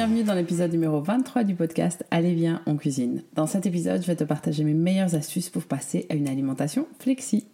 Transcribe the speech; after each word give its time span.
Bienvenue 0.00 0.24
dans 0.24 0.32
l'épisode 0.32 0.72
numéro 0.72 1.02
23 1.02 1.44
du 1.44 1.54
podcast 1.54 2.06
Allez 2.10 2.32
viens, 2.32 2.62
on 2.64 2.78
cuisine. 2.78 3.22
Dans 3.34 3.46
cet 3.46 3.66
épisode, 3.66 4.00
je 4.00 4.06
vais 4.06 4.16
te 4.16 4.24
partager 4.24 4.64
mes 4.64 4.72
meilleures 4.72 5.14
astuces 5.14 5.50
pour 5.50 5.64
passer 5.64 6.06
à 6.08 6.14
une 6.14 6.26
alimentation 6.26 6.86
flexi. 6.98 7.44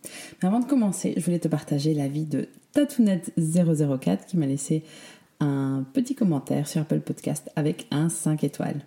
Mais 0.41 0.47
avant 0.47 0.61
de 0.61 0.65
commencer, 0.65 1.13
je 1.17 1.25
voulais 1.25 1.41
te 1.41 1.49
partager 1.49 1.93
l'avis 1.93 2.25
de 2.25 2.47
Tatounette004 2.73 4.27
qui 4.29 4.37
m'a 4.37 4.47
laissé 4.47 4.85
un 5.41 5.85
petit 5.93 6.15
commentaire 6.15 6.69
sur 6.69 6.83
Apple 6.83 7.01
Podcast 7.01 7.51
avec 7.57 7.89
un 7.91 8.09
5 8.09 8.45
étoiles. 8.45 8.81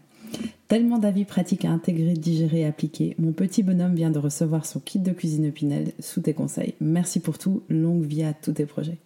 Tellement 0.69 0.99
d'avis 0.99 1.25
pratiques 1.25 1.65
à 1.65 1.71
intégrer, 1.71 2.13
digérer 2.13 2.63
appliquer, 2.63 3.15
mon 3.17 3.31
petit 3.31 3.63
bonhomme 3.63 3.95
vient 3.95 4.11
de 4.11 4.19
recevoir 4.19 4.67
son 4.67 4.79
kit 4.79 4.99
de 4.99 5.11
cuisine 5.11 5.51
Pinel 5.51 5.93
sous 5.99 6.21
tes 6.21 6.35
conseils. 6.35 6.75
Merci 6.79 7.21
pour 7.21 7.39
tout, 7.39 7.63
longue 7.69 8.03
vie 8.03 8.21
à 8.21 8.33
tous 8.33 8.51
tes 8.51 8.67
projets. 8.67 8.99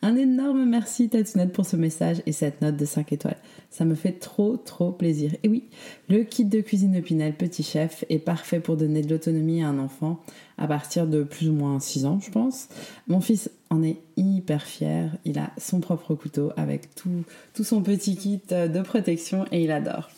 Un 0.00 0.14
énorme 0.14 0.64
merci 0.64 1.08
Tatounette 1.08 1.52
pour 1.52 1.66
ce 1.66 1.74
message 1.74 2.22
et 2.26 2.30
cette 2.30 2.62
note 2.62 2.76
de 2.76 2.84
5 2.84 3.12
étoiles. 3.12 3.36
Ça 3.68 3.84
me 3.84 3.96
fait 3.96 4.12
trop 4.12 4.56
trop 4.56 4.92
plaisir. 4.92 5.34
Et 5.42 5.48
oui, 5.48 5.64
le 6.08 6.22
kit 6.22 6.44
de 6.44 6.60
cuisine 6.60 6.92
de 6.92 7.00
Pinel 7.00 7.34
Petit 7.34 7.64
Chef 7.64 8.04
est 8.08 8.20
parfait 8.20 8.60
pour 8.60 8.76
donner 8.76 9.02
de 9.02 9.10
l'autonomie 9.10 9.64
à 9.64 9.70
un 9.70 9.80
enfant 9.80 10.20
à 10.56 10.68
partir 10.68 11.08
de 11.08 11.24
plus 11.24 11.48
ou 11.48 11.52
moins 11.52 11.80
6 11.80 12.06
ans, 12.06 12.20
je 12.20 12.30
pense. 12.30 12.68
Mon 13.08 13.20
fils 13.20 13.50
en 13.70 13.82
est 13.82 13.96
hyper 14.16 14.62
fier. 14.62 15.10
Il 15.24 15.40
a 15.40 15.50
son 15.58 15.80
propre 15.80 16.14
couteau 16.14 16.52
avec 16.56 16.94
tout, 16.94 17.24
tout 17.54 17.64
son 17.64 17.82
petit 17.82 18.14
kit 18.14 18.40
de 18.48 18.82
protection 18.82 19.46
et 19.50 19.64
il 19.64 19.72
adore. 19.72 20.10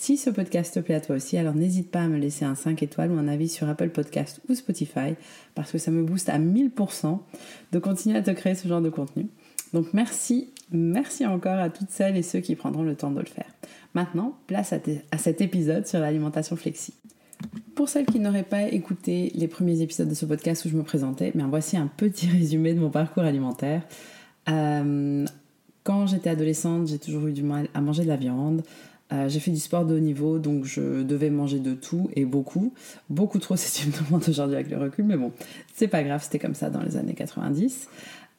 Si 0.00 0.16
ce 0.16 0.30
podcast 0.30 0.72
te 0.72 0.78
plaît 0.78 0.94
à 0.94 1.00
toi 1.00 1.16
aussi, 1.16 1.36
alors 1.38 1.56
n'hésite 1.56 1.90
pas 1.90 2.02
à 2.02 2.06
me 2.06 2.18
laisser 2.18 2.44
un 2.44 2.54
5 2.54 2.84
étoiles 2.84 3.10
ou 3.10 3.18
un 3.18 3.26
avis 3.26 3.48
sur 3.48 3.68
Apple 3.68 3.88
Podcast 3.88 4.40
ou 4.48 4.54
Spotify 4.54 5.16
parce 5.56 5.72
que 5.72 5.78
ça 5.78 5.90
me 5.90 6.04
booste 6.04 6.28
à 6.28 6.38
1000% 6.38 7.18
de 7.72 7.78
continuer 7.80 8.16
à 8.16 8.22
te 8.22 8.30
créer 8.30 8.54
ce 8.54 8.68
genre 8.68 8.80
de 8.80 8.90
contenu. 8.90 9.26
Donc 9.72 9.92
merci, 9.94 10.50
merci 10.70 11.26
encore 11.26 11.58
à 11.58 11.68
toutes 11.68 11.90
celles 11.90 12.16
et 12.16 12.22
ceux 12.22 12.38
qui 12.38 12.54
prendront 12.54 12.84
le 12.84 12.94
temps 12.94 13.10
de 13.10 13.18
le 13.18 13.26
faire. 13.26 13.52
Maintenant, 13.94 14.38
place 14.46 14.72
à, 14.72 15.18
cet 15.18 15.40
épisode 15.40 15.84
sur 15.84 15.98
l'alimentation 15.98 16.54
flexi. 16.54 16.94
Pour 17.74 17.88
celles 17.88 18.06
qui 18.06 18.20
n'auraient 18.20 18.44
pas 18.44 18.68
écouté 18.68 19.32
les 19.34 19.48
premiers 19.48 19.80
épisodes 19.80 20.08
de 20.08 20.14
ce 20.14 20.26
podcast 20.26 20.64
où 20.64 20.68
je 20.68 20.76
me 20.76 20.84
présentais, 20.84 21.32
voici 21.34 21.76
un 21.76 21.88
petit 21.88 22.28
résumé 22.30 22.72
de 22.72 22.78
mon 22.78 22.90
parcours 22.90 23.24
alimentaire. 23.24 23.82
Euh, 24.48 25.26
quand 25.82 26.06
j'étais 26.06 26.30
adolescente, 26.30 26.86
j'ai 26.86 26.98
toujours 26.98 27.26
eu 27.26 27.32
du 27.32 27.42
mal 27.42 27.66
à 27.72 27.80
manger 27.80 28.02
de 28.02 28.08
la 28.08 28.16
viande. 28.16 28.62
Euh, 29.12 29.28
j'ai 29.28 29.40
fait 29.40 29.50
du 29.50 29.58
sport 29.58 29.86
de 29.86 29.94
haut 29.94 30.00
niveau, 30.00 30.38
donc 30.38 30.64
je 30.64 31.02
devais 31.02 31.30
manger 31.30 31.60
de 31.60 31.74
tout 31.74 32.10
et 32.14 32.24
beaucoup. 32.24 32.74
Beaucoup 33.08 33.38
trop, 33.38 33.56
si 33.56 33.82
tu 33.82 33.88
me 33.88 34.04
demandes 34.04 34.28
aujourd'hui 34.28 34.56
avec 34.56 34.70
le 34.70 34.78
recul, 34.78 35.04
mais 35.04 35.16
bon, 35.16 35.32
c'est 35.74 35.88
pas 35.88 36.02
grave, 36.02 36.22
c'était 36.22 36.38
comme 36.38 36.54
ça 36.54 36.70
dans 36.70 36.82
les 36.82 36.96
années 36.96 37.14
90. 37.14 37.88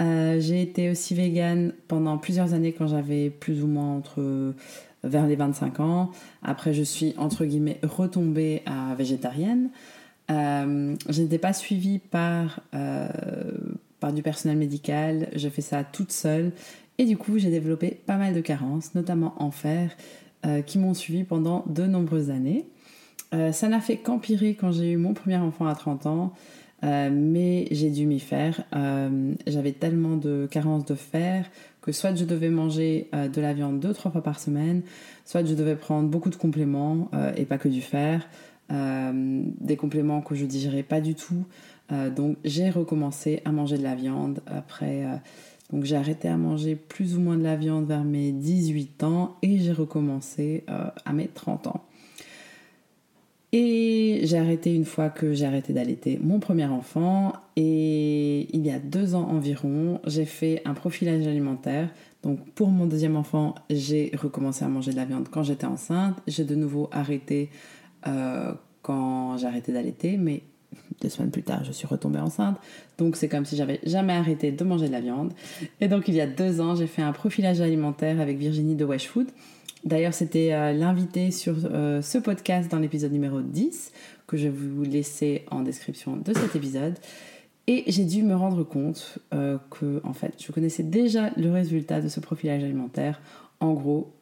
Euh, 0.02 0.40
j'ai 0.40 0.62
été 0.62 0.90
aussi 0.90 1.13
végane 1.13 1.74
pendant 1.88 2.18
plusieurs 2.18 2.53
années 2.53 2.72
quand 2.72 2.88
j'avais 2.88 3.29
plus 3.29 3.63
ou 3.63 3.68
moins 3.68 3.96
entre 3.96 4.53
vers 5.03 5.28
les 5.28 5.35
25 5.35 5.79
ans. 5.81 6.12
Après, 6.41 6.74
je 6.74 6.84
suis 6.84 7.13
entre 7.18 7.46
guillemets 7.46 7.79
retombée 7.84 8.62
à 8.66 8.96
végétarienne. 8.96 9.69
Euh, 10.29 10.96
je 11.09 11.22
n'étais 11.22 11.40
pas 11.40 11.53
suivie 11.53 12.00
par, 12.00 12.62
par 14.00 14.13
du 14.13 14.22
personnel 14.22 14.58
médical, 14.58 15.29
j'ai 15.34 15.50
fait 15.50 15.63
ça 15.63 15.84
toute 15.84 16.12
seule 16.12 16.52
et 17.00 17.06
du 17.06 17.18
coup 17.18 17.40
j'ai 17.40 17.50
développé 17.50 18.00
pas 18.06 18.18
mal 18.18 18.34
de 18.34 18.41
carences, 18.41 18.94
notamment 18.94 19.34
en 19.41 19.50
fer 19.52 19.90
euh, 20.46 20.62
qui 20.62 20.80
m'ont 20.80 20.94
suivi 20.94 21.26
pendant 21.26 21.66
de 21.68 21.86
nombreuses 21.86 22.30
années. 22.30 22.66
Euh, 23.34 23.52
ça 23.52 23.68
n'a 23.68 23.82
fait 23.82 23.98
qu'empirer 23.98 24.56
quand 24.56 24.72
j'ai 24.72 24.92
eu 24.92 24.96
mon 24.96 25.14
premier 25.14 25.36
enfant 25.36 25.68
à 25.68 25.76
30 25.76 26.06
ans, 26.06 26.34
euh, 26.86 27.10
mais 27.12 27.68
j'ai 27.72 27.90
dû 27.90 28.06
m'y 28.06 28.22
faire. 28.22 28.64
J'avais 29.46 29.74
tellement 29.74 30.16
de 30.16 30.48
carences 30.50 30.86
de 30.86 30.96
fer 30.96 31.46
que 31.82 31.92
soit 31.92 32.16
je 32.16 32.24
devais 32.24 32.48
manger 32.50 33.10
de 33.12 33.42
la 33.42 33.54
viande 33.54 33.82
deux, 33.82 33.94
trois 33.94 34.12
fois 34.12 34.24
par 34.24 34.40
semaine, 34.40 34.82
soit 35.26 35.44
je 35.44 35.54
devais 35.54 35.76
prendre 35.76 36.08
beaucoup 36.08 36.30
de 36.30 36.38
compléments 36.38 37.12
et 37.36 37.44
pas 37.44 37.58
que 37.58 37.68
du 37.68 37.82
fer, 37.82 38.28
des 38.70 39.76
compléments 39.78 40.22
que 40.22 40.36
je 40.36 40.46
digérais 40.46 40.84
pas 40.84 41.02
du 41.02 41.16
tout. 41.16 41.46
donc 42.16 42.38
j'ai 42.46 42.70
recommencé 42.70 43.42
à 43.44 43.52
manger 43.52 43.78
de 43.78 43.84
la 43.84 43.96
viande 43.96 44.42
après 44.46 45.06
donc 45.72 45.84
j'ai 45.84 45.96
arrêté 45.96 46.28
à 46.28 46.38
manger 46.38 46.75
plus 46.75 47.16
ou 47.16 47.22
moins 47.22 47.38
de 47.38 47.44
la 47.44 47.56
viande 47.56 47.85
vers 47.85 48.03
mes 48.03 48.31
18 48.31 49.03
ans 49.03 49.35
et 49.41 49.59
j'ai 49.59 49.72
recommencé 49.72 50.63
euh, 50.69 50.90
à 51.06 51.13
mes 51.13 51.28
30 51.28 51.68
ans. 51.68 51.84
Et 53.52 54.22
j'ai 54.24 54.38
arrêté 54.38 54.75
une 54.75 54.85
fois 54.85 55.09
que 55.09 55.34
j'ai 55.34 55.46
arrêté 55.46 55.74
d'allaiter 55.74 56.19
mon 56.22 56.40
premier 56.40 56.66
enfant. 56.66 57.34
Et 57.56 58.47
il 58.56 58.66
y 58.66 58.69
a 58.69 58.78
deux 58.78 59.16
ans 59.16 59.28
environ, 59.28 60.00
j'ai 60.06 60.25
fait 60.25 60.62
un 60.66 60.74
profilage 60.74 61.25
alimentaire. 61.25 61.90
Donc 62.22 62.47
pour 62.52 62.68
mon 62.69 62.85
deuxième 62.85 63.16
enfant, 63.16 63.56
j'ai 63.69 64.12
recommencé 64.16 64.66
à 64.66 64.68
manger 64.68 64.91
de 64.91 64.97
la 64.97 65.06
viande 65.06 65.29
quand 65.29 65.44
j'étais 65.44 65.66
enceinte. 65.66 66.18
J'ai 66.28 66.44
de 66.44 66.56
nouveau 66.56 66.90
arrêté 66.91 67.50
euh, 68.06 68.53
quand 68.84 69.38
j'ai 69.38 69.47
arrêté 69.47 69.72
d'allaiter, 69.72 70.18
mais 70.18 70.44
deux 71.02 71.09
semaines 71.09 71.31
plus 71.31 71.44
tard, 71.44 71.63
je 71.63 71.72
suis 71.72 71.88
retombée 71.88 72.19
enceinte. 72.19 72.57
Donc 72.97 73.16
c'est 73.16 73.30
comme 73.30 73.46
si 73.46 73.56
j'avais 73.56 73.80
jamais 73.84 74.13
arrêté 74.13 74.52
de 74.52 74.63
manger 74.63 74.88
de 74.88 74.91
la 74.91 75.02
viande. 75.02 75.34
Et 75.81 75.88
donc 75.88 76.07
il 76.07 76.16
y 76.16 76.22
a 76.22 76.28
deux 76.28 76.62
ans, 76.62 76.75
j'ai 76.75 76.88
fait 76.88 77.02
un 77.02 77.13
profilage 77.13 77.62
alimentaire 77.62 78.19
avec 78.19 78.38
Virginie 78.38 78.75
de 78.75 78.85
Wesh 78.85 79.08
Food. 79.08 79.28
D'ailleurs, 79.85 80.13
c'était 80.13 80.53
euh, 80.53 80.74
l'invité 80.74 81.31
sur 81.31 81.56
euh, 81.66 82.02
ce 82.02 82.18
podcast 82.18 82.69
dans 82.69 82.79
l'épisode 82.79 83.13
numéro 83.13 83.41
10 83.41 83.94
que 84.28 84.35
je 84.35 84.44
vais 84.44 84.50
vous 84.50 84.84
laisser 84.84 85.46
en 85.52 85.62
description 85.62 86.18
de 86.18 86.34
cet 86.34 86.56
épisode. 86.56 86.96
Et 87.68 87.84
j'ai 87.88 88.03
dû 88.03 88.24
me 88.24 88.35
rendre 88.35 88.63
compte 88.63 89.19
euh, 89.34 89.58
que, 89.69 90.02
en 90.03 90.13
fait, 90.13 90.34
je 90.44 90.52
connaissais 90.52 90.84
déjà 90.84 91.29
le 91.38 91.52
résultat 91.52 92.02
de 92.02 92.09
ce 92.09 92.19
profilage 92.19 92.63
alimentaire. 92.63 93.22
En 93.59 93.74
gros, 93.74 94.13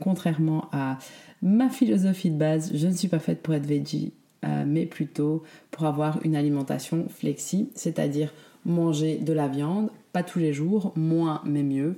contrairement 0.00 0.68
à 0.72 0.98
ma 1.42 1.68
philosophie 1.68 2.30
de 2.30 2.38
base, 2.38 2.70
je 2.74 2.86
ne 2.86 2.92
suis 2.92 3.08
pas 3.08 3.18
faite 3.18 3.42
pour 3.42 3.52
être 3.52 3.66
veggie 3.66 4.12
euh, 4.44 4.64
mais 4.66 4.86
plutôt 4.86 5.42
pour 5.70 5.86
avoir 5.86 6.24
une 6.24 6.36
alimentation 6.36 7.06
flexi, 7.08 7.70
c'est-à-dire 7.74 8.32
manger 8.64 9.16
de 9.16 9.32
la 9.32 9.48
viande, 9.48 9.90
pas 10.12 10.22
tous 10.22 10.38
les 10.38 10.52
jours, 10.52 10.92
moins 10.96 11.42
mais 11.44 11.62
mieux. 11.62 11.96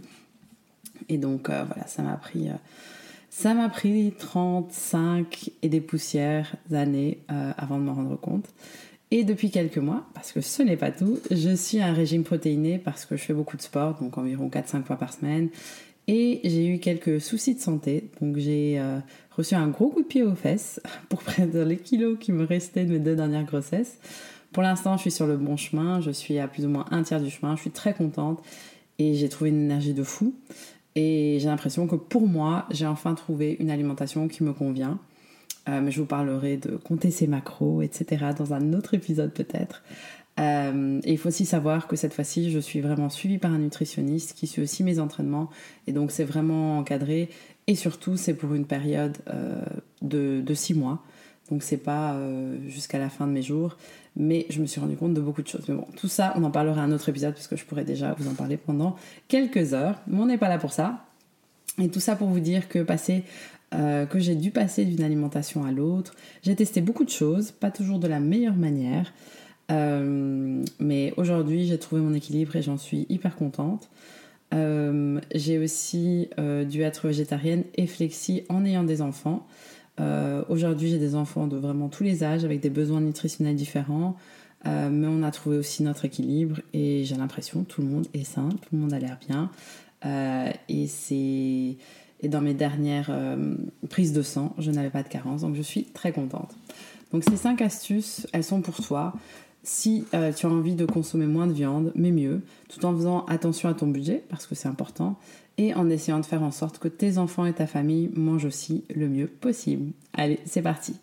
Et 1.08 1.18
donc 1.18 1.50
euh, 1.50 1.64
voilà, 1.64 1.86
ça 1.86 2.02
m'a 2.02 2.16
pris, 2.16 2.48
euh, 2.48 2.54
ça 3.30 3.54
m'a 3.54 3.68
pris 3.68 4.12
35 4.18 5.50
et 5.62 5.68
des 5.68 5.80
poussières 5.80 6.56
années 6.72 7.18
avant 7.28 7.78
de 7.78 7.84
me 7.84 7.91
rendre 7.91 8.16
compte. 8.16 8.47
Et 9.10 9.22
depuis 9.22 9.50
quelques 9.50 9.78
mois, 9.78 10.04
parce 10.15 10.32
que 10.32 10.41
ce 10.41 10.62
n'est 10.62 10.76
pas 10.76 10.91
tout, 10.91 11.21
je 11.30 11.54
suis 11.54 11.78
à 11.80 11.86
un 11.86 11.92
régime 11.92 12.24
protéiné 12.24 12.78
parce 12.78 13.04
que 13.04 13.16
je 13.16 13.22
fais 13.22 13.34
beaucoup 13.34 13.56
de 13.56 13.62
sport, 13.62 13.94
donc 14.00 14.18
environ 14.18 14.48
4-5 14.48 14.84
fois 14.84 14.97
par 14.97 15.12
semaine. 15.12 15.48
Et 16.08 16.41
j'ai 16.44 16.66
eu 16.68 16.78
quelques 16.78 17.20
soucis 17.20 17.54
de 17.54 17.60
santé, 17.60 18.10
donc 18.20 18.36
j'ai 18.36 18.80
reçu 19.32 19.54
un 19.54 19.66
gros 19.68 19.88
coup 19.88 20.03
de 20.03 20.06
pied 20.06 20.22
aux 20.22 20.36
fesses 20.36 20.80
pour 21.08 21.22
prendre 21.22 21.62
les 21.62 21.76
kilos 21.76 22.16
qui 22.20 22.32
me 22.32 22.44
restaient 22.44 22.84
de 22.84 22.92
mes 22.92 22.98
deux 23.00 23.16
dernières 23.16 23.44
grossesses. 23.44 23.98
Pour 24.53 24.62
l'instant, 24.62 24.97
je 24.97 25.03
suis 25.03 25.10
sur 25.10 25.26
le 25.26 25.36
bon 25.36 25.56
chemin, 25.56 26.00
je 26.00 26.10
suis 26.10 26.38
à 26.38 26.48
plus 26.48 26.64
ou 26.64 26.68
moins 26.68 26.86
un 26.91 27.03
tiers 27.03 27.20
du 27.20 27.30
chemin, 27.30 27.56
je 27.56 27.62
suis 27.62 27.70
très 27.70 27.92
contente 27.92 28.42
et 28.98 29.14
j'ai 29.14 29.28
trouvé 29.28 29.50
une 29.50 29.62
énergie 29.62 29.94
de 29.94 30.03
fou. 30.03 30.34
Et 30.94 31.36
j'ai 31.41 31.48
l'impression 31.48 31.86
que 31.86 31.97
pour 31.97 32.26
moi, 32.26 32.66
j'ai 32.70 32.86
enfin 32.86 33.14
trouvé 33.14 33.56
une 33.60 33.70
alimentation 33.70 34.28
qui 34.28 34.42
me 34.42 34.54
convient. 34.54 34.98
Euh, 35.68 35.80
mais 35.82 35.91
je 35.91 36.00
vous 36.00 36.06
parlerai 36.06 36.56
de 36.56 36.76
compter 36.76 37.10
ses 37.10 37.26
macros, 37.26 37.82
etc. 37.82 38.26
dans 38.38 38.54
un 38.54 38.72
autre 38.72 38.94
épisode 38.94 39.32
peut-être. 39.32 39.82
Euh, 40.38 41.00
et 41.04 41.12
il 41.12 41.18
faut 41.18 41.28
aussi 41.28 41.47
savoir 41.47 41.86
que 41.86 41.97
cette 41.97 42.12
fois-ci, 42.12 42.50
je 42.50 42.59
suis 42.59 42.80
vraiment 42.80 43.09
suivie 43.09 43.38
par 43.38 43.53
un 43.53 43.59
nutritionniste 43.59 44.34
qui 44.34 44.47
suit 44.47 44.62
aussi 44.62 44.84
mes 44.84 44.98
entraînements. 44.98 45.50
Et 45.86 45.92
donc, 45.92 46.10
c'est 46.10 46.24
vraiment 46.24 46.78
encadré. 46.78 47.30
Et 47.66 47.74
surtout, 47.74 48.16
c'est 48.16 48.34
pour 48.34 48.54
une 48.54 48.66
période 48.66 49.16
euh, 49.28 49.62
de, 50.03 50.41
de 50.44 50.54
six 50.54 50.74
mois. 50.74 51.03
Donc 51.50 51.62
c'est 51.62 51.77
pas 51.77 52.15
euh, 52.15 52.56
jusqu'à 52.66 52.98
la 52.98 53.09
fin 53.09 53.24
de 53.28 53.33
mes 53.33 53.42
jours, 53.42 53.77
mais 54.16 54.47
je 54.50 54.60
me 54.60 54.66
suis 54.66 54.80
rendu 54.80 54.97
compte 54.97 55.15
de 55.15 55.21
beaucoup 55.21 55.42
de 55.42 55.47
choses. 55.47 55.65
Mais 55.68 55.77
bon, 55.77 55.86
tout 55.97 56.09
ça, 56.09 56.33
on 56.34 56.42
en 56.42 56.50
parlera 56.50 56.83
un 56.83 56.91
autre 56.91 57.09
épisode 57.09 57.34
parce 57.34 57.47
que 57.47 57.54
je 57.54 57.65
pourrais 57.65 57.84
déjà 57.84 58.15
vous 58.15 58.28
en 58.28 58.34
parler 58.34 58.56
pendant 58.56 58.97
quelques 59.28 59.72
heures. 59.72 60.00
Mais 60.09 60.18
on 60.18 60.27
n'est 60.27 60.38
pas 60.38 60.48
là 60.48 60.59
pour 60.59 60.72
ça. 60.72 61.04
Et 61.80 61.88
tout 61.88 62.00
ça 62.00 62.16
pour 62.16 62.28
vous 62.28 62.41
dire 62.41 62.68
que 62.68 62.80
passer 62.80 63.22
que 63.72 64.18
j'ai 64.18 64.36
dû 64.36 64.53
passer 64.53 64.86
d'une 64.86 65.03
alimentation 65.03 65.66
à 65.66 65.71
l'autre. 65.71 66.15
J'ai 66.42 66.56
testé 66.56 66.80
beaucoup 66.80 67.04
de 67.04 67.10
choses, 67.10 67.50
pas 67.50 67.71
toujours 67.71 67.98
de 67.98 68.06
la 68.06 68.21
meilleure 68.21 68.54
manière. 68.54 69.12
Euh, 69.71 70.63
mais 70.78 71.13
aujourd'hui, 71.16 71.66
j'ai 71.66 71.78
trouvé 71.78 72.01
mon 72.01 72.15
équilibre 72.15 72.57
et 72.57 72.63
j'en 72.63 72.78
suis 72.78 73.07
hyper 73.09 73.36
contente. 73.36 73.89
j'ai 75.34 75.59
aussi 75.59 76.30
dû 76.68 76.83
être 76.83 77.09
végétarienne 77.09 77.65
et 77.74 77.86
flexi 77.86 78.45
en 78.48 78.65
ayant 78.65 78.84
des 78.84 79.03
enfants. 79.03 79.47
Euh, 80.01 80.42
aujourd'hui, 80.48 80.89
j'ai 80.89 80.98
des 80.98 81.15
enfants 81.15 81.47
de 81.47 81.57
vraiment 81.57 81.89
tous 81.89 82.04
les 82.04 82.22
âges 82.24 82.45
avec 82.45 82.60
des 82.60 82.71
besoins 82.71 83.01
nutritionnels 83.01 83.57
différents, 83.57 84.16
euh, 84.66 84.91
mais 84.91 85.07
on 85.07 85.22
a 85.22 85.30
trouvé 85.30 85.57
aussi 85.57 85.83
notre 85.83 86.04
équilibre 86.04 86.60
et 86.72 87.04
j'ai 87.04 87.16
l'impression 87.16 87.65
que 87.65 87.69
tout 87.69 87.83
le 87.83 87.89
monde 87.89 88.07
est 88.12 88.24
sain, 88.24 88.48
tout 88.48 88.69
le 88.74 88.78
monde 88.78 88.92
a 88.92 88.98
l'air 88.98 89.19
bien. 89.27 89.51
Euh, 90.04 90.51
et 90.69 90.86
c'est 90.86 91.77
et 92.22 92.28
dans 92.28 92.41
mes 92.41 92.54
dernières 92.54 93.15
prises 93.91 94.15
de 94.15 94.22
sang, 94.22 94.54
je 94.59 94.71
n'avais 94.71 94.89
pas 94.89 95.03
de 95.03 95.09
carence, 95.09 95.42
donc 95.42 95.54
je 95.54 95.60
suis 95.60 95.84
très 95.84 96.12
contente. 96.12 96.51
Donc 97.12 97.24
ces 97.24 97.36
cinq 97.36 97.60
astuces, 97.60 98.27
elles 98.33 98.42
sont 98.42 98.62
pour 98.62 98.77
toi. 98.77 99.15
Si 99.68 100.04
tu 100.13 100.16
as 100.47 100.48
envie 100.48 100.77
de 100.77 100.86
consommer 100.86 101.27
moins 101.27 101.48
de 101.48 101.53
viande, 101.53 101.91
mais 101.97 102.13
mieux, 102.13 102.42
tout 102.68 102.86
en 102.86 102.95
faisant 102.95 103.24
attention 103.24 103.68
à 103.68 103.74
ton 103.74 103.89
budget, 103.89 104.22
parce 104.28 104.47
que 104.47 104.54
c'est 104.54 104.68
important, 104.68 105.18
et 105.59 105.74
en 105.74 105.91
essayant 105.91 106.21
de 106.21 106.24
faire 106.24 106.45
en 106.45 106.53
sorte 106.53 106.78
que 106.78 106.86
tes 106.86 107.18
enfants 107.18 107.47
et 107.47 107.53
ta 107.53 107.66
famille 107.66 108.09
mangent 108.15 108.45
aussi 108.45 108.84
le 108.95 109.09
mieux 109.09 109.27
possible. 109.27 109.91
Allez, 110.13 110.39
c'est 110.45 110.63
parti. 110.63 110.95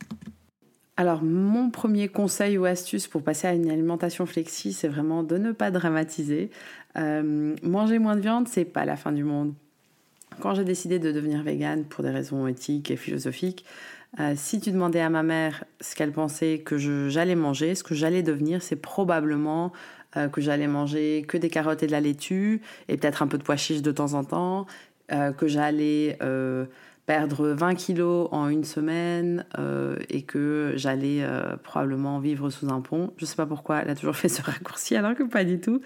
Alors, 0.95 1.23
mon 1.23 1.71
premier 1.71 2.07
conseil 2.07 2.57
ou 2.57 2.63
astuce 2.63 3.09
pour 3.09 3.21
passer 3.21 3.47
à 3.47 3.53
une 3.53 3.69
alimentation 3.69 4.25
flexi, 4.25 4.71
c'est 4.71 4.87
vraiment 4.87 5.23
de 5.23 5.37
ne 5.37 5.51
pas 5.51 5.69
dramatiser. 5.69 6.49
Euh, 6.95 7.57
manger 7.63 7.99
moins 7.99 8.15
de 8.15 8.21
viande, 8.21 8.47
c'est 8.47 8.63
pas 8.63 8.85
la 8.85 8.95
fin 8.95 9.11
du 9.11 9.25
monde. 9.25 9.53
Quand 10.39 10.55
j'ai 10.55 10.63
décidé 10.63 10.99
de 10.99 11.11
devenir 11.11 11.43
végane 11.43 11.83
pour 11.83 12.01
des 12.01 12.11
raisons 12.11 12.47
éthiques 12.47 12.91
et 12.91 12.95
philosophiques, 12.95 13.65
euh, 14.19 14.33
si 14.35 14.59
tu 14.59 14.71
demandais 14.71 15.01
à 15.01 15.09
ma 15.09 15.23
mère 15.23 15.63
ce 15.81 15.95
qu'elle 15.95 16.11
pensait 16.11 16.59
que 16.59 16.77
j'allais 17.09 17.35
manger, 17.35 17.75
ce 17.75 17.83
que 17.83 17.95
j'allais 17.95 18.21
devenir, 18.21 18.61
c'est 18.61 18.75
probablement 18.75 19.71
euh, 20.17 20.27
que 20.27 20.39
j'allais 20.39 20.67
manger 20.67 21.25
que 21.27 21.37
des 21.37 21.49
carottes 21.49 21.81
et 21.83 21.87
de 21.87 21.91
la 21.91 22.01
laitue, 22.01 22.61
et 22.89 22.97
peut-être 22.97 23.23
un 23.23 23.27
peu 23.27 23.37
de 23.37 23.43
pois 23.43 23.55
chiches 23.55 23.81
de 23.81 23.91
temps 23.91 24.13
en 24.13 24.23
temps, 24.23 24.67
euh, 25.11 25.31
que 25.31 25.47
j'allais 25.47 26.17
perdre 27.05 27.49
20 27.49 27.75
kilos 27.75 28.29
en 28.31 28.47
une 28.47 28.63
semaine 28.63 29.45
et 30.09 30.21
que 30.21 30.71
j'allais 30.77 31.27
probablement 31.61 32.19
vivre 32.19 32.49
sous 32.49 32.69
un 32.69 32.79
pont. 32.79 33.11
Je 33.17 33.25
ne 33.25 33.27
sais 33.27 33.35
pas 33.35 33.45
pourquoi 33.45 33.81
elle 33.81 33.89
a 33.89 33.95
toujours 33.95 34.15
fait 34.15 34.29
ce 34.29 34.41
raccourci 34.41 34.95
alors 34.95 35.13
que 35.13 35.23
pas 35.23 35.43
du 35.43 35.59
tout. 35.59 35.81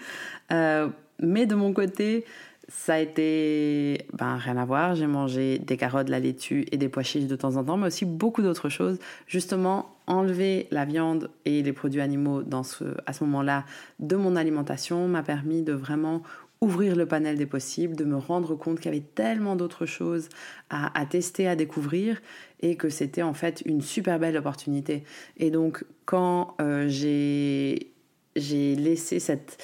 mais 0.50 1.46
de 1.46 1.54
mon 1.56 1.72
côté, 1.72 2.24
ça 2.68 2.94
a 2.94 2.98
été 2.98 4.06
ben, 4.12 4.36
rien 4.36 4.58
à 4.58 4.64
voir. 4.64 4.94
J'ai 4.94 5.06
mangé 5.06 5.58
des 5.58 5.76
carottes, 5.76 6.06
de 6.06 6.10
la 6.10 6.20
laitue 6.20 6.66
et 6.70 6.76
des 6.76 6.88
pois 6.88 7.02
chiches 7.02 7.26
de 7.26 7.36
temps 7.36 7.56
en 7.56 7.64
temps, 7.64 7.78
mais 7.78 7.86
aussi 7.86 8.04
beaucoup 8.04 8.42
d'autres 8.42 8.68
choses. 8.68 8.98
Justement, 9.26 9.96
enlever 10.06 10.68
la 10.70 10.84
viande 10.84 11.30
et 11.46 11.62
les 11.62 11.72
produits 11.72 12.02
animaux 12.02 12.42
dans 12.42 12.62
ce, 12.62 12.84
à 13.06 13.12
ce 13.12 13.24
moment-là 13.24 13.64
de 14.00 14.16
mon 14.16 14.36
alimentation 14.36 15.08
m'a 15.08 15.22
permis 15.22 15.62
de 15.62 15.72
vraiment 15.72 16.22
ouvrir 16.60 16.96
le 16.96 17.06
panel 17.06 17.36
des 17.36 17.46
possibles, 17.46 17.96
de 17.96 18.04
me 18.04 18.16
rendre 18.16 18.54
compte 18.54 18.80
qu'il 18.80 18.92
y 18.92 18.96
avait 18.96 19.06
tellement 19.14 19.56
d'autres 19.56 19.86
choses 19.86 20.28
à, 20.70 21.06
tester, 21.06 21.46
à 21.46 21.56
découvrir, 21.56 22.20
et 22.60 22.76
que 22.76 22.88
c'était 22.88 23.22
en 23.22 23.34
fait 23.34 23.62
une 23.64 23.80
super 23.80 24.18
belle 24.18 24.36
opportunité. 24.36 25.04
Et 25.36 25.50
donc, 25.50 25.84
quand 26.04 26.56
euh, 26.60 26.88
j'ai 26.88 27.92
laissé 28.34 29.20
cette 29.20 29.62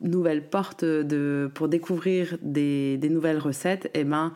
nouvelle 0.00 0.48
porte 0.48 0.84
de, 0.84 1.50
pour 1.54 1.68
découvrir 1.68 2.38
des, 2.42 2.98
nouvelles 3.10 3.38
recettes, 3.38 3.90
eh 3.94 4.04
ben, 4.04 4.32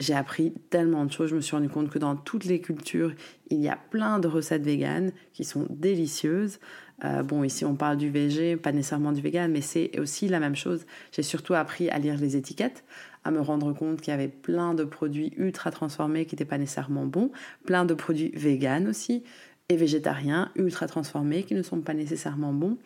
j'ai 0.00 0.14
appris 0.14 0.52
tellement 0.70 1.04
de 1.04 1.12
choses. 1.12 1.30
Je 1.30 1.36
me 1.36 1.40
suis 1.40 1.54
rendu 1.54 1.68
compte 1.68 1.90
que 1.90 1.98
dans 1.98 2.16
toutes 2.16 2.44
les 2.44 2.60
cultures, 2.60 3.12
il 3.50 3.60
y 3.60 3.68
a 3.68 3.78
plein 3.90 4.18
de 4.18 4.28
recettes 4.28 4.62
véganes 4.62 5.12
qui 5.32 5.44
sont 5.44 5.66
délicieuses. 5.70 6.58
Euh, 7.04 7.22
bon, 7.22 7.42
ici 7.44 7.64
on 7.64 7.74
parle 7.74 7.96
du 7.96 8.10
végé, 8.10 8.56
pas 8.56 8.72
nécessairement 8.72 9.12
du 9.12 9.20
vegan, 9.20 9.50
mais 9.50 9.60
c'est 9.60 9.98
aussi 9.98 10.28
la 10.28 10.40
même 10.40 10.56
chose. 10.56 10.86
J'ai 11.12 11.22
surtout 11.22 11.54
appris 11.54 11.88
à 11.90 11.98
lire 11.98 12.16
les 12.16 12.36
étiquettes, 12.36 12.84
à 13.24 13.30
me 13.30 13.40
rendre 13.40 13.72
compte 13.72 14.00
qu'il 14.00 14.10
y 14.10 14.14
avait 14.14 14.28
plein 14.28 14.74
de 14.74 14.84
produits 14.84 15.32
ultra 15.36 15.70
transformés 15.70 16.24
qui 16.24 16.34
n'étaient 16.34 16.44
pas 16.44 16.58
nécessairement 16.58 17.06
bons, 17.06 17.30
plein 17.66 17.84
de 17.84 17.94
produits 17.94 18.30
véganes 18.34 18.88
aussi, 18.88 19.24
et 19.68 19.76
végétariens 19.76 20.50
ultra 20.56 20.86
transformés 20.86 21.42
qui 21.42 21.54
ne 21.54 21.62
sont 21.62 21.80
pas 21.80 21.94
nécessairement 21.94 22.52
bons. 22.52 22.78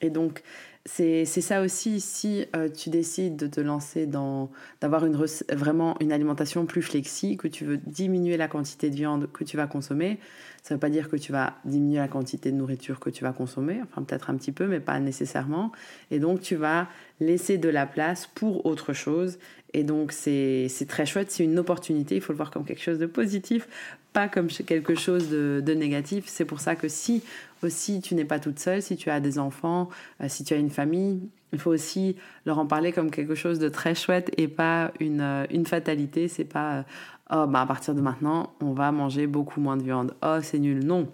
Et 0.00 0.10
donc, 0.10 0.42
c'est 0.86 1.24
ça 1.24 1.62
aussi, 1.62 2.00
si 2.00 2.44
euh, 2.54 2.68
tu 2.68 2.90
décides 2.90 3.36
de 3.36 3.48
te 3.48 3.60
lancer 3.60 4.06
dans, 4.06 4.50
d'avoir 4.80 5.04
une, 5.04 5.16
vraiment 5.50 5.96
une 6.00 6.12
alimentation 6.12 6.64
plus 6.64 6.82
flexible, 6.82 7.36
que 7.36 7.48
tu 7.48 7.64
veux 7.64 7.78
diminuer 7.78 8.36
la 8.36 8.46
quantité 8.46 8.88
de 8.88 8.94
viande 8.94 9.28
que 9.32 9.42
tu 9.42 9.56
vas 9.56 9.66
consommer, 9.66 10.18
ça 10.62 10.74
ne 10.74 10.76
veut 10.76 10.80
pas 10.80 10.90
dire 10.90 11.08
que 11.08 11.16
tu 11.16 11.32
vas 11.32 11.54
diminuer 11.64 11.98
la 11.98 12.08
quantité 12.08 12.52
de 12.52 12.56
nourriture 12.56 13.00
que 13.00 13.10
tu 13.10 13.24
vas 13.24 13.32
consommer, 13.32 13.80
enfin 13.82 14.02
peut-être 14.02 14.30
un 14.30 14.36
petit 14.36 14.52
peu, 14.52 14.66
mais 14.66 14.80
pas 14.80 14.98
nécessairement. 15.00 15.72
Et 16.10 16.20
donc, 16.20 16.40
tu 16.40 16.54
vas 16.54 16.88
laisser 17.18 17.58
de 17.58 17.68
la 17.68 17.86
place 17.86 18.28
pour 18.32 18.64
autre 18.66 18.92
chose. 18.92 19.38
Et 19.72 19.82
donc, 19.82 20.12
c'est 20.12 20.68
très 20.88 21.04
chouette, 21.04 21.30
c'est 21.32 21.44
une 21.44 21.58
opportunité, 21.58 22.14
il 22.14 22.20
faut 22.20 22.32
le 22.32 22.36
voir 22.36 22.50
comme 22.50 22.64
quelque 22.64 22.82
chose 22.82 22.98
de 22.98 23.06
positif, 23.06 23.68
pas 24.12 24.28
comme 24.28 24.46
quelque 24.48 24.94
chose 24.94 25.28
de, 25.28 25.60
de 25.64 25.74
négatif. 25.74 26.24
C'est 26.28 26.44
pour 26.44 26.60
ça 26.60 26.76
que 26.76 26.88
si 26.88 27.22
aussi 27.62 28.00
tu 28.00 28.14
n'es 28.14 28.24
pas 28.24 28.38
toute 28.38 28.58
seule, 28.58 28.82
si 28.82 28.96
tu 28.96 29.10
as 29.10 29.20
des 29.20 29.38
enfants, 29.38 29.88
euh, 30.20 30.26
si 30.28 30.44
tu 30.44 30.54
as 30.54 30.56
une 30.56 30.70
famille, 30.70 31.28
il 31.52 31.58
faut 31.58 31.70
aussi 31.70 32.16
leur 32.44 32.58
en 32.58 32.66
parler 32.66 32.92
comme 32.92 33.10
quelque 33.10 33.34
chose 33.34 33.58
de 33.58 33.68
très 33.68 33.94
chouette 33.94 34.30
et 34.36 34.48
pas 34.48 34.92
une, 35.00 35.20
euh, 35.20 35.46
une 35.50 35.66
fatalité. 35.66 36.28
C'est 36.28 36.44
pas 36.44 36.78
euh, 36.78 36.82
oh 37.30 37.46
bah 37.46 37.62
à 37.62 37.66
partir 37.66 37.94
de 37.94 38.00
maintenant 38.00 38.52
on 38.60 38.72
va 38.72 38.92
manger 38.92 39.26
beaucoup 39.26 39.60
moins 39.60 39.76
de 39.76 39.82
viande. 39.82 40.14
Oh 40.22 40.38
c'est 40.42 40.58
nul. 40.58 40.84
Non. 40.84 41.08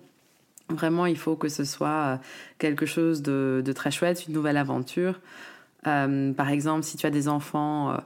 Vraiment 0.69 1.07
il 1.07 1.19
faut 1.19 1.37
que 1.37 1.49
ce 1.49 1.65
soit 1.65 2.21
quelque 2.59 2.87
chose 2.87 3.23
de, 3.23 3.63
de 3.65 3.73
très 3.73 3.91
chouette, 3.91 4.27
une 4.27 4.35
nouvelle 4.35 4.57
aventure. 4.57 5.21
par 5.83 6.49
exemple 6.49 6.85
si 6.85 6.97
tu 6.97 7.05
as 7.07 7.11
des 7.11 7.29
enfants 7.29 7.97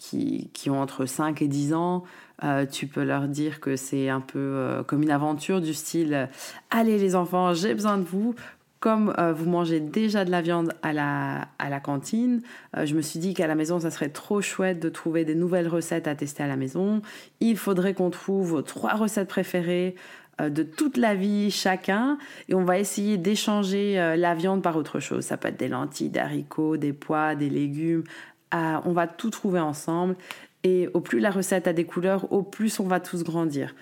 qui, 0.00 0.70
ont 0.70 0.80
entre 0.80 1.04
5 1.04 1.42
et 1.42 1.48
10 1.48 1.74
ans, 1.74 2.04
euh, 2.42 2.64
tu 2.64 2.86
peux 2.86 3.04
leur 3.04 3.28
dire 3.28 3.60
que 3.60 3.76
c'est 3.76 4.08
un 4.08 4.20
peu 4.20 4.38
euh, 4.38 4.82
comme 4.82 5.02
une 5.02 5.10
aventure 5.10 5.60
du 5.60 5.74
style 5.74 6.28
Allez 6.70 6.98
les 6.98 7.14
enfants, 7.14 7.52
j'ai 7.52 7.74
besoin 7.74 7.98
de 7.98 8.04
vous. 8.04 8.34
Comme 8.80 9.14
euh, 9.18 9.34
vous 9.34 9.44
mangez 9.44 9.78
déjà 9.78 10.24
de 10.24 10.30
la 10.30 10.40
viande 10.40 10.72
à 10.82 10.94
la, 10.94 11.48
à 11.58 11.68
la 11.68 11.80
cantine, 11.80 12.40
je 12.82 12.94
me 12.94 13.02
suis 13.02 13.20
dit 13.20 13.34
qu'à 13.34 13.46
la 13.46 13.54
maison, 13.54 13.78
ça 13.78 13.90
serait 13.90 14.08
trop 14.08 14.40
chouette 14.40 14.80
de 14.80 14.88
trouver 14.88 15.26
des 15.26 15.34
nouvelles 15.34 15.68
recettes 15.68 16.08
à 16.08 16.14
tester 16.14 16.42
à 16.42 16.46
la 16.46 16.56
maison. 16.56 17.02
Il 17.40 17.58
faudrait 17.58 17.92
qu'on 17.92 18.08
trouve 18.08 18.62
trois 18.62 18.94
recettes 18.94 19.28
préférées 19.28 19.96
de 20.40 20.62
toute 20.62 20.96
la 20.96 21.14
vie 21.14 21.50
chacun 21.50 22.16
et 22.48 22.54
on 22.54 22.64
va 22.64 22.78
essayer 22.78 23.18
d'échanger 23.18 23.96
la 24.16 24.34
viande 24.34 24.62
par 24.62 24.78
autre 24.78 24.98
chose. 24.98 25.26
Ça 25.26 25.36
peut 25.36 25.48
être 25.48 25.58
des 25.58 25.68
lentilles, 25.68 26.08
des 26.08 26.20
haricots, 26.20 26.78
des 26.78 26.94
pois, 26.94 27.34
des 27.34 27.50
légumes. 27.50 28.04
On 28.52 28.92
va 28.92 29.06
tout 29.06 29.30
trouver 29.30 29.60
ensemble 29.60 30.16
et 30.64 30.88
au 30.92 31.00
plus 31.00 31.20
la 31.20 31.30
recette 31.30 31.68
a 31.68 31.72
des 31.72 31.84
couleurs, 31.84 32.32
au 32.32 32.42
plus 32.42 32.80
on 32.80 32.86
va 32.86 33.00
tous 33.00 33.24
grandir. 33.24 33.74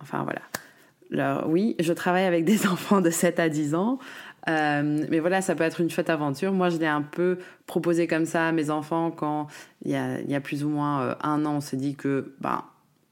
Enfin 0.00 0.22
voilà. 0.24 0.42
Alors, 1.12 1.48
oui, 1.48 1.76
je 1.78 1.92
travaille 1.92 2.24
avec 2.24 2.44
des 2.44 2.66
enfants 2.68 3.00
de 3.00 3.10
7 3.10 3.38
à 3.38 3.48
10 3.48 3.74
ans. 3.74 3.98
Euh, 4.48 5.06
mais 5.08 5.20
voilà, 5.20 5.40
ça 5.40 5.54
peut 5.54 5.64
être 5.64 5.80
une 5.80 5.90
chouette 5.90 6.10
aventure. 6.10 6.52
Moi, 6.52 6.68
je 6.68 6.76
l'ai 6.76 6.86
un 6.86 7.02
peu 7.02 7.38
proposé 7.66 8.06
comme 8.06 8.26
ça 8.26 8.48
à 8.48 8.52
mes 8.52 8.70
enfants 8.70 9.10
quand 9.10 9.46
il 9.84 9.90
y 9.92 9.96
a, 9.96 10.40
plus 10.40 10.64
ou 10.64 10.68
moins 10.68 11.00
euh, 11.00 11.14
un 11.22 11.46
an, 11.46 11.56
on 11.56 11.60
s'est 11.60 11.76
dit 11.76 11.94
que 11.94 12.34
ben, 12.40 12.64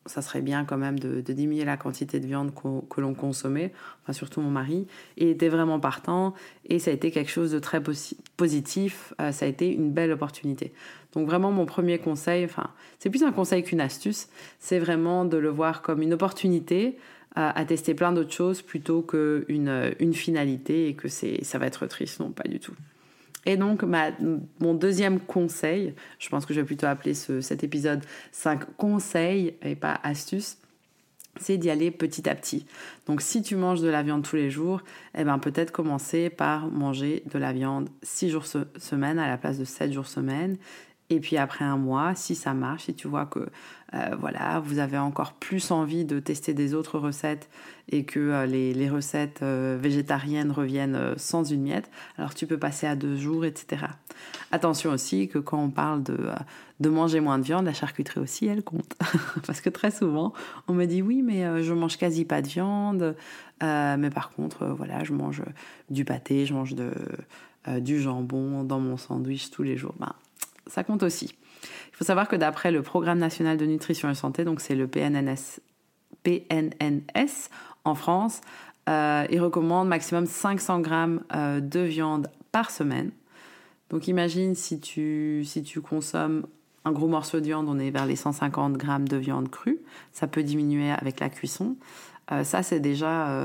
ça 0.05 0.21
serait 0.21 0.43
bien 0.43 0.65
quand 0.65 0.77
même 0.77 0.99
de, 0.99 1.21
diminuer 1.21 1.65
la 1.65 1.77
quantité 1.77 2.21
de 2.21 2.27
viande 2.27 2.53
que 2.55 3.01
l'on 3.01 3.15
consommait, 3.15 3.73
enfin 4.03 4.13
surtout 4.13 4.41
mon 4.41 4.51
mari, 4.51 4.87
il 5.17 5.29
était 5.29 5.49
vraiment 5.49 5.79
partant 5.79 6.35
et 6.67 6.81
ça 6.81 6.91
a 6.91 6.95
été 6.95 7.11
quelque 7.13 7.31
chose 7.31 7.53
de 7.53 7.61
très 7.61 7.81
positif, 8.37 9.15
euh, 9.21 9.33
ça 9.33 9.47
a 9.47 9.49
été 9.49 9.73
une 9.73 9.93
belle 9.93 10.11
opportunité. 10.13 10.73
Donc 11.13 11.27
vraiment 11.27 11.53
mon 11.53 11.67
premier 11.67 11.99
conseil, 11.99 12.45
enfin 12.45 12.71
c'est 12.99 13.11
plus 13.11 13.23
un 13.23 13.33
conseil 13.33 13.63
qu'une 13.63 13.81
astuce, 13.81 14.29
c'est 14.59 14.79
vraiment 14.79 15.25
de 15.25 15.37
le 15.37 15.51
voir 15.51 15.83
comme 15.83 16.03
une 16.03 16.15
opportunité 16.15 16.97
euh, 17.37 17.51
à 17.55 17.65
tester 17.65 17.95
plein 17.95 18.13
d'autres 18.13 18.33
choses 18.33 18.63
plutôt 18.63 19.03
qu'une 19.03 19.95
une 19.99 20.15
finalité 20.15 20.89
et 20.89 20.95
que 20.95 21.09
ça 21.09 21.59
va 21.59 21.67
être 21.67 21.87
triste, 21.87 22.21
non 22.21 22.31
pas 22.31 22.49
du 22.49 22.61
tout. 22.61 22.75
Et 23.45 23.57
donc, 23.57 23.83
mon 24.61 24.75
deuxième 24.75 25.19
conseil, 25.19 25.95
je 26.19 26.29
pense 26.29 26.47
que 26.47 26.55
je 26.55 26.61
vais 26.61 26.67
plutôt 26.67 26.87
appeler 26.87 27.15
cet 27.15 27.65
épisode 27.65 28.05
5 28.31 28.77
conseils 28.77 29.55
et 29.63 29.75
pas 29.75 29.99
astuces, 30.05 30.59
c'est 31.41 31.57
d'y 31.57 31.71
aller 31.71 31.91
petit 31.91 32.29
à 32.29 32.35
petit. 32.35 32.67
Donc, 33.07 33.21
si 33.21 33.43
tu 33.43 33.57
manges 33.57 33.81
de 33.81 33.89
la 33.89 34.03
viande 34.03 34.23
tous 34.23 34.37
les 34.37 34.51
jours, 34.51 34.83
eh 35.17 35.25
ben, 35.25 35.39
peut-être 35.39 35.73
commencer 35.73 36.31
par 36.31 36.69
manger 36.69 37.25
de 37.33 37.39
la 37.39 37.53
viande 37.53 37.89
6 38.03 38.31
jours 38.31 38.47
semaine 38.47 39.19
à 39.19 39.27
la 39.27 39.39
place 39.39 39.59
de 39.59 39.65
7 39.65 39.93
jours 39.93 40.07
semaine 40.07 40.57
Et 41.13 41.21
puis 41.21 41.37
après 41.37 41.67
un 41.67 41.77
mois, 41.77 42.15
si 42.15 42.35
ça 42.35 42.55
marche, 42.55 42.85
si 42.85 42.95
tu 42.95 43.07
vois 43.07 43.27
que 43.27 43.41
euh, 43.93 44.17
voilà, 44.19 44.61
vous 44.61 44.79
avez 44.79 44.97
encore 44.97 45.35
plus 45.35 45.71
envie 45.71 46.07
de 46.07 46.21
tester 46.21 46.55
des 46.55 46.73
autres 46.73 46.99
recettes 46.99 47.51
et 47.91 48.07
que 48.07 48.19
euh, 48.19 48.47
les, 48.47 48.89
recettes 48.89 49.41
euh, 49.43 49.77
végétariennes 49.79 50.51
reviennent 50.51 51.13
sans 51.19 51.45
une 51.45 51.65
miette, 51.65 51.91
alors 52.17 52.33
tu 52.33 52.47
peux 52.47 52.57
passer 52.57 52.87
à 52.87 52.97
deux 52.97 53.19
jours, 53.19 53.45
etc. 53.45 53.85
Attention 54.53 54.91
aussi 54.91 55.29
que 55.29 55.39
quand 55.39 55.63
on 55.63 55.69
parle 55.69 56.03
de, 56.03 56.17
de 56.81 56.89
manger 56.89 57.21
moins 57.21 57.39
de 57.39 57.45
viande, 57.45 57.67
la 57.67 57.75
charcuterie 57.75 58.21
aussi, 58.21 58.47
elle 58.47 58.65
compte. 58.65 58.97
Parce 59.47 59.61
que 59.61 59.69
très 59.69 59.91
souvent, 59.91 60.33
on 60.67 60.73
me 60.73 60.87
dit 60.87 61.03
oui, 61.03 61.21
mais 61.21 61.63
je 61.63 61.75
mange 61.75 61.99
quasi 61.99 62.25
pas 62.25 62.41
de 62.41 62.49
viande, 62.49 63.15
mais 63.61 64.11
par 64.11 64.31
contre, 64.31 64.65
voilà, 64.69 65.05
je 65.05 65.13
mange 65.13 65.43
du 65.91 66.07
pâté, 66.07 66.47
je 66.47 66.55
mange 66.55 66.75
de, 66.75 66.91
du 67.81 68.01
jambon 68.01 68.65
dans 68.65 68.81
mon 68.81 68.97
sandwich 68.97 69.51
tous 69.51 69.63
les 69.63 69.77
jours. 69.77 69.95
Ben, 70.01 70.15
ça 70.73 70.85
compte 70.85 71.03
aussi. 71.03 71.35
Il 71.91 71.97
faut 71.97 72.05
savoir 72.05 72.29
que 72.29 72.37
d'après 72.37 72.73
le 72.73 72.81
Programme 72.81 73.19
national 73.19 73.59
de 73.59 73.67
nutrition 73.67 74.09
et 74.09 74.15
santé, 74.15 74.45
donc 74.45 74.61
c'est 74.63 74.75
le 74.75 74.89
PNNS, 74.89 75.61
PNNS 76.23 77.51
en 77.85 77.95
France, 77.95 78.41
euh, 78.89 79.27
il 79.31 79.39
recommande 79.41 79.89
maximum 79.89 80.25
500 80.25 80.81
grammes 80.81 81.23
euh, 81.35 81.61
de 81.61 81.81
viande 81.81 82.31
par 82.53 82.71
semaine. 82.71 83.11
Donc 83.91 84.09
imagine 84.09 84.55
si 84.55 84.81
tu, 84.81 85.45
si 85.45 85.63
tu 85.63 85.83
consommes 85.83 86.47
un 86.87 86.93
gros 86.93 87.07
morceau 87.07 87.39
de 87.39 87.45
viande, 87.45 87.69
on 87.69 87.79
est 87.79 87.91
vers 87.91 88.07
les 88.07 88.17
150 88.17 88.73
grammes 88.73 89.07
de 89.07 89.19
viande 89.19 89.51
crue. 89.51 89.79
Ça 90.13 90.27
peut 90.27 90.43
diminuer 90.43 90.91
avec 90.91 91.21
la 91.21 91.29
cuisson. 91.29 91.77
Euh, 92.33 92.45
ça, 92.45 92.63
c'est 92.63 92.81
déjà, 92.81 93.45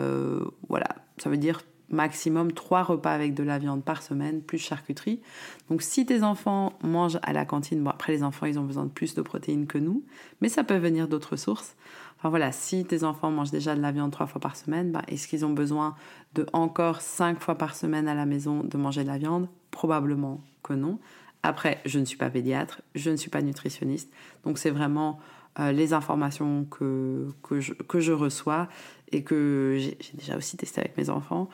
voilà, 0.70 0.88
ça 1.18 1.30
veut 1.30 1.38
dire 1.38 1.60
maximum 1.90 2.52
trois 2.52 2.84
repas 2.84 3.14
avec 3.14 3.34
de 3.34 3.44
la 3.44 3.60
viande 3.60 3.84
par 3.84 4.02
semaine, 4.02 4.42
plus 4.42 4.58
charcuterie. 4.58 5.22
Donc 5.70 5.82
si 5.82 6.06
tes 6.06 6.24
enfants 6.24 6.74
mangent 6.84 7.20
à 7.24 7.34
la 7.34 7.46
cantine, 7.46 7.88
après 7.88 8.14
les 8.14 8.24
enfants 8.24 8.46
ils 8.46 8.60
ont 8.60 8.64
besoin 8.64 8.86
de 8.86 8.92
plus 8.92 9.16
de 9.16 9.22
protéines 9.22 9.68
que 9.68 9.78
nous, 9.78 10.04
mais 10.42 10.50
ça 10.50 10.64
peut 10.64 10.78
venir 10.78 11.08
d'autres 11.08 11.36
sources. 11.36 11.76
Enfin 12.18 12.30
voilà, 12.30 12.52
si 12.52 12.84
tes 12.84 13.04
enfants 13.04 13.30
mangent 13.30 13.52
déjà 13.52 13.76
de 13.76 13.82
la 13.82 13.92
viande 13.92 14.12
trois 14.12 14.26
fois 14.26 14.42
par 14.42 14.56
semaine, 14.56 14.92
bah, 14.92 15.04
est-ce 15.08 15.28
qu'ils 15.28 15.46
ont 15.46 15.54
besoin 15.54 15.96
de 16.34 16.48
encore 16.52 17.02
cinq 17.02 17.40
fois 17.40 17.56
par 17.56 17.76
semaine 17.76 18.08
à 18.08 18.16
la 18.16 18.26
maison 18.26 18.64
de 18.64 18.78
manger 18.78 19.04
de 19.04 19.08
la 19.08 19.20
viande? 19.20 19.48
Probablement 19.70 20.42
que 20.64 20.74
non. 20.74 21.00
Après, 21.44 21.80
je 21.86 22.00
ne 22.00 22.06
suis 22.06 22.18
pas 22.18 22.32
pédiatre, 22.32 22.82
je 22.96 23.12
ne 23.12 23.16
suis 23.16 23.30
pas 23.30 23.44
nutritionniste, 23.44 24.12
donc 24.44 24.58
c'est 24.58 24.72
vraiment 24.72 25.20
euh, 25.60 25.72
les 25.72 25.94
informations 25.94 26.66
que, 26.66 27.28
que, 27.44 27.60
je, 27.60 27.74
que 27.74 28.00
je 28.00 28.12
reçois 28.12 28.68
et 29.12 29.24
que 29.24 29.78
j'ai 29.78 29.98
déjà 30.16 30.36
aussi 30.38 30.58
testé 30.58 30.82
avec 30.82 30.98
mes 30.98 31.10
enfants. 31.10 31.48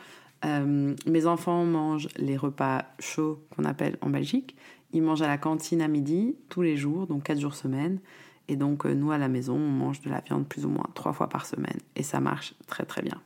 Euh, 0.45 0.95
mes 1.05 1.25
enfants 1.25 1.65
mangent 1.65 2.09
les 2.17 2.37
repas 2.37 2.85
chauds 2.99 3.39
qu'on 3.55 3.65
appelle 3.65 3.97
en 4.01 4.09
Belgique. 4.09 4.55
Ils 4.91 5.01
mangent 5.01 5.21
à 5.21 5.27
la 5.27 5.37
cantine 5.37 5.81
à 5.81 5.87
midi 5.87 6.35
tous 6.49 6.61
les 6.61 6.77
jours, 6.77 7.07
donc 7.07 7.23
4 7.23 7.39
jours 7.39 7.55
semaine. 7.55 7.99
Et 8.49 8.55
donc 8.55 8.85
euh, 8.85 8.93
nous 8.93 9.11
à 9.11 9.17
la 9.17 9.29
maison, 9.29 9.55
on 9.55 9.69
mange 9.69 10.01
de 10.01 10.09
la 10.09 10.19
viande 10.19 10.47
plus 10.47 10.65
ou 10.65 10.69
moins 10.69 10.85
3 10.95 11.13
fois 11.13 11.29
par 11.29 11.45
semaine. 11.45 11.77
Et 11.95 12.03
ça 12.03 12.19
marche 12.19 12.55
très 12.67 12.83
très 12.83 13.01
bien. 13.01 13.21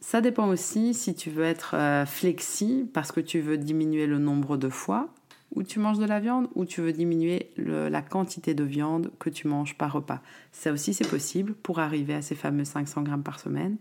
Ça 0.00 0.20
dépend 0.20 0.48
aussi 0.48 0.94
si 0.94 1.14
tu 1.14 1.30
veux 1.30 1.44
être 1.44 1.74
euh, 1.74 2.06
flexi 2.06 2.88
parce 2.94 3.12
que 3.12 3.20
tu 3.20 3.40
veux 3.40 3.58
diminuer 3.58 4.06
le 4.06 4.18
nombre 4.18 4.56
de 4.56 4.68
fois 4.68 5.08
où 5.54 5.62
tu 5.62 5.78
manges 5.78 5.98
de 5.98 6.04
la 6.04 6.20
viande 6.20 6.48
ou 6.54 6.64
tu 6.64 6.80
veux 6.80 6.92
diminuer 6.92 7.50
la 7.56 8.02
quantité 8.02 8.52
de 8.52 8.64
viande 8.64 9.12
que 9.18 9.30
tu 9.30 9.46
manges 9.46 9.78
par 9.78 9.92
repas. 9.92 10.20
Ça 10.52 10.72
aussi 10.72 10.92
c'est 10.92 11.08
possible 11.08 11.54
pour 11.54 11.78
arriver 11.78 12.14
à 12.14 12.20
ces 12.20 12.34
fameux 12.34 12.64
500 12.64 13.02
grammes 13.02 13.22
par 13.22 13.38
semaine. 13.38 13.76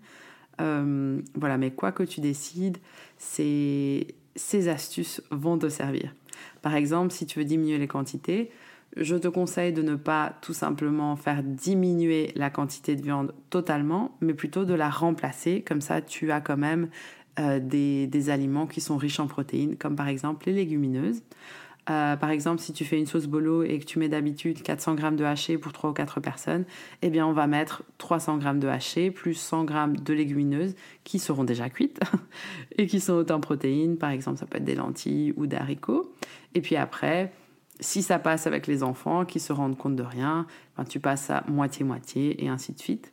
Euh, 0.62 1.21
voilà, 1.35 1.57
mais 1.57 1.71
quoi 1.71 1.91
que 1.91 2.03
tu 2.03 2.21
décides, 2.21 2.77
ces, 3.17 4.15
ces 4.35 4.67
astuces 4.67 5.21
vont 5.31 5.57
te 5.57 5.69
servir. 5.69 6.13
Par 6.62 6.75
exemple, 6.75 7.12
si 7.12 7.25
tu 7.25 7.39
veux 7.39 7.45
diminuer 7.45 7.77
les 7.77 7.88
quantités, 7.88 8.51
je 8.97 9.15
te 9.15 9.27
conseille 9.27 9.74
de 9.74 9.81
ne 9.81 9.95
pas 9.95 10.38
tout 10.41 10.53
simplement 10.53 11.15
faire 11.15 11.43
diminuer 11.43 12.31
la 12.35 12.50
quantité 12.50 12.95
de 12.95 13.01
viande 13.01 13.33
totalement, 13.50 14.17
mais 14.21 14.33
plutôt 14.33 14.65
de 14.65 14.74
la 14.74 14.89
remplacer. 14.89 15.62
Comme 15.62 15.81
ça, 15.81 16.01
tu 16.01 16.31
as 16.31 16.39
quand 16.39 16.57
même 16.57 16.89
euh, 17.39 17.59
des, 17.59 18.29
aliments 18.29 18.67
qui 18.67 18.79
sont 18.79 18.97
riches 18.97 19.19
en 19.19 19.27
protéines, 19.27 19.75
comme 19.75 19.95
par 19.95 20.07
exemple 20.07 20.45
les 20.47 20.53
légumineuses. 20.53 21.21
Euh, 21.89 22.15
par 22.15 22.32
exemple, 22.32 22.62
si 22.62 22.74
tu 22.74 22.84
fais 22.84 22.98
une 22.98 23.06
sauce 23.06 23.27
bolo 23.27 23.63
et 23.63 23.77
que 23.77 23.86
tu 23.86 24.00
mets 24.00 24.10
d'habitude 24.10 24.63
400 24.63 24.98
g 24.98 25.12
de 25.12 25.24
haché 25.24 25.58
pour 25.58 25.72
3 25.72 25.92
ou 25.92 25.94
4 25.94 26.20
personnes, 26.20 26.65
eh 27.04 27.10
bien 27.10 27.27
on 27.27 27.32
va 27.34 27.46
mettre 27.46 27.84
300 28.00 28.42
g 28.42 28.54
de 28.56 28.68
haché 28.68 29.12
plus 29.12 29.36
100 29.36 29.68
g 29.68 29.74
de 30.01 30.13
légumineuses 30.13 30.75
qui 31.04 31.20
seront 31.20 31.44
déjà 31.44 31.70
cuites 31.70 32.00
et 32.77 32.88
qui 32.88 33.00
sont 33.00 33.13
autant 33.13 33.39
protéines. 33.39 33.98
Par 33.98 34.10
exemple, 34.10 34.39
ça 34.39 34.48
peut 34.48 34.58
être 34.58 34.63
des 34.63 34.75
lentilles 34.75 35.34
ou 35.38 35.46
des 35.46 35.58
haricots. 35.58 36.12
Et 36.56 36.62
puis 36.62 36.75
après, 36.75 37.32
si 37.80 38.01
ça 38.01 38.18
passe 38.18 38.48
avec 38.48 38.65
les 38.65 38.82
enfants 38.82 39.25
qui 39.25 39.39
se 39.39 39.54
rendent 39.54 39.77
compte 39.77 39.96
de 39.96 40.04
rien, 40.04 40.48
ben 40.77 40.86
tu 40.86 41.00
passes 41.00 41.30
à 41.30 41.44
moitié-moitié 41.48 42.44
et 42.44 42.48
ainsi 42.48 42.74
de 42.74 42.80
suite. 42.80 43.12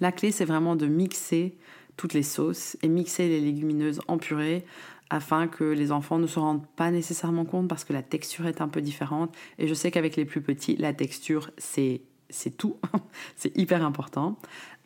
La 0.00 0.10
clé, 0.10 0.30
c'est 0.30 0.44
vraiment 0.44 0.74
de 0.74 0.86
mixer 0.86 1.54
toutes 1.96 2.14
les 2.14 2.22
sauces 2.22 2.76
et 2.82 2.88
mixer 2.88 3.28
les 3.28 3.40
légumineuses 3.40 4.00
en 4.08 4.18
purée 4.18 4.64
afin 5.10 5.48
que 5.48 5.64
les 5.64 5.92
enfants 5.92 6.18
ne 6.18 6.26
se 6.26 6.38
rendent 6.38 6.66
pas 6.76 6.90
nécessairement 6.90 7.44
compte 7.44 7.68
parce 7.68 7.84
que 7.84 7.92
la 7.92 8.02
texture 8.02 8.46
est 8.46 8.60
un 8.60 8.68
peu 8.68 8.80
différente. 8.80 9.34
Et 9.58 9.68
je 9.68 9.74
sais 9.74 9.90
qu'avec 9.90 10.16
les 10.16 10.24
plus 10.24 10.40
petits, 10.40 10.76
la 10.76 10.92
texture, 10.92 11.50
c'est 11.58 12.02
c'est 12.30 12.56
tout, 12.56 12.76
c'est 13.36 13.56
hyper 13.56 13.84
important. 13.84 14.36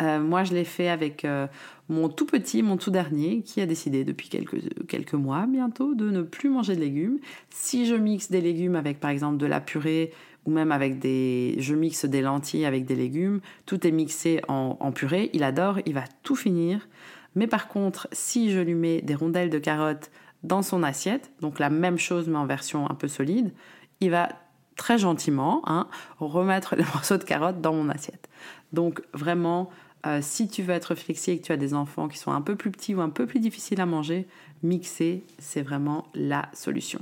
Euh, 0.03 0.21
moi, 0.21 0.45
je 0.45 0.55
l'ai 0.55 0.65
fait 0.65 0.89
avec 0.89 1.25
euh, 1.25 1.47
mon 1.89 2.09
tout 2.09 2.27
petit, 2.27 2.63
mon 2.63 2.77
tout 2.77 2.91
dernier, 2.91 3.43
qui 3.43 3.61
a 3.61 3.67
décidé 3.67 4.05
depuis 4.05 4.29
quelques, 4.29 4.87
quelques 4.87 5.15
mois 5.15 5.47
bientôt 5.47 5.95
de 5.95 6.11
ne 6.11 6.23
plus 6.23 6.51
manger 6.51 6.77
de 6.77 6.81
légumes. 6.81 7.19
Si 7.51 7.87
je 7.87 7.95
mixe 7.95 8.31
des 8.31 8.41
légumes 8.41 8.77
avec, 8.77 9.01
par 9.01 9.11
exemple, 9.11 9.39
de 9.39 9.47
la 9.47 9.61
purée 9.61 10.13
ou 10.45 10.51
même 10.51 10.73
avec 10.73 10.99
des, 10.99 11.57
je 11.59 11.75
mixe 11.75 12.05
des 12.05 12.23
lentilles 12.23 12.65
avec 12.65 12.85
des 12.85 12.97
légumes, 12.97 13.41
tout 13.67 13.87
est 13.87 13.93
mixé 13.93 14.41
en, 14.49 14.77
en 14.81 14.93
purée. 14.93 15.31
Il 15.33 15.43
adore, 15.43 15.79
il 15.87 15.95
va 15.95 16.05
tout 16.23 16.37
finir. 16.37 16.89
Mais 17.35 17.47
par 17.47 17.69
contre, 17.69 18.09
si 18.13 18.51
je 18.51 18.59
lui 18.59 18.75
mets 18.75 19.01
des 19.03 19.15
rondelles 19.15 19.51
de 19.51 19.59
carottes 19.59 20.11
dans 20.43 20.63
son 20.63 20.83
assiette, 20.83 21.31
donc 21.41 21.59
la 21.59 21.71
même 21.71 21.99
chose 21.99 22.29
mais 22.29 22.39
en 22.39 22.47
version 22.47 22.89
un 22.91 22.95
peu 22.95 23.09
solide, 23.09 23.53
il 24.01 24.11
va 24.11 24.29
très 24.77 24.99
gentiment 24.99 25.63
hein, 25.67 25.89
remettre 26.19 26.77
les 26.77 26.85
morceaux 26.95 27.19
de 27.19 27.25
carottes 27.25 27.61
dans 27.61 27.75
mon 27.75 27.89
assiette. 27.89 28.29
Donc 28.73 29.03
vraiment, 29.13 29.71
euh, 30.07 30.21
si 30.23 30.49
tu 30.49 30.63
veux 30.63 30.73
être 30.73 30.95
flexible 30.95 31.37
et 31.37 31.41
que 31.41 31.47
tu 31.47 31.53
as 31.53 31.57
des 31.57 31.75
enfants 31.75 32.09
qui 32.09 32.19
sont 32.19 32.33
un 32.33 32.41
peu 32.41 32.57
plus 32.57 32.71
petits 32.71 32.95
ou 32.95 33.01
un 33.01 33.11
peu 33.11 33.27
plus 33.27 33.41
difficiles 33.41 33.81
à 33.81 33.87
manger, 33.87 34.27
mixer, 34.63 35.25
c'est 35.39 35.63
vraiment 35.63 36.07
la 36.15 36.49
solution. 36.55 37.01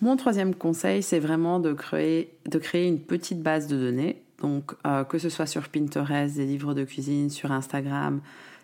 Mon 0.00 0.16
troisième 0.16 0.54
conseil, 0.54 1.02
c'est 1.02 1.20
vraiment 1.20 1.60
de 1.60 1.72
créer, 1.72 2.28
une 2.74 3.00
petite 3.00 3.40
base 3.40 3.68
de 3.68 3.76
données. 3.76 4.22
Donc, 4.40 4.72
euh, 4.84 5.04
que 5.04 5.18
ce 5.18 5.28
soit 5.28 5.46
sur 5.46 5.68
Pinterest, 5.68 6.34
des 6.34 6.44
livres 6.44 6.74
de 6.74 6.82
cuisine, 6.82 7.30
sur 7.30 7.52
Instagram, 7.52 8.20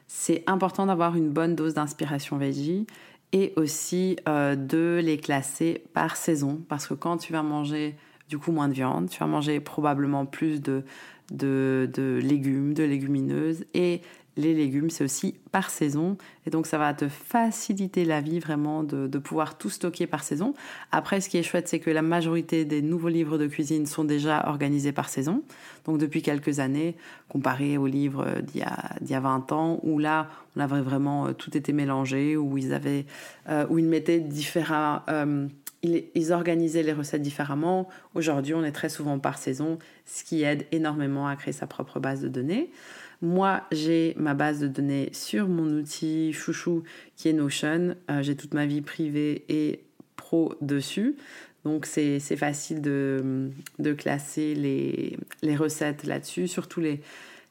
c'est 0.09 0.43
important 0.47 0.87
d'avoir 0.87 1.15
une 1.17 1.29
bonne 1.31 1.55
dose 1.55 1.75
d'inspiration 1.75 2.39
veggie 2.39 2.87
et 3.33 3.53
aussi 3.57 4.17
euh, 4.27 4.57
de 4.57 5.01
les 5.05 5.19
classer 5.19 5.85
par 5.93 6.17
saison. 6.17 6.61
Parce 6.69 6.87
que 6.87 6.95
quand 6.95 7.19
tu 7.19 7.33
vas 7.33 7.43
manger 7.43 7.95
du 8.29 8.39
coup 8.39 8.51
moins 8.51 8.69
de 8.69 8.73
viande, 8.73 9.11
tu 9.11 9.19
vas 9.21 9.27
manger 9.27 9.61
probablement 9.61 10.27
plus 10.27 10.61
de, 10.63 10.83
de, 11.31 11.89
de 11.93 12.19
légumes, 12.23 12.73
de 12.73 12.85
légumineuses 12.85 13.67
et 13.75 14.01
les 14.39 14.55
légumes, 14.55 14.89
c'est 14.89 15.03
aussi 15.05 15.35
par 15.51 15.69
saison. 15.69 16.17
Et 16.47 16.51
donc, 16.51 16.67
ça 16.67 16.79
va 16.79 16.95
te 16.95 17.09
faciliter 17.09 18.05
la 18.05 18.21
vie 18.21 18.39
vraiment 18.39 18.85
de, 18.85 19.19
pouvoir 19.19 19.59
tout 19.59 19.69
stocker 19.69 20.07
par 20.07 20.23
saison. 20.23 20.55
Après, 20.93 21.21
ce 21.21 21.29
qui 21.29 21.39
est 21.39 21.43
chouette, 21.43 21.67
c'est 21.69 21.81
que 21.81 21.91
la 21.91 22.03
majorité 22.03 22.65
des 22.65 22.81
nouveaux 22.81 23.09
livres 23.09 23.37
de 23.37 23.49
cuisine 23.49 23.85
sont 23.85 24.05
déjà 24.05 24.49
organisés 24.49 24.93
par 24.93 25.09
saison. 25.09 25.43
Donc, 25.85 25.99
depuis 25.99 26.23
quelques 26.23 26.61
années, 26.61 26.97
comparé 27.29 27.77
aux 27.79 27.89
livres 27.89 28.27
d'il 28.43 28.61
y, 28.61 29.15
a, 29.15 29.21
20 29.21 29.53
ans, 29.53 29.81
où 29.83 29.99
là, 29.99 30.31
on 30.57 30.61
avait 30.61 30.81
vraiment 30.81 31.27
euh, 31.27 31.33
tout 31.33 31.57
été 31.57 31.73
mélangé, 31.73 32.37
où 32.37 32.57
ils 32.57 32.73
avaient, 32.73 33.07
euh, 33.49 33.67
où 33.69 33.79
ils 33.79 33.87
mettaient 33.87 34.21
différents, 34.21 35.03
euh, 35.09 35.49
ils, 35.83 36.33
organisaient 36.33 36.85
les 36.85 36.93
recettes 36.93 37.23
différemment. 37.23 37.89
Aujourd'hui, 38.15 38.55
on 38.55 38.65
est 38.65 38.73
très 38.73 38.89
souvent 38.89 39.19
par 39.19 39.37
saison, 39.39 39.79
ce 40.07 40.23
qui 40.23 40.45
aide 40.45 40.65
énormément 40.71 41.27
à 41.27 41.35
créer 41.35 41.53
sa 41.53 41.67
propre 41.67 41.99
base 41.99 42.21
de 42.21 42.29
données. 42.29 42.71
Moi, 43.21 43.63
j'ai 43.73 44.15
ma 44.17 44.35
base 44.35 44.61
de 44.61 44.69
données 44.69 45.11
sur 45.13 45.49
mon 45.49 45.67
outil 45.79 46.33
chouchou 46.33 46.85
qui 47.17 47.29
est 47.29 47.33
Notion. 47.33 47.97
Euh, 48.11 48.23
j'ai 48.23 48.37
toute 48.37 48.55
ma 48.55 48.67
vie 48.67 48.81
privée 48.81 49.45
et 49.49 49.85
pro 50.17 50.55
dessus. 50.61 51.17
Donc 51.65 51.87
c'est 51.87 52.21
facile 52.37 52.81
de, 52.81 53.51
classer 53.99 54.55
les, 54.55 55.57
recettes 55.57 56.05
là-dessus, 56.05 56.47
surtout 56.47 56.81
les, 56.81 57.01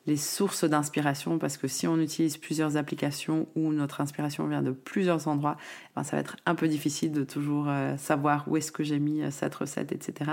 les 0.08 0.16
sources 0.16 0.64
d'inspiration, 0.64 1.38
parce 1.38 1.58
que 1.58 1.68
si 1.68 1.88
on 1.88 2.00
utilise 2.00 2.38
plusieurs 2.38 2.78
applications 2.78 3.48
où 3.56 3.74
notre 3.74 4.00
inspiration 4.00 4.48
vient 4.48 4.62
de 4.62 4.72
plusieurs 4.72 5.28
endroits, 5.28 5.58
ça 6.04 6.18
va 6.18 6.22
être 6.22 6.38
un 6.46 6.56
peu 6.56 6.68
difficile 6.68 7.12
de 7.12 7.24
toujours 7.24 7.66
euh, 7.68 7.96
savoir 7.98 8.46
où 8.48 8.58
est-ce 8.58 8.72
que 8.72 8.84
j'ai 8.84 9.00
mis 9.00 9.22
euh, 9.22 9.32
cette 9.32 9.56
recette, 9.56 9.92
etc. 9.92 10.32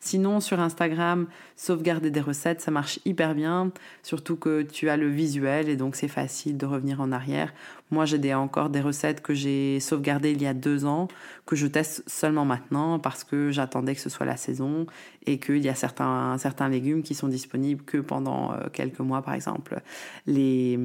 Sinon, 0.00 0.40
sur 0.40 0.60
Instagram, 0.60 1.26
sauvegarder 1.56 2.10
des 2.10 2.20
recettes, 2.20 2.60
ça 2.60 2.70
marche 2.70 2.98
hyper 3.04 3.34
bien, 3.34 3.70
surtout 4.02 4.36
que 4.36 4.62
tu 4.62 4.88
as 4.88 4.96
le 4.96 5.08
visuel 5.08 5.68
et 5.68 5.76
donc 5.76 5.96
c'est 5.96 6.08
facile 6.08 6.56
de 6.56 6.66
revenir 6.66 7.00
en 7.00 7.12
arrière. 7.12 7.52
Moi, 7.90 8.06
j'ai 8.06 8.18
des, 8.18 8.34
encore 8.34 8.70
des 8.70 8.80
recettes 8.80 9.20
que 9.20 9.34
j'ai 9.34 9.78
sauvegardées 9.78 10.32
il 10.32 10.42
y 10.42 10.46
a 10.46 10.54
deux 10.54 10.84
ans, 10.84 11.08
que 11.46 11.54
je 11.54 11.66
teste 11.66 12.02
seulement 12.08 12.44
maintenant 12.44 12.98
parce 12.98 13.24
que 13.24 13.50
j'attendais 13.50 13.94
que 13.94 14.00
ce 14.00 14.10
soit 14.10 14.26
la 14.26 14.36
saison 14.36 14.86
et 15.26 15.38
qu'il 15.38 15.62
y 15.62 15.68
a 15.68 15.74
certains, 15.74 16.36
certains 16.38 16.68
légumes 16.68 17.02
qui 17.02 17.14
sont 17.14 17.28
disponibles 17.28 17.84
que 17.84 17.98
pendant 17.98 18.52
euh, 18.52 18.68
quelques 18.72 19.00
mois, 19.00 19.22
par 19.22 19.34
exemple. 19.34 19.80
Les, 20.26 20.78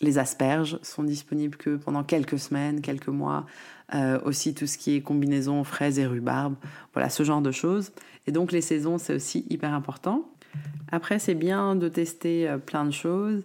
les 0.00 0.18
asperges 0.18 0.78
sont 0.82 1.02
disponibles 1.02 1.56
que 1.56 1.76
pendant 1.76 2.04
quelques 2.04 2.38
semaines, 2.38 2.80
quelques 2.80 3.08
mois. 3.08 3.46
Euh, 3.94 4.20
aussi 4.26 4.52
tout 4.52 4.66
ce 4.66 4.76
qui 4.76 4.96
est 4.96 5.00
combinaison 5.00 5.64
fraises 5.64 5.98
et 5.98 6.06
rhubarbe. 6.06 6.56
Voilà, 6.92 7.08
ce 7.08 7.22
genre 7.22 7.40
de 7.40 7.50
choses. 7.50 7.90
Et 8.26 8.32
donc 8.32 8.52
les 8.52 8.60
saisons, 8.60 8.98
c'est 8.98 9.14
aussi 9.14 9.46
hyper 9.48 9.72
important. 9.72 10.28
Après, 10.92 11.18
c'est 11.18 11.34
bien 11.34 11.74
de 11.74 11.88
tester 11.88 12.46
euh, 12.46 12.58
plein 12.58 12.84
de 12.84 12.90
choses, 12.90 13.42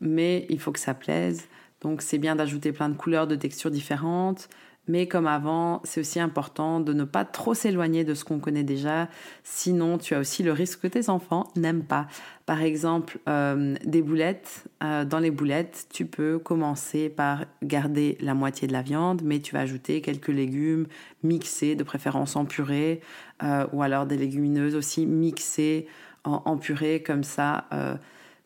mais 0.00 0.46
il 0.48 0.58
faut 0.60 0.72
que 0.72 0.78
ça 0.78 0.94
plaise. 0.94 1.44
Donc 1.82 2.00
c'est 2.00 2.16
bien 2.16 2.36
d'ajouter 2.36 2.72
plein 2.72 2.88
de 2.88 2.94
couleurs, 2.94 3.26
de 3.26 3.36
textures 3.36 3.70
différentes, 3.70 4.48
mais 4.88 5.06
comme 5.06 5.28
avant, 5.28 5.80
c'est 5.84 6.00
aussi 6.00 6.18
important 6.18 6.80
de 6.80 6.92
ne 6.92 7.04
pas 7.04 7.24
trop 7.24 7.54
s'éloigner 7.54 8.02
de 8.04 8.14
ce 8.14 8.24
qu'on 8.24 8.40
connaît 8.40 8.64
déjà, 8.64 9.08
sinon 9.44 9.96
tu 9.96 10.14
as 10.14 10.18
aussi 10.18 10.42
le 10.42 10.52
risque 10.52 10.80
que 10.80 10.86
tes 10.88 11.08
enfants 11.08 11.48
n'aiment 11.54 11.84
pas. 11.84 12.08
Par 12.46 12.62
exemple, 12.62 13.18
euh, 13.28 13.76
des 13.84 14.02
boulettes. 14.02 14.64
Euh, 14.82 15.04
dans 15.04 15.20
les 15.20 15.30
boulettes, 15.30 15.86
tu 15.92 16.04
peux 16.04 16.40
commencer 16.40 17.08
par 17.08 17.44
garder 17.62 18.18
la 18.20 18.34
moitié 18.34 18.66
de 18.66 18.72
la 18.72 18.82
viande, 18.82 19.22
mais 19.24 19.38
tu 19.38 19.54
vas 19.54 19.60
ajouter 19.60 20.00
quelques 20.00 20.28
légumes 20.28 20.86
mixés, 21.22 21.76
de 21.76 21.84
préférence 21.84 22.34
en 22.34 22.44
purée, 22.44 23.00
euh, 23.44 23.66
ou 23.72 23.82
alors 23.82 24.06
des 24.06 24.16
légumineuses 24.16 24.74
aussi 24.74 25.06
mixées 25.06 25.86
en, 26.24 26.42
en 26.44 26.56
purée, 26.56 27.04
comme 27.04 27.22
ça 27.22 27.68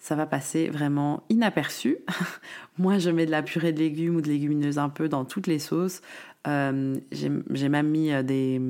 ça 0.06 0.14
va 0.14 0.24
passer 0.24 0.68
vraiment 0.68 1.24
inaperçu. 1.30 1.98
Moi, 2.78 2.98
je 2.98 3.10
mets 3.10 3.26
de 3.26 3.32
la 3.32 3.42
purée 3.42 3.72
de 3.72 3.80
légumes 3.80 4.14
ou 4.14 4.20
de 4.20 4.28
légumineuses 4.28 4.78
un 4.78 4.88
peu 4.88 5.08
dans 5.08 5.24
toutes 5.24 5.48
les 5.48 5.58
sauces. 5.58 6.00
Euh, 6.46 6.94
j'ai 7.10 7.68
même 7.68 7.88
mis 7.88 8.12
euh, 8.12 8.22
des... 8.22 8.60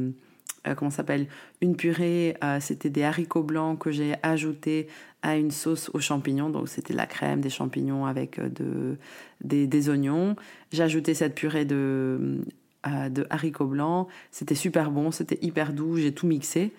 Euh, 0.66 0.74
comment 0.74 0.90
s'appelle? 0.90 1.26
Une 1.60 1.76
purée, 1.76 2.38
c'était 2.60 2.88
des 2.88 3.02
haricots 3.02 3.42
blancs 3.42 3.78
que 3.78 3.90
j'ai 3.90 4.14
ajouté 4.22 4.88
à 5.20 5.36
une 5.36 5.50
sauce 5.50 5.90
aux 5.92 6.00
champignons. 6.00 6.48
Donc, 6.48 6.70
c'était 6.70 6.94
la 6.94 7.04
crème, 7.04 7.42
des 7.42 7.50
champignons 7.50 8.06
avec 8.06 8.40
de, 8.40 8.96
des, 9.42 9.66
des 9.66 9.90
oignons. 9.90 10.36
J'ai 10.72 10.84
ajouté 10.84 11.12
cette 11.12 11.34
purée 11.34 11.66
de, 11.66 12.40
de 13.10 13.26
haricots 13.28 13.66
blancs. 13.66 14.08
C'était 14.30 14.54
super 14.54 14.90
bon, 14.90 15.10
c'était 15.10 15.38
hyper 15.42 15.74
doux. 15.74 15.98
J'ai 15.98 16.14
tout 16.14 16.26
mixé. 16.26 16.72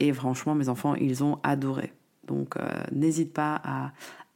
et 0.00 0.12
franchement, 0.12 0.54
mes 0.54 0.68
enfants, 0.68 0.94
ils 0.94 1.24
ont 1.24 1.40
adoré. 1.42 1.92
Donc, 2.26 2.56
n'hésite 2.92 3.32
pas 3.32 3.60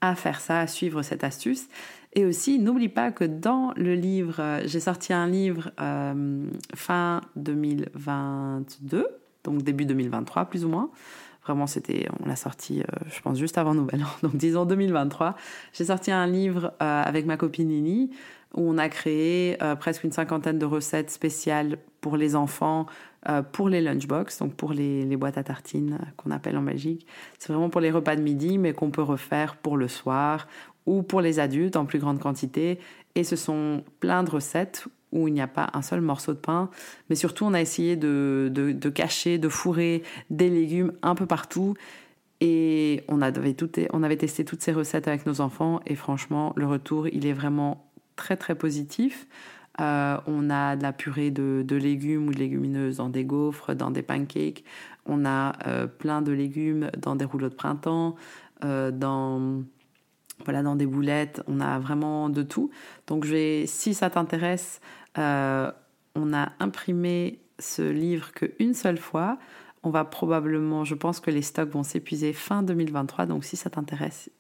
à, 0.01 0.15
faire 0.15 0.41
ça, 0.41 0.61
à 0.61 0.67
suivre 0.67 1.03
cette 1.03 1.25
astuce. 1.25 1.69
Et 2.13 2.25
aussi, 2.25 2.59
n'oublie 2.59 2.89
pas 2.89 3.13
que 3.13 3.25
dans 3.25 3.73
le 3.77 3.95
livre, 3.95 4.37
euh, 4.41 4.63
j'ai 4.65 4.81
sorti 4.81 5.13
un 5.13 5.29
livre 5.29 5.71
euh, 5.81 6.45
fin 6.75 7.21
2022, 7.37 9.07
donc 9.45 9.63
début 9.63 9.85
2023 9.85 10.47
plus 10.47 10.65
ou 10.65 10.69
moins. 10.69 10.91
Vraiment, 11.45 11.69
c'était, 11.69 12.09
on 12.21 12.27
l'a 12.29 12.37
sorti, 12.37 12.81
euh, 12.81 12.85
je 13.09 13.21
pense, 13.21 13.39
juste 13.39 13.59
avant 13.59 13.75
Nouvelle 13.75 14.03
An, 14.03 14.09
donc 14.23 14.37
disons 14.37 14.65
2023. 14.65 15.37
J'ai 15.73 15.85
sorti 15.85 16.11
un 16.11 16.27
livre 16.27 16.73
avec 16.81 17.27
ma 17.27 17.37
copine 17.37 17.69
Nini 17.69 18.11
où 18.55 18.69
on 18.69 18.79
a 18.79 18.89
créé 18.89 19.57
presque 19.79 20.05
une 20.05 20.13
cinquantaine 20.13 20.59
de 20.59 20.67
recettes 20.67 21.11
spéciales 21.11 21.79
pour 22.01 22.17
les 22.17 22.35
enfants, 22.35 22.87
pour 23.53 23.69
les 23.69 23.81
lunchbox, 23.81 24.39
donc 24.39 24.55
pour 24.55 24.73
les, 24.73 25.05
boîtes 25.17 25.39
à 25.39 25.45
tartines 25.45 25.99
qu'on 26.17 26.31
appelle 26.31 26.57
en 26.57 26.63
Belgique. 26.63 27.07
C'est 27.39 27.53
vraiment 27.53 27.71
pour 27.71 27.81
les 27.81 27.91
repas 27.91 28.17
de 28.17 28.23
midi, 28.23 28.59
mais 28.59 28.73
qu'on 28.73 28.91
peut 28.91 29.03
refaire 29.03 29.57
pour 29.57 29.77
le 29.77 29.89
soir 29.89 30.49
ou 30.87 31.03
pour 31.03 31.21
les 31.21 31.39
adultes 31.39 31.77
en 31.77 31.85
plus 31.85 31.99
grande 31.99 32.19
quantité. 32.19 32.79
Et 33.15 33.25
ce 33.25 33.37
sont 33.37 33.85
plein 34.01 34.23
de 34.23 34.31
recettes 34.31 34.87
où 35.13 35.29
il 35.29 35.35
n'y 35.35 35.41
a 35.41 35.49
pas 35.49 35.69
un 35.75 35.83
seul 35.83 36.01
morceau 36.01 36.33
de 36.33 36.39
pain, 36.39 36.71
mais 37.09 37.17
surtout 37.17 37.45
on 37.45 37.55
a 37.55 37.61
essayé 37.61 37.97
de, 37.97 38.51
de, 38.53 38.89
cacher, 38.89 39.39
de 39.39 39.49
fourrer 39.49 40.03
des 40.31 40.49
légumes 40.49 40.93
un 41.03 41.15
peu 41.15 41.27
partout. 41.27 41.75
Et 42.41 43.05
on 43.09 43.21
avait 43.21 44.17
testé 44.17 44.45
toutes 44.45 44.63
ces 44.63 44.73
recettes 44.73 45.09
avec 45.09 45.27
nos 45.27 45.43
enfants 45.43 45.81
et 45.87 45.95
franchement, 45.95 46.55
le 46.57 46.67
retour, 46.67 47.07
il 47.09 47.27
est 47.27 47.35
vraiment 47.35 47.90
très 48.21 48.37
très 48.37 48.55
positif. 48.55 49.27
Euh, 49.81 50.19
on 50.27 50.51
a 50.51 50.77
de 50.77 50.83
la 50.83 50.93
purée 50.93 51.31
de, 51.31 51.65
légumes 51.75 52.29
ou 52.29 52.33
de 52.33 52.39
légumineuses 52.39 52.99
dans 52.99 53.09
des 53.09 53.25
gaufres, 53.25 53.75
dans 53.75 53.91
des 53.91 54.03
pancakes. 54.03 54.63
On 55.07 55.25
a 55.25 55.55
euh, 55.67 55.87
plein 55.87 56.21
de 56.21 56.33
légumes 56.33 56.91
dans 56.99 57.17
des 57.17 57.25
rouleaux 57.25 57.49
de 57.49 57.55
printemps, 57.55 58.15
euh, 58.65 58.91
dans 58.91 59.63
voilà, 60.45 60.63
dans 60.63 60.77
des 60.77 60.87
boulettes, 60.87 61.43
on 61.49 61.61
a 61.61 61.79
vraiment 61.79 62.31
de 62.31 62.43
tout. 62.43 62.71
Donc, 63.07 63.25
je 63.25 63.65
si 63.67 63.93
ça 63.93 64.09
t'intéresse, 64.09 64.81
on 65.17 66.33
a 66.33 66.53
imprimé 66.61 67.41
ce 67.59 67.83
livre 67.83 68.33
qu'une 68.33 68.73
seule 68.73 68.97
fois. 68.97 69.39
On 69.83 69.91
va 69.91 70.05
probablement, 70.05 70.85
je 70.85 70.95
pense 70.95 71.21
que 71.21 71.31
les 71.31 71.43
stocks 71.43 71.71
vont 71.71 71.83
s'épuiser 71.83 72.33
fin 72.33 72.63
2023. 72.63 73.27
Donc, 73.27 73.45
si 73.45 73.57
ça 73.57 73.69
t'intéresse, 73.69 74.31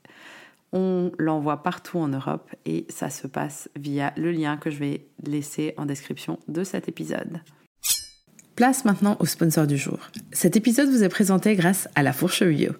on 0.72 1.12
l'envoie 1.18 1.62
partout 1.62 1.98
en 1.98 2.08
Europe 2.08 2.50
et 2.64 2.86
ça 2.88 3.10
se 3.10 3.26
passe 3.26 3.68
via 3.78 4.12
le 4.16 4.30
lien 4.30 4.56
que 4.56 4.70
je 4.70 4.78
vais 4.78 5.06
laisser 5.24 5.74
en 5.76 5.86
description 5.86 6.38
de 6.48 6.64
cet 6.64 6.88
épisode. 6.88 7.40
Place 8.56 8.84
maintenant 8.84 9.16
au 9.20 9.26
sponsor 9.26 9.66
du 9.66 9.76
jour. 9.78 9.98
Cet 10.32 10.56
épisode 10.56 10.90
vous 10.90 11.02
est 11.02 11.08
présenté 11.08 11.54
grâce 11.54 11.88
à 11.94 12.02
La 12.02 12.12
Fourche 12.12 12.44
Bio. 12.44 12.72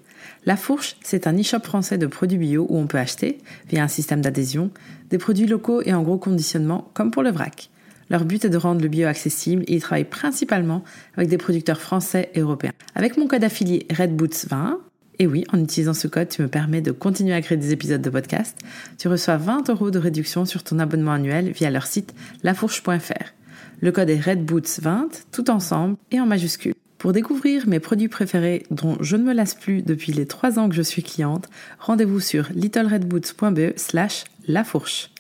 La 0.44 0.56
Fourche, 0.56 0.96
c'est 1.02 1.26
un 1.26 1.38
e-shop 1.38 1.60
français 1.60 1.96
de 1.96 2.06
produits 2.06 2.38
bio 2.38 2.66
où 2.68 2.76
on 2.76 2.86
peut 2.86 2.98
acheter, 2.98 3.38
via 3.68 3.82
un 3.82 3.88
système 3.88 4.20
d'adhésion, 4.20 4.70
des 5.08 5.18
produits 5.18 5.46
locaux 5.46 5.80
et 5.82 5.94
en 5.94 6.02
gros 6.02 6.18
conditionnement, 6.18 6.90
comme 6.92 7.10
pour 7.10 7.22
le 7.22 7.30
vrac. 7.30 7.70
Leur 8.10 8.24
but 8.24 8.44
est 8.44 8.50
de 8.50 8.56
rendre 8.56 8.82
le 8.82 8.88
bio 8.88 9.06
accessible 9.06 9.62
et 9.68 9.76
ils 9.76 9.80
travaillent 9.80 10.04
principalement 10.04 10.82
avec 11.16 11.28
des 11.28 11.38
producteurs 11.38 11.80
français 11.80 12.30
et 12.34 12.40
européens. 12.40 12.72
Avec 12.94 13.16
mon 13.16 13.28
code 13.28 13.44
affilié 13.44 13.86
RedBoots20, 13.90 14.78
et 15.20 15.26
oui, 15.26 15.44
en 15.52 15.60
utilisant 15.60 15.92
ce 15.92 16.08
code, 16.08 16.30
tu 16.30 16.40
me 16.40 16.48
permets 16.48 16.80
de 16.80 16.92
continuer 16.92 17.34
à 17.34 17.42
créer 17.42 17.58
des 17.58 17.72
épisodes 17.72 18.00
de 18.00 18.08
podcast, 18.08 18.58
tu 18.98 19.06
reçois 19.06 19.36
20 19.36 19.68
euros 19.68 19.90
de 19.90 19.98
réduction 19.98 20.46
sur 20.46 20.64
ton 20.64 20.78
abonnement 20.78 21.12
annuel 21.12 21.50
via 21.50 21.70
leur 21.70 21.86
site 21.86 22.14
lafourche.fr. 22.42 23.34
Le 23.82 23.92
code 23.92 24.08
est 24.08 24.18
RedBoots20, 24.18 25.24
tout 25.30 25.50
ensemble 25.50 25.96
et 26.10 26.20
en 26.20 26.26
majuscule. 26.26 26.74
Pour 26.96 27.12
découvrir 27.12 27.68
mes 27.68 27.80
produits 27.80 28.08
préférés 28.08 28.64
dont 28.70 28.96
je 29.00 29.16
ne 29.16 29.24
me 29.24 29.34
lasse 29.34 29.54
plus 29.54 29.82
depuis 29.82 30.12
les 30.12 30.26
trois 30.26 30.58
ans 30.58 30.70
que 30.70 30.74
je 30.74 30.82
suis 30.82 31.02
cliente, 31.02 31.48
rendez-vous 31.78 32.20
sur 32.20 32.48
littleredboots.be 32.54 33.76
slash 33.76 34.24
lafourche. 34.48 35.10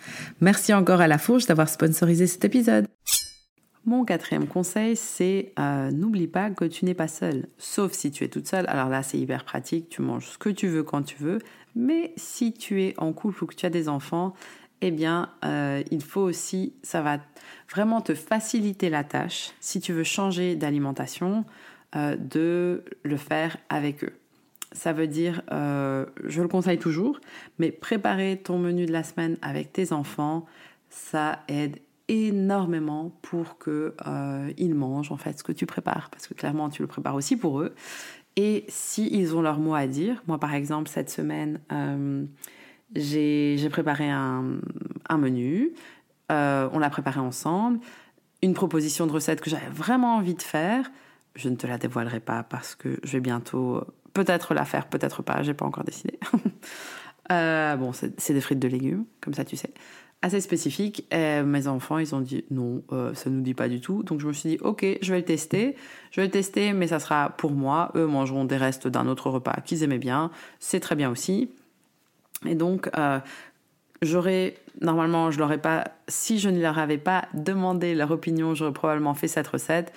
Merci 0.40 0.72
encore 0.72 1.02
à 1.02 1.08
La 1.08 1.18
Fourche 1.18 1.44
d'avoir 1.44 1.68
sponsorisé 1.68 2.26
cet 2.26 2.46
épisode. 2.46 2.86
Mon 3.86 4.04
quatrième 4.04 4.46
conseil, 4.46 4.94
c'est 4.94 5.52
euh, 5.58 5.90
n'oublie 5.90 6.26
pas 6.26 6.50
que 6.50 6.66
tu 6.66 6.84
n'es 6.84 6.92
pas 6.92 7.08
seule, 7.08 7.46
sauf 7.56 7.92
si 7.92 8.10
tu 8.10 8.24
es 8.24 8.28
toute 8.28 8.46
seule. 8.46 8.66
Alors 8.68 8.90
là, 8.90 9.02
c'est 9.02 9.18
hyper 9.18 9.44
pratique, 9.44 9.88
tu 9.88 10.02
manges 10.02 10.26
ce 10.26 10.38
que 10.38 10.50
tu 10.50 10.68
veux 10.68 10.82
quand 10.82 11.02
tu 11.02 11.16
veux. 11.16 11.38
Mais 11.74 12.12
si 12.16 12.52
tu 12.52 12.82
es 12.82 12.94
en 12.98 13.12
couple 13.14 13.44
ou 13.44 13.46
que 13.46 13.54
tu 13.54 13.64
as 13.64 13.70
des 13.70 13.88
enfants, 13.88 14.34
eh 14.82 14.90
bien, 14.90 15.30
euh, 15.44 15.82
il 15.90 16.02
faut 16.02 16.20
aussi, 16.20 16.74
ça 16.82 17.00
va 17.00 17.20
vraiment 17.70 18.02
te 18.02 18.14
faciliter 18.14 18.90
la 18.90 19.02
tâche 19.02 19.52
si 19.60 19.80
tu 19.80 19.94
veux 19.94 20.04
changer 20.04 20.56
d'alimentation 20.56 21.46
euh, 21.96 22.16
de 22.16 22.84
le 23.02 23.16
faire 23.16 23.56
avec 23.70 24.04
eux. 24.04 24.12
Ça 24.72 24.92
veut 24.92 25.08
dire, 25.08 25.42
je 25.50 26.42
le 26.42 26.46
conseille 26.46 26.78
toujours, 26.78 27.18
mais 27.58 27.72
préparer 27.72 28.36
ton 28.36 28.56
menu 28.56 28.86
de 28.86 28.92
la 28.92 29.02
semaine 29.02 29.36
avec 29.42 29.72
tes 29.72 29.92
enfants, 29.92 30.46
ça 30.90 31.40
aide 31.48 31.80
énormément 32.10 33.12
pour 33.22 33.58
que 33.58 33.94
euh, 34.06 34.52
ils 34.58 34.74
mangent 34.74 35.12
en 35.12 35.16
fait 35.16 35.38
ce 35.38 35.44
que 35.44 35.52
tu 35.52 35.66
prépares, 35.66 36.10
parce 36.10 36.26
que 36.26 36.34
clairement 36.34 36.68
tu 36.68 36.82
le 36.82 36.88
prépares 36.88 37.14
aussi 37.14 37.36
pour 37.36 37.60
eux. 37.60 37.74
Et 38.36 38.64
si 38.68 39.08
ils 39.12 39.34
ont 39.34 39.42
leur 39.42 39.58
mot 39.58 39.74
à 39.74 39.86
dire, 39.86 40.22
moi 40.26 40.38
par 40.38 40.54
exemple 40.54 40.88
cette 40.88 41.10
semaine 41.10 41.60
j'ai 42.94 43.68
préparé 43.70 44.10
un, 44.10 44.58
un 45.08 45.18
menu, 45.18 45.72
on 46.28 46.78
l'a 46.78 46.90
préparé 46.90 47.20
ensemble, 47.20 47.80
une 48.42 48.54
proposition 48.54 49.06
de 49.06 49.12
recette 49.12 49.40
que 49.40 49.50
j'avais 49.50 49.68
vraiment 49.68 50.16
envie 50.16 50.34
de 50.34 50.42
faire. 50.42 50.90
Je 51.34 51.48
ne 51.48 51.56
te 51.56 51.66
la 51.66 51.78
dévoilerai 51.78 52.20
pas 52.20 52.42
parce 52.42 52.74
que 52.74 52.98
je 53.02 53.12
vais 53.12 53.20
bientôt 53.20 53.76
euh, 53.76 53.86
peut-être 54.14 54.54
la 54.54 54.64
faire, 54.64 54.88
peut-être 54.88 55.22
pas, 55.22 55.42
j'ai 55.42 55.54
pas 55.54 55.66
encore 55.66 55.84
décidé. 55.84 56.18
Euh, 57.30 57.76
bon, 57.76 57.92
c'est 57.92 58.32
des 58.32 58.40
frites 58.40 58.58
de 58.58 58.66
légumes, 58.66 59.04
comme 59.20 59.34
ça 59.34 59.44
tu 59.44 59.56
sais. 59.56 59.72
Assez 60.22 60.40
spécifique. 60.40 61.06
mes 61.12 61.66
enfants, 61.66 61.98
ils 61.98 62.14
ont 62.14 62.20
dit 62.20 62.44
non, 62.50 62.82
euh, 62.92 63.14
ça 63.14 63.30
nous 63.30 63.40
dit 63.40 63.54
pas 63.54 63.68
du 63.68 63.80
tout. 63.80 64.02
Donc 64.02 64.20
je 64.20 64.26
me 64.26 64.32
suis 64.32 64.50
dit, 64.50 64.58
ok, 64.60 64.84
je 65.00 65.12
vais 65.12 65.20
le 65.20 65.24
tester. 65.24 65.76
Je 66.10 66.20
vais 66.20 66.26
le 66.26 66.30
tester, 66.30 66.74
mais 66.74 66.88
ça 66.88 67.00
sera 67.00 67.30
pour 67.30 67.52
moi. 67.52 67.90
Eux 67.94 68.06
mangeront 68.06 68.44
des 68.44 68.58
restes 68.58 68.86
d'un 68.86 69.06
autre 69.08 69.30
repas 69.30 69.56
qu'ils 69.64 69.82
aimaient 69.82 69.98
bien. 69.98 70.30
C'est 70.58 70.80
très 70.80 70.94
bien 70.94 71.10
aussi. 71.10 71.50
Et 72.46 72.54
donc, 72.54 72.90
j'aurais 74.02 74.54
normalement, 74.80 75.30
je 75.30 75.38
l'aurais 75.38 75.58
pas. 75.58 75.84
Si 76.08 76.38
je 76.38 76.48
ne 76.48 76.60
leur 76.60 76.78
avais 76.78 76.98
pas 76.98 77.26
demandé 77.34 77.94
leur 77.94 78.10
opinion, 78.10 78.54
j'aurais 78.54 78.72
probablement 78.72 79.14
fait 79.14 79.28
cette 79.28 79.48
recette 79.48 79.92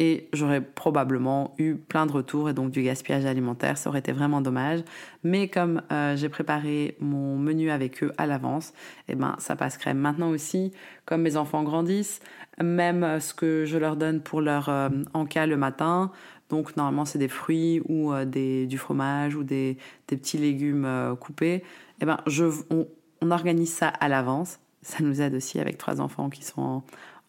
et 0.00 0.28
j'aurais 0.32 0.60
probablement 0.60 1.54
eu 1.58 1.74
plein 1.74 2.06
de 2.06 2.12
retours 2.12 2.48
et 2.48 2.54
donc 2.54 2.70
du 2.70 2.82
gaspillage 2.82 3.24
alimentaire. 3.24 3.76
Ça 3.76 3.90
aurait 3.90 3.98
été 3.98 4.12
vraiment 4.12 4.40
dommage. 4.40 4.80
Mais 5.24 5.48
comme 5.48 5.82
euh, 5.90 6.16
j'ai 6.16 6.28
préparé 6.28 6.96
mon 7.00 7.36
menu 7.36 7.70
avec 7.70 8.02
eux 8.02 8.12
à 8.16 8.26
l'avance, 8.26 8.72
eh 9.08 9.14
ben 9.14 9.34
ça 9.38 9.56
passe 9.56 9.76
crème. 9.76 9.98
Maintenant 9.98 10.30
aussi, 10.30 10.72
comme 11.04 11.22
mes 11.22 11.36
enfants 11.36 11.64
grandissent, 11.64 12.20
même 12.62 13.02
euh, 13.02 13.20
ce 13.20 13.34
que 13.34 13.64
je 13.64 13.76
leur 13.76 13.96
donne 13.96 14.20
pour 14.20 14.40
leur 14.40 14.68
euh, 14.68 14.88
encas 15.14 15.46
le 15.46 15.56
matin, 15.56 16.12
donc 16.48 16.76
normalement 16.76 17.04
c'est 17.04 17.18
des 17.18 17.28
fruits 17.28 17.82
ou 17.88 18.14
des, 18.24 18.66
du 18.66 18.78
fromage 18.78 19.34
ou 19.34 19.42
des, 19.42 19.76
des 20.06 20.16
petits 20.16 20.38
légumes 20.38 20.88
coupés, 21.20 21.62
eh 22.00 22.06
ben 22.06 22.18
je, 22.26 22.44
on, 22.70 22.86
organise 23.30 23.74
ça 23.74 23.88
à 23.88 24.08
l'avance. 24.08 24.58
Ça 24.80 24.98
nous 25.00 25.20
aide 25.20 25.34
aussi 25.34 25.60
avec 25.60 25.76
trois 25.76 26.00
enfants 26.00 26.30
qui 26.30 26.44
sont 26.44 26.82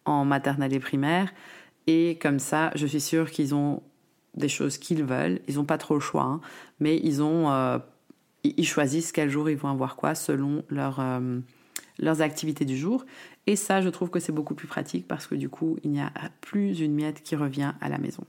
en 0.05 0.23
maternelle 0.23 0.73
et 0.73 0.79
primaire. 0.79 1.33
Et 1.91 2.19
comme 2.21 2.37
ça, 2.37 2.69
je 2.75 2.85
suis 2.85 3.01
sûre 3.01 3.31
qu'ils 3.31 3.55
ont 3.55 3.81
des 4.35 4.47
choses 4.47 4.77
qu'ils 4.77 5.03
veulent. 5.03 5.39
Ils 5.47 5.55
n'ont 5.55 5.65
pas 5.65 5.79
trop 5.79 5.95
le 5.95 5.99
choix, 5.99 6.21
hein. 6.21 6.39
mais 6.79 6.99
ils 7.03 7.23
ont, 7.23 7.49
euh, 7.49 7.79
ils 8.43 8.67
choisissent 8.67 9.11
quel 9.11 9.27
jour 9.31 9.49
ils 9.49 9.57
vont 9.57 9.69
avoir 9.69 9.95
quoi 9.95 10.13
selon 10.13 10.63
euh, 10.71 11.39
leurs 11.97 12.21
activités 12.21 12.63
du 12.63 12.77
jour. 12.77 13.07
Et 13.47 13.55
ça, 13.55 13.81
je 13.81 13.89
trouve 13.89 14.11
que 14.11 14.19
c'est 14.19 14.31
beaucoup 14.31 14.53
plus 14.53 14.67
pratique 14.67 15.07
parce 15.07 15.25
que 15.25 15.33
du 15.33 15.49
coup, 15.49 15.77
il 15.83 15.89
n'y 15.89 15.99
a 15.99 16.11
plus 16.41 16.79
une 16.79 16.93
miette 16.93 17.23
qui 17.23 17.35
revient 17.35 17.73
à 17.81 17.89
la 17.89 17.97
maison. 17.97 18.23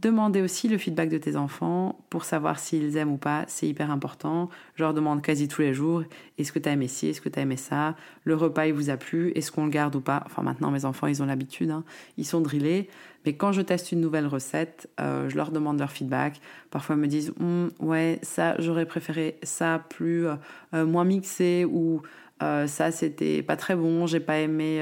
Demandez 0.00 0.42
aussi 0.42 0.68
le 0.68 0.78
feedback 0.78 1.08
de 1.08 1.18
tes 1.18 1.34
enfants 1.34 1.98
pour 2.08 2.24
savoir 2.24 2.60
s'ils 2.60 2.96
aiment 2.96 3.14
ou 3.14 3.16
pas, 3.16 3.44
c'est 3.48 3.66
hyper 3.66 3.90
important. 3.90 4.48
Je 4.76 4.84
leur 4.84 4.94
demande 4.94 5.22
quasi 5.22 5.48
tous 5.48 5.62
les 5.62 5.74
jours, 5.74 6.04
est-ce 6.38 6.52
que 6.52 6.60
tu 6.60 6.68
as 6.68 6.72
aimé 6.72 6.86
ci, 6.86 7.08
est-ce 7.08 7.20
que 7.20 7.28
tu 7.28 7.36
as 7.36 7.42
aimé 7.42 7.56
ça, 7.56 7.96
le 8.22 8.36
repas 8.36 8.66
il 8.66 8.74
vous 8.74 8.90
a 8.90 8.96
plu, 8.96 9.32
est-ce 9.34 9.50
qu'on 9.50 9.64
le 9.64 9.70
garde 9.70 9.96
ou 9.96 10.00
pas? 10.00 10.22
Enfin 10.26 10.42
maintenant 10.42 10.70
mes 10.70 10.84
enfants 10.84 11.08
ils 11.08 11.20
ont 11.20 11.26
l'habitude, 11.26 11.70
hein. 11.70 11.82
ils 12.16 12.24
sont 12.24 12.40
drillés, 12.40 12.88
mais 13.26 13.34
quand 13.34 13.50
je 13.50 13.60
teste 13.60 13.90
une 13.90 14.00
nouvelle 14.00 14.28
recette, 14.28 14.88
euh, 15.00 15.28
je 15.28 15.36
leur 15.36 15.50
demande 15.50 15.80
leur 15.80 15.90
feedback. 15.90 16.40
Parfois 16.70 16.94
ils 16.94 17.00
me 17.00 17.08
disent, 17.08 17.32
hum, 17.40 17.72
ouais 17.80 18.20
ça 18.22 18.54
j'aurais 18.60 18.86
préféré 18.86 19.36
ça 19.42 19.84
plus, 19.90 20.28
euh, 20.28 20.36
euh, 20.74 20.86
moins 20.86 21.04
mixé 21.04 21.64
ou 21.64 22.02
ça 22.40 22.92
c'était 22.92 23.42
pas 23.42 23.56
très 23.56 23.74
bon, 23.74 24.06
j'ai 24.06 24.20
pas 24.20 24.38
aimé 24.38 24.80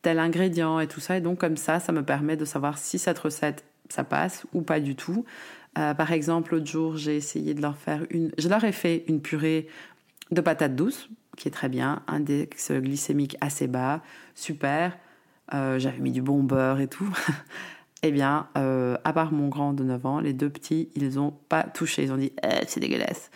tel 0.00 0.18
ingrédient 0.18 0.80
et 0.80 0.86
tout 0.86 1.00
ça. 1.00 1.18
Et 1.18 1.20
donc 1.20 1.38
comme 1.38 1.58
ça, 1.58 1.78
ça 1.78 1.92
me 1.92 2.02
permet 2.02 2.38
de 2.38 2.46
savoir 2.46 2.78
si 2.78 2.98
cette 2.98 3.18
recette 3.18 3.66
ça 3.92 4.04
passe 4.04 4.46
ou 4.52 4.62
pas 4.62 4.80
du 4.80 4.96
tout. 4.96 5.24
Euh, 5.78 5.94
par 5.94 6.12
exemple, 6.12 6.54
l'autre 6.54 6.66
jour, 6.66 6.96
j'ai 6.96 7.16
essayé 7.16 7.54
de 7.54 7.62
leur 7.62 7.76
faire 7.76 8.04
une. 8.10 8.32
Je 8.38 8.48
leur 8.48 8.64
ai 8.64 8.72
fait 8.72 9.04
une 9.06 9.20
purée 9.20 9.68
de 10.30 10.40
patates 10.40 10.74
douces, 10.74 11.08
qui 11.36 11.48
est 11.48 11.52
très 11.52 11.68
bien, 11.68 12.02
index 12.06 12.72
glycémique 12.72 13.36
assez 13.40 13.66
bas, 13.66 14.02
super. 14.34 14.96
Euh, 15.54 15.78
j'avais 15.78 15.98
mis 15.98 16.12
du 16.12 16.22
bon 16.22 16.42
beurre 16.42 16.80
et 16.80 16.88
tout. 16.88 17.12
eh 18.02 18.12
bien, 18.12 18.48
euh, 18.56 18.96
à 19.04 19.12
part 19.12 19.32
mon 19.32 19.48
grand 19.48 19.72
de 19.72 19.82
9 19.82 20.06
ans, 20.06 20.20
les 20.20 20.32
deux 20.32 20.50
petits, 20.50 20.90
ils 20.94 21.14
n'ont 21.14 21.32
pas 21.48 21.64
touché. 21.64 22.04
Ils 22.04 22.12
ont 22.12 22.16
dit 22.16 22.32
eh, 22.42 22.64
c'est 22.66 22.80
dégueulasse. 22.80 23.30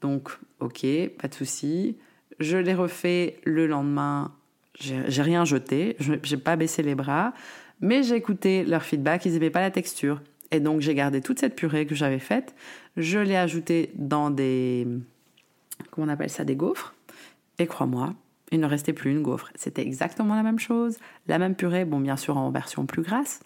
Donc, 0.00 0.30
ok, 0.60 0.86
pas 1.20 1.28
de 1.28 1.34
souci. 1.34 1.96
Je 2.38 2.56
l'ai 2.56 2.74
refait 2.74 3.38
le 3.44 3.66
lendemain. 3.66 4.32
J'ai 4.78 5.22
rien 5.22 5.44
jeté. 5.44 5.96
J'ai 6.22 6.36
pas 6.36 6.54
baissé 6.54 6.82
les 6.82 6.94
bras. 6.94 7.32
Mais 7.80 8.02
j'ai 8.02 8.16
écouté 8.16 8.64
leur 8.64 8.82
feedback, 8.82 9.24
ils 9.24 9.32
n'aimaient 9.32 9.50
pas 9.50 9.60
la 9.60 9.70
texture. 9.70 10.20
Et 10.50 10.60
donc 10.60 10.80
j'ai 10.80 10.94
gardé 10.94 11.20
toute 11.20 11.38
cette 11.38 11.54
purée 11.54 11.86
que 11.86 11.94
j'avais 11.94 12.18
faite, 12.18 12.54
je 12.96 13.18
l'ai 13.18 13.36
ajoutée 13.36 13.92
dans 13.94 14.30
des... 14.30 14.86
comment 15.90 16.06
on 16.06 16.10
appelle 16.10 16.30
ça 16.30 16.44
Des 16.44 16.56
gaufres. 16.56 16.94
Et 17.58 17.66
crois-moi, 17.66 18.14
il 18.50 18.60
ne 18.60 18.66
restait 18.66 18.92
plus 18.92 19.10
une 19.10 19.22
gaufre. 19.22 19.50
C'était 19.54 19.82
exactement 19.82 20.34
la 20.34 20.42
même 20.42 20.58
chose, 20.58 20.98
la 21.26 21.38
même 21.38 21.54
purée, 21.54 21.84
bon 21.84 22.00
bien 22.00 22.16
sûr 22.16 22.36
en 22.36 22.50
version 22.50 22.86
plus 22.86 23.02
grasse, 23.02 23.40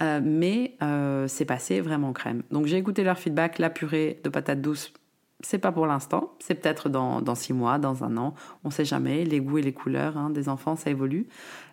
euh, 0.00 0.20
mais 0.22 0.74
euh, 0.82 1.28
c'est 1.28 1.44
passé 1.44 1.80
vraiment 1.80 2.12
crème. 2.12 2.42
Donc 2.50 2.66
j'ai 2.66 2.76
écouté 2.76 3.04
leur 3.04 3.18
feedback, 3.18 3.58
la 3.58 3.70
purée 3.70 4.20
de 4.24 4.28
patates 4.30 4.60
douces, 4.60 4.92
c'est 5.40 5.58
pas 5.58 5.72
pour 5.72 5.86
l'instant, 5.86 6.34
c'est 6.40 6.54
peut-être 6.54 6.88
dans, 6.88 7.20
dans, 7.20 7.34
six 7.34 7.52
mois, 7.52 7.78
dans 7.78 8.02
un 8.04 8.16
an, 8.16 8.34
on 8.64 8.70
sait 8.70 8.84
jamais, 8.84 9.24
les 9.24 9.40
goûts 9.40 9.58
et 9.58 9.62
les 9.62 9.72
couleurs 9.72 10.16
hein, 10.16 10.30
des 10.30 10.48
enfants, 10.48 10.76
ça 10.76 10.90
évolue. 10.90 11.28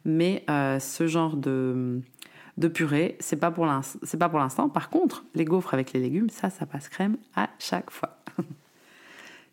Mais 0.06 0.44
euh, 0.50 0.80
ce 0.80 1.08
genre 1.08 1.36
de, 1.36 2.02
de 2.58 2.68
purée, 2.68 3.18
c'est 3.20 3.38
pas 3.38 3.52
pour 3.52 3.66
l'instant. 3.66 4.70
Par 4.70 4.90
contre, 4.90 5.26
les 5.34 5.46
gaufres 5.46 5.74
avec 5.74 5.94
les 5.94 6.00
légumes, 6.00 6.30
ça, 6.30 6.50
ça 6.50 6.66
passe 6.66 6.90
crème 6.90 7.18
à 7.36 7.50
chaque 7.60 7.90
fois. 7.90 8.18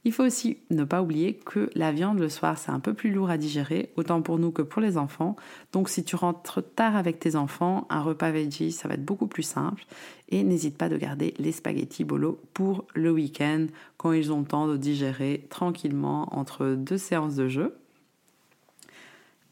Il 0.04 0.12
faut 0.12 0.24
aussi 0.24 0.58
ne 0.70 0.82
pas 0.82 1.00
oublier 1.00 1.34
que 1.34 1.70
la 1.74 1.92
viande 1.92 2.18
le 2.18 2.28
soir, 2.28 2.58
c'est 2.58 2.72
un 2.72 2.80
peu 2.80 2.92
plus 2.92 3.12
lourd 3.12 3.30
à 3.30 3.38
digérer, 3.38 3.92
autant 3.96 4.20
pour 4.20 4.38
nous 4.40 4.50
que 4.50 4.62
pour 4.62 4.82
les 4.82 4.98
enfants. 4.98 5.36
Donc 5.72 5.88
si 5.88 6.02
tu 6.02 6.16
rentres 6.16 6.60
tard 6.74 6.96
avec 6.96 7.20
tes 7.20 7.36
enfants, 7.36 7.86
un 7.88 8.02
repas 8.02 8.32
veggie, 8.32 8.72
ça 8.72 8.88
va 8.88 8.94
être 8.94 9.04
beaucoup 9.04 9.28
plus 9.28 9.44
simple. 9.44 9.84
Et 10.28 10.42
n'hésite 10.42 10.76
pas 10.76 10.88
de 10.88 10.96
garder 10.96 11.34
les 11.38 11.52
spaghettis 11.52 12.02
bolo 12.02 12.40
pour 12.52 12.84
le 12.94 13.12
week-end, 13.12 13.66
quand 13.96 14.12
ils 14.12 14.32
ont 14.32 14.40
le 14.40 14.46
temps 14.46 14.66
de 14.66 14.76
digérer 14.76 15.46
tranquillement 15.50 16.36
entre 16.36 16.74
deux 16.74 16.98
séances 16.98 17.36
de 17.36 17.46
jeu. 17.46 17.76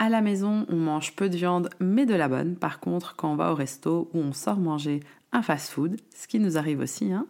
À 0.01 0.09
la 0.09 0.23
maison, 0.23 0.67
on 0.69 0.77
mange 0.77 1.15
peu 1.15 1.29
de 1.29 1.37
viande, 1.37 1.71
mais 1.79 2.07
de 2.07 2.15
la 2.15 2.27
bonne. 2.27 2.57
Par 2.57 2.81
contre, 2.81 3.15
quand 3.15 3.31
on 3.31 3.37
va 3.37 3.53
au 3.53 3.55
resto 3.55 4.11
ou 4.15 4.19
on 4.19 4.33
sort 4.33 4.57
manger 4.57 5.01
un 5.31 5.43
fast-food, 5.43 6.01
ce 6.17 6.27
qui 6.27 6.41
nous 6.41 6.59
arrive 6.59 6.81
aussi, 6.81 7.13
hein, 7.13 7.27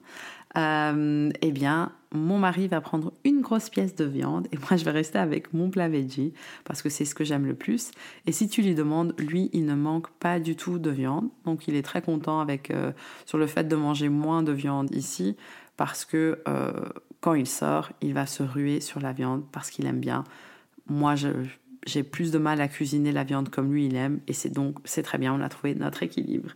euh, 0.56 1.30
eh 1.42 1.52
bien, 1.52 1.92
mon 2.12 2.38
mari 2.38 2.66
va 2.66 2.80
prendre 2.80 3.12
une 3.24 3.40
grosse 3.40 3.70
pièce 3.70 3.94
de 3.94 4.04
viande 4.04 4.48
et 4.52 4.56
moi 4.56 4.76
je 4.76 4.84
vais 4.84 4.90
rester 4.90 5.18
avec 5.18 5.52
mon 5.54 5.70
plat 5.70 5.88
veggie 5.88 6.32
parce 6.64 6.82
que 6.82 6.88
c'est 6.88 7.04
ce 7.04 7.14
que 7.14 7.24
j'aime 7.24 7.46
le 7.46 7.54
plus. 7.54 7.92
Et 8.26 8.32
si 8.32 8.48
tu 8.48 8.62
lui 8.62 8.74
demandes, 8.74 9.14
lui, 9.18 9.48
il 9.52 9.64
ne 9.64 9.74
manque 9.74 10.10
pas 10.18 10.40
du 10.40 10.56
tout 10.56 10.78
de 10.78 10.90
viande, 10.90 11.28
donc 11.44 11.68
il 11.68 11.76
est 11.76 11.82
très 11.82 12.02
content 12.02 12.40
avec 12.40 12.70
euh, 12.70 12.92
sur 13.26 13.38
le 13.38 13.46
fait 13.46 13.68
de 13.68 13.76
manger 13.76 14.08
moins 14.08 14.42
de 14.42 14.52
viande 14.52 14.92
ici 14.94 15.36
parce 15.76 16.04
que 16.04 16.40
euh, 16.48 16.72
quand 17.20 17.34
il 17.34 17.46
sort, 17.46 17.90
il 18.00 18.12
va 18.12 18.26
se 18.26 18.42
ruer 18.42 18.80
sur 18.80 19.00
la 19.00 19.12
viande 19.12 19.44
parce 19.52 19.70
qu'il 19.70 19.86
aime 19.86 20.00
bien. 20.00 20.24
Moi, 20.88 21.14
j'ai 21.86 22.02
plus 22.02 22.32
de 22.32 22.38
mal 22.38 22.60
à 22.60 22.66
cuisiner 22.66 23.12
la 23.12 23.22
viande 23.22 23.50
comme 23.50 23.72
lui 23.72 23.86
il 23.86 23.94
aime 23.94 24.20
et 24.26 24.32
c'est 24.32 24.50
donc 24.50 24.78
c'est 24.84 25.02
très 25.02 25.18
bien, 25.18 25.32
on 25.32 25.40
a 25.40 25.48
trouvé 25.48 25.76
notre 25.76 26.02
équilibre. 26.02 26.50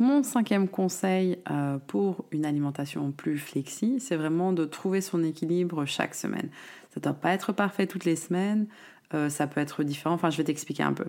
Mon 0.00 0.22
cinquième 0.22 0.68
conseil 0.68 1.38
euh, 1.50 1.78
pour 1.88 2.24
une 2.30 2.46
alimentation 2.46 3.10
plus 3.10 3.36
flexi, 3.36 3.98
c'est 3.98 4.14
vraiment 4.14 4.52
de 4.52 4.64
trouver 4.64 5.00
son 5.00 5.24
équilibre 5.24 5.86
chaque 5.86 6.14
semaine. 6.14 6.50
Ça 6.90 7.00
ne 7.00 7.02
doit 7.02 7.14
pas 7.14 7.32
être 7.32 7.52
parfait 7.52 7.88
toutes 7.88 8.04
les 8.04 8.14
semaines, 8.14 8.68
euh, 9.12 9.28
ça 9.28 9.48
peut 9.48 9.60
être 9.60 9.82
différent, 9.82 10.14
enfin 10.14 10.30
je 10.30 10.36
vais 10.36 10.44
t'expliquer 10.44 10.84
un 10.84 10.92
peu. 10.92 11.06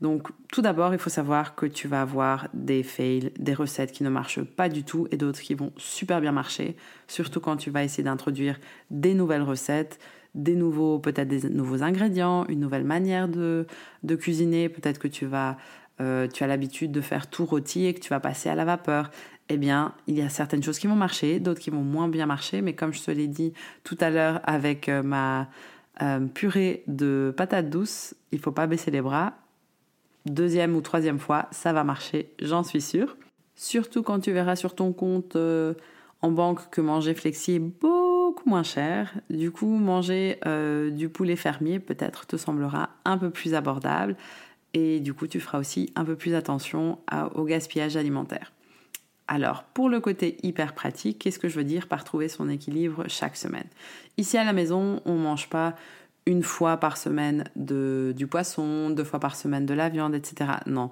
Donc 0.00 0.28
tout 0.50 0.62
d'abord, 0.62 0.94
il 0.94 0.98
faut 0.98 1.10
savoir 1.10 1.54
que 1.54 1.66
tu 1.66 1.88
vas 1.88 2.00
avoir 2.00 2.48
des 2.54 2.82
fails, 2.82 3.32
des 3.38 3.52
recettes 3.52 3.92
qui 3.92 4.02
ne 4.02 4.08
marchent 4.08 4.42
pas 4.42 4.70
du 4.70 4.82
tout 4.82 5.06
et 5.10 5.18
d'autres 5.18 5.40
qui 5.40 5.52
vont 5.52 5.72
super 5.76 6.22
bien 6.22 6.32
marcher, 6.32 6.76
surtout 7.08 7.40
quand 7.40 7.58
tu 7.58 7.68
vas 7.68 7.84
essayer 7.84 8.02
d'introduire 8.02 8.58
des 8.90 9.12
nouvelles 9.12 9.42
recettes, 9.42 9.98
des 10.34 10.54
nouveaux 10.54 10.98
peut-être 10.98 11.28
des 11.28 11.50
nouveaux 11.50 11.82
ingrédients, 11.82 12.46
une 12.48 12.60
nouvelle 12.60 12.84
manière 12.84 13.28
de, 13.28 13.66
de 14.02 14.14
cuisiner, 14.16 14.70
peut-être 14.70 14.98
que 14.98 15.08
tu 15.08 15.26
vas 15.26 15.58
euh, 16.02 16.26
tu 16.26 16.42
as 16.42 16.48
l'habitude 16.48 16.90
de 16.90 17.00
faire 17.00 17.28
tout 17.28 17.44
rôti 17.44 17.86
et 17.86 17.94
que 17.94 18.00
tu 18.00 18.10
vas 18.10 18.18
passer 18.18 18.48
à 18.48 18.56
la 18.56 18.64
vapeur, 18.64 19.10
eh 19.48 19.56
bien, 19.56 19.94
il 20.08 20.16
y 20.16 20.22
a 20.22 20.28
certaines 20.28 20.62
choses 20.62 20.78
qui 20.78 20.88
vont 20.88 20.96
marcher, 20.96 21.38
d'autres 21.38 21.60
qui 21.60 21.70
vont 21.70 21.82
moins 21.82 22.08
bien 22.08 22.26
marcher, 22.26 22.60
mais 22.60 22.74
comme 22.74 22.92
je 22.92 23.02
te 23.02 23.10
l'ai 23.10 23.28
dit 23.28 23.52
tout 23.84 23.96
à 24.00 24.10
l'heure 24.10 24.40
avec 24.42 24.88
euh, 24.88 25.02
ma 25.02 25.48
euh, 26.02 26.26
purée 26.26 26.82
de 26.88 27.32
patates 27.36 27.70
douces, 27.70 28.14
il 28.32 28.40
faut 28.40 28.50
pas 28.50 28.66
baisser 28.66 28.90
les 28.90 29.00
bras. 29.00 29.34
Deuxième 30.26 30.74
ou 30.74 30.80
troisième 30.80 31.20
fois, 31.20 31.46
ça 31.52 31.72
va 31.72 31.84
marcher, 31.84 32.32
j'en 32.40 32.64
suis 32.64 32.80
sûre. 32.80 33.16
Surtout 33.54 34.02
quand 34.02 34.18
tu 34.18 34.32
verras 34.32 34.56
sur 34.56 34.74
ton 34.74 34.92
compte 34.92 35.36
en 35.36 36.30
banque 36.30 36.70
que 36.70 36.80
manger 36.80 37.14
flexi 37.14 37.52
est 37.52 37.58
beaucoup 37.58 38.48
moins 38.48 38.62
cher. 38.62 39.12
Du 39.30 39.50
coup, 39.50 39.76
manger 39.76 40.38
du 40.92 41.08
poulet 41.08 41.36
fermier 41.36 41.80
peut-être 41.80 42.26
te 42.26 42.36
semblera 42.36 42.90
un 43.04 43.18
peu 43.18 43.30
plus 43.30 43.54
abordable 43.54 44.16
et 44.74 45.00
du 45.00 45.14
coup 45.14 45.26
tu 45.26 45.40
feras 45.40 45.58
aussi 45.58 45.92
un 45.96 46.04
peu 46.04 46.16
plus 46.16 46.34
attention 46.34 46.98
au 47.34 47.44
gaspillage 47.44 47.96
alimentaire. 47.96 48.52
Alors, 49.28 49.62
pour 49.62 49.88
le 49.88 50.00
côté 50.00 50.36
hyper 50.42 50.74
pratique, 50.74 51.20
qu'est-ce 51.20 51.38
que 51.38 51.48
je 51.48 51.56
veux 51.56 51.64
dire 51.64 51.86
par 51.86 52.04
trouver 52.04 52.28
son 52.28 52.48
équilibre 52.48 53.04
chaque 53.08 53.36
semaine? 53.36 53.66
Ici 54.18 54.36
à 54.36 54.44
la 54.44 54.52
maison, 54.52 55.00
on 55.06 55.14
ne 55.14 55.22
mange 55.22 55.48
pas 55.48 55.74
une 56.26 56.42
fois 56.42 56.76
par 56.76 56.96
semaine 56.96 57.44
de, 57.56 58.12
du 58.16 58.26
poisson, 58.26 58.90
deux 58.90 59.04
fois 59.04 59.20
par 59.20 59.36
semaine 59.36 59.66
de 59.66 59.74
la 59.74 59.88
viande, 59.88 60.14
etc. 60.14 60.50
Non. 60.66 60.90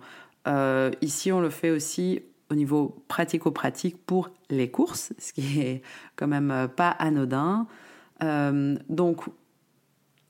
Euh, 0.49 0.91
ici, 1.03 1.33
on 1.33 1.41
le 1.41 1.51
fait 1.51 1.71
aussi 1.71 2.23
au 2.51 2.55
niveau 2.55 3.05
pratico-pratique 3.09 3.97
pour 4.07 4.31
les 4.49 4.71
courses, 4.71 5.13
ce 5.19 5.33
qui 5.33 5.61
est 5.61 5.83
quand 6.17 6.27
même 6.27 6.51
euh, 6.51 6.67
pas 6.67 6.91
anodin. 6.91 7.67
Euh, 8.23 8.77
donc, 8.89 9.25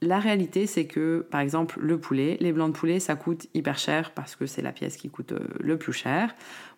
la 0.03 0.19
réalité, 0.19 0.67
c'est 0.67 0.87
que, 0.87 1.27
par 1.31 1.41
exemple, 1.41 1.79
le 1.81 1.99
poulet, 1.99 2.39
les 2.41 2.53
blancs 2.53 2.73
de 2.73 2.79
poulet, 2.79 3.01
ça 3.01 3.17
coûte 3.17 3.49
hyper 3.53 3.79
cher 3.79 4.13
parce 4.13 4.35
que 4.35 4.47
c'est 4.47 4.63
la 4.63 4.73
pièce 4.73 4.97
qui 4.97 5.11
coûte 5.11 5.33
euh, 5.33 5.47
le 5.61 5.77
plus 5.77 5.93
cher. 5.93 6.35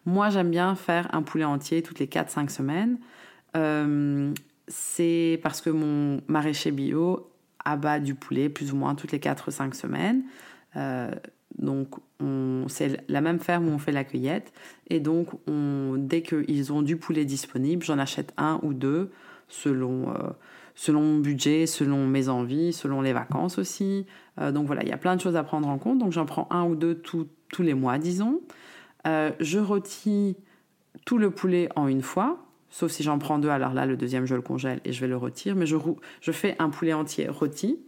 Moi, 0.06 0.30
j'aime 0.30 0.50
bien 0.50 0.74
faire 0.74 1.08
un 1.14 1.22
poulet 1.22 1.44
entier 1.44 1.82
toutes 1.82 2.00
les 2.00 2.06
4-5 2.06 2.48
semaines. 2.48 2.98
Euh, 3.56 4.32
c'est 4.66 5.38
parce 5.42 5.60
que 5.60 5.70
mon 5.70 6.20
maraîcher 6.26 6.72
bio 6.72 7.30
abat 7.64 8.00
du 8.00 8.14
poulet 8.16 8.48
plus 8.48 8.72
ou 8.72 8.76
moins 8.76 8.96
toutes 8.96 9.12
les 9.12 9.20
4-5 9.20 9.74
semaines. 9.74 10.22
Euh, 10.74 11.10
donc, 11.58 11.88
c'est 12.68 13.04
la 13.08 13.20
même 13.20 13.38
ferme 13.40 13.68
où 13.68 13.72
on 13.72 13.78
fait 13.78 13.92
la 13.92 14.04
cueillette. 14.04 14.52
Et 14.88 15.00
donc, 15.00 15.28
on, 15.46 15.96
dès 15.96 16.22
qu'ils 16.22 16.72
ont 16.72 16.82
du 16.82 16.96
poulet 16.96 17.24
disponible, 17.24 17.84
j'en 17.84 17.98
achète 17.98 18.32
un 18.36 18.58
ou 18.62 18.72
deux 18.72 19.12
selon, 19.48 20.14
selon 20.74 21.02
mon 21.02 21.18
budget, 21.18 21.66
selon 21.66 22.06
mes 22.06 22.28
envies, 22.28 22.72
selon 22.72 23.00
les 23.00 23.12
vacances 23.12 23.58
aussi. 23.58 24.06
Euh, 24.40 24.52
donc 24.52 24.66
voilà, 24.66 24.82
il 24.82 24.88
y 24.88 24.92
a 24.92 24.98
plein 24.98 25.16
de 25.16 25.20
choses 25.20 25.36
à 25.36 25.42
prendre 25.42 25.68
en 25.68 25.78
compte. 25.78 25.98
Donc, 25.98 26.12
j'en 26.12 26.26
prends 26.26 26.48
un 26.50 26.64
ou 26.64 26.74
deux 26.74 26.94
tous 26.94 27.62
les 27.62 27.74
mois, 27.74 27.98
disons. 27.98 28.40
je 29.04 29.58
rôtis 29.58 30.36
tout 31.04 31.18
le 31.18 31.30
poulet 31.30 31.68
en 31.76 31.88
une 31.88 32.02
fois. 32.02 32.38
Sauf 32.70 32.90
si 32.90 33.02
j'en 33.02 33.18
prends 33.18 33.38
deux, 33.38 33.50
alors 33.50 33.74
là, 33.74 33.84
le 33.84 33.96
deuxième, 33.96 34.24
je 34.24 34.34
le 34.34 34.40
congèle 34.40 34.80
et 34.86 34.92
je 34.92 35.00
vais 35.00 35.08
le 35.08 35.16
rôtir. 35.16 35.54
Mais 35.56 35.66
je, 35.66 35.76
je 36.20 36.32
fais 36.32 36.56
un 36.58 36.70
poulet 36.70 36.94
entier 36.94 37.28
rôti. 37.28 37.78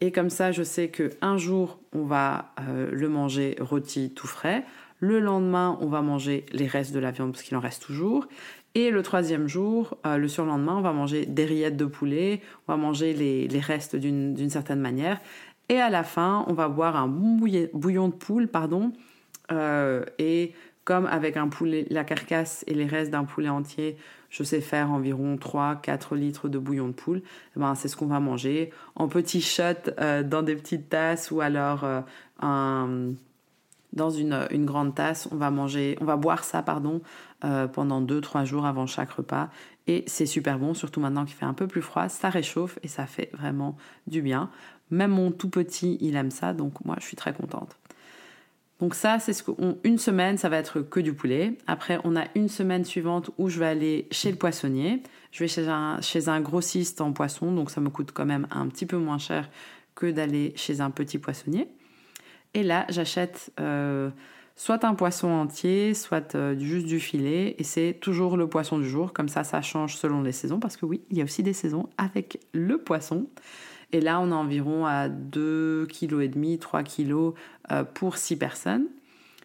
Et 0.00 0.10
comme 0.10 0.28
ça, 0.28 0.50
je 0.50 0.62
sais 0.62 0.88
qu'un 0.90 1.36
jour, 1.36 1.78
on 1.92 2.04
va 2.04 2.52
euh, 2.60 2.90
le 2.92 3.08
manger 3.08 3.56
rôti 3.60 4.12
tout 4.12 4.26
frais. 4.26 4.64
Le 5.04 5.20
lendemain, 5.20 5.76
on 5.82 5.88
va 5.88 6.00
manger 6.00 6.46
les 6.52 6.66
restes 6.66 6.94
de 6.94 6.98
la 6.98 7.10
viande 7.10 7.32
parce 7.32 7.42
qu'il 7.42 7.54
en 7.58 7.60
reste 7.60 7.82
toujours. 7.82 8.26
Et 8.74 8.90
le 8.90 9.02
troisième 9.02 9.48
jour, 9.48 9.98
euh, 10.06 10.16
le 10.16 10.28
surlendemain, 10.28 10.76
on 10.78 10.80
va 10.80 10.94
manger 10.94 11.26
des 11.26 11.44
rillettes 11.44 11.76
de 11.76 11.84
poulet, 11.84 12.40
on 12.66 12.72
va 12.72 12.78
manger 12.78 13.12
les, 13.12 13.60
restes 13.60 13.96
d'une 13.96 14.48
certaine 14.48 14.80
manière. 14.80 15.20
Et 15.68 15.78
à 15.78 15.90
la 15.90 16.04
fin, 16.04 16.46
on 16.48 16.54
va 16.54 16.68
boire 16.68 16.96
un 16.96 17.06
bouillon 17.06 18.08
de 18.08 18.14
poule, 18.14 18.48
pardon. 18.48 18.92
Euh, 19.52 20.06
et 20.18 20.54
comme 20.84 21.04
avec 21.04 21.36
un 21.36 21.48
poulet, 21.48 21.86
la 21.90 22.04
carcasse 22.04 22.64
et 22.66 22.72
les 22.72 22.86
restes 22.86 23.10
d'un 23.10 23.24
poulet 23.24 23.50
entier, 23.50 23.98
je 24.30 24.42
sais 24.42 24.62
faire 24.62 24.90
environ 24.90 25.36
3-4 25.36 26.16
litres 26.16 26.48
de 26.48 26.58
bouillon 26.58 26.88
de 26.88 26.92
poule, 26.94 27.20
eh 27.56 27.60
ben, 27.60 27.74
c'est 27.74 27.88
ce 27.88 27.96
qu'on 27.96 28.06
va 28.06 28.20
manger 28.20 28.70
en 28.94 29.08
petits 29.08 29.42
shots 29.42 29.90
euh, 30.00 30.22
dans 30.22 30.42
des 30.42 30.56
petites 30.56 30.88
tasses 30.88 31.30
ou 31.30 31.42
alors 31.42 31.84
euh, 31.84 32.00
dans 33.94 34.10
une, 34.10 34.46
une, 34.50 34.66
grande 34.66 34.94
tasse. 34.94 35.28
On 35.32 35.36
va 35.36 35.50
manger, 35.50 35.96
on 36.00 36.04
va 36.04 36.16
boire 36.16 36.44
ça 36.44 36.62
pardon, 36.62 37.00
euh, 37.44 37.66
pendant 37.66 38.02
2-3 38.02 38.44
jours 38.44 38.66
avant 38.66 38.86
chaque 38.86 39.10
repas 39.10 39.48
et 39.86 40.04
c'est 40.06 40.26
super 40.26 40.58
bon, 40.58 40.74
surtout 40.74 41.00
maintenant 41.00 41.24
qu'il 41.24 41.34
fait 41.34 41.44
un 41.44 41.54
peu 41.54 41.66
plus 41.66 41.82
froid, 41.82 42.08
ça 42.08 42.30
réchauffe 42.30 42.78
et 42.82 42.88
ça 42.88 43.06
fait 43.06 43.30
vraiment 43.34 43.76
du 44.06 44.22
bien. 44.22 44.50
Même 44.90 45.10
mon 45.10 45.30
tout 45.30 45.50
petit, 45.50 45.98
il 46.00 46.16
aime 46.16 46.30
ça, 46.30 46.54
donc 46.54 46.84
moi 46.84 46.96
je 47.00 47.04
suis 47.04 47.16
très 47.16 47.34
contente. 47.34 47.76
Donc 48.80 48.94
ça, 48.94 49.18
c'est 49.18 49.32
ce 49.32 49.42
qu'une 49.42 49.98
semaine, 49.98 50.36
ça 50.36 50.48
va 50.48 50.56
être 50.56 50.80
que 50.80 51.00
du 51.00 51.14
poulet. 51.14 51.56
Après, 51.66 52.00
on 52.04 52.16
a 52.16 52.24
une 52.34 52.48
semaine 52.48 52.84
suivante 52.84 53.30
où 53.38 53.48
je 53.48 53.60
vais 53.60 53.66
aller 53.66 54.08
chez 54.10 54.30
le 54.30 54.36
poissonnier. 54.36 55.02
Je 55.30 55.40
vais 55.40 55.48
chez 55.48 55.68
un, 55.68 56.00
chez 56.00 56.28
un 56.28 56.40
grossiste 56.40 57.00
en 57.00 57.12
poisson, 57.12 57.52
donc 57.52 57.70
ça 57.70 57.80
me 57.80 57.88
coûte 57.88 58.10
quand 58.12 58.26
même 58.26 58.46
un 58.50 58.66
petit 58.68 58.84
peu 58.84 58.96
moins 58.96 59.18
cher 59.18 59.48
que 59.94 60.10
d'aller 60.10 60.52
chez 60.56 60.80
un 60.80 60.90
petit 60.90 61.18
poissonnier. 61.18 61.68
Et 62.54 62.62
là, 62.62 62.86
j'achète 62.88 63.52
euh, 63.60 64.10
soit 64.56 64.84
un 64.84 64.94
poisson 64.94 65.28
entier, 65.28 65.94
soit 65.94 66.34
euh, 66.34 66.58
juste 66.58 66.86
du 66.86 67.00
filet, 67.00 67.56
et 67.58 67.64
c'est 67.64 67.98
toujours 68.00 68.36
le 68.36 68.48
poisson 68.48 68.78
du 68.78 68.88
jour. 68.88 69.12
Comme 69.12 69.28
ça, 69.28 69.44
ça 69.44 69.60
change 69.60 69.96
selon 69.96 70.22
les 70.22 70.32
saisons, 70.32 70.60
parce 70.60 70.76
que 70.76 70.86
oui, 70.86 71.02
il 71.10 71.18
y 71.18 71.20
a 71.20 71.24
aussi 71.24 71.42
des 71.42 71.52
saisons 71.52 71.88
avec 71.98 72.40
le 72.52 72.78
poisson. 72.78 73.26
Et 73.92 74.00
là, 74.00 74.20
on 74.20 74.30
est 74.30 74.34
environ 74.34 74.86
à 74.86 75.08
2,5 75.08 75.86
kg, 75.86 76.58
3 76.58 76.82
kg 76.82 77.34
pour 77.94 78.16
6 78.16 78.36
personnes. 78.36 78.86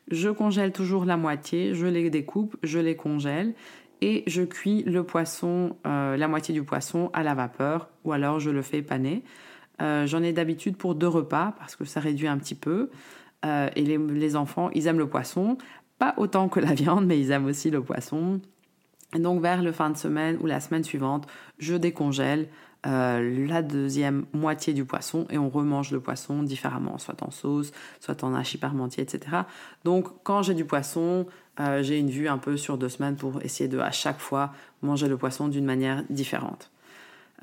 Je 0.10 0.30
congèle 0.30 0.72
toujours 0.72 1.06
la 1.06 1.18
moitié, 1.18 1.76
je 1.76 1.86
les 1.86 2.10
découpe, 2.10 2.58
je 2.64 2.80
les 2.80 2.96
congèle 2.96 3.54
et 4.02 4.24
je 4.28 4.42
cuis 4.42 4.84
le 4.84 5.04
poisson, 5.04 5.76
euh, 5.86 6.18
la 6.18 6.28
moitié 6.28 6.54
du 6.54 6.64
poisson 6.64 7.12
à 7.14 7.22
la 7.22 7.36
vapeur 7.36 7.90
ou 8.06 8.12
alors 8.12 8.40
je 8.40 8.50
le 8.50 8.62
fais 8.62 8.82
paner. 8.82 9.24
Euh, 9.82 10.08
j'en 10.08 10.24
ai 10.24 10.34
d'habitude 10.34 10.78
pour 10.78 10.96
deux 10.96 11.08
repas 11.08 11.54
parce 11.58 11.76
que 11.76 11.86
ça 11.86 12.00
réduit 12.00 12.28
un 12.28 12.38
petit 12.38 12.56
peu. 12.56 12.90
Euh, 13.46 13.70
et 13.76 13.84
les, 13.84 14.36
enfants, 14.36 14.70
ils 14.74 14.88
aiment 14.88 15.00
le 15.00 15.08
poisson, 15.08 15.58
pas 15.98 16.14
autant 16.18 16.50
que 16.50 16.60
la 16.60 16.74
viande, 16.74 17.06
mais 17.06 17.20
ils 17.20 17.32
aiment 17.32 17.46
aussi 17.46 17.70
le 17.70 17.82
poisson. 17.82 18.42
Et 19.16 19.20
donc 19.20 19.42
vers 19.42 19.64
le 19.64 19.72
fin 19.72 19.90
de 19.90 19.98
semaine 19.98 20.38
ou 20.42 20.46
la 20.46 20.60
semaine 20.60 20.84
suivante, 20.84 21.28
je 21.58 21.76
décongèle 21.76 22.48
euh, 22.86 23.48
la 23.48 23.62
deuxième 23.62 24.26
moitié 24.34 24.74
du 24.74 24.86
poisson 24.86 25.26
et 25.30 25.38
on 25.38 25.50
remange 25.50 25.92
le 25.92 26.00
poisson 26.00 26.44
différemment, 26.44 26.98
soit 26.98 27.24
en 27.24 27.32
sauce, 27.32 27.72
soit 28.00 28.24
en 28.24 28.36
hachis 28.36 28.58
parmentier, 28.58 29.04
etc. 29.04 29.38
Donc 29.84 30.08
quand 30.24 30.44
j'ai 30.44 30.54
du 30.54 30.66
poisson, 30.66 31.26
j'ai 31.82 32.00
une 32.00 32.10
vue 32.10 32.30
un 32.30 32.38
peu 32.38 32.56
sur 32.56 32.78
deux 32.78 32.88
semaines 32.88 33.18
pour 33.18 33.42
essayer 33.42 33.68
de 33.68 33.80
à 33.80 33.92
chaque 33.92 34.20
fois 34.20 34.54
manger 34.82 35.10
le 35.10 35.18
poisson 35.18 35.50
d'une 35.50 35.66
manière 35.66 36.06
différente. 36.10 36.72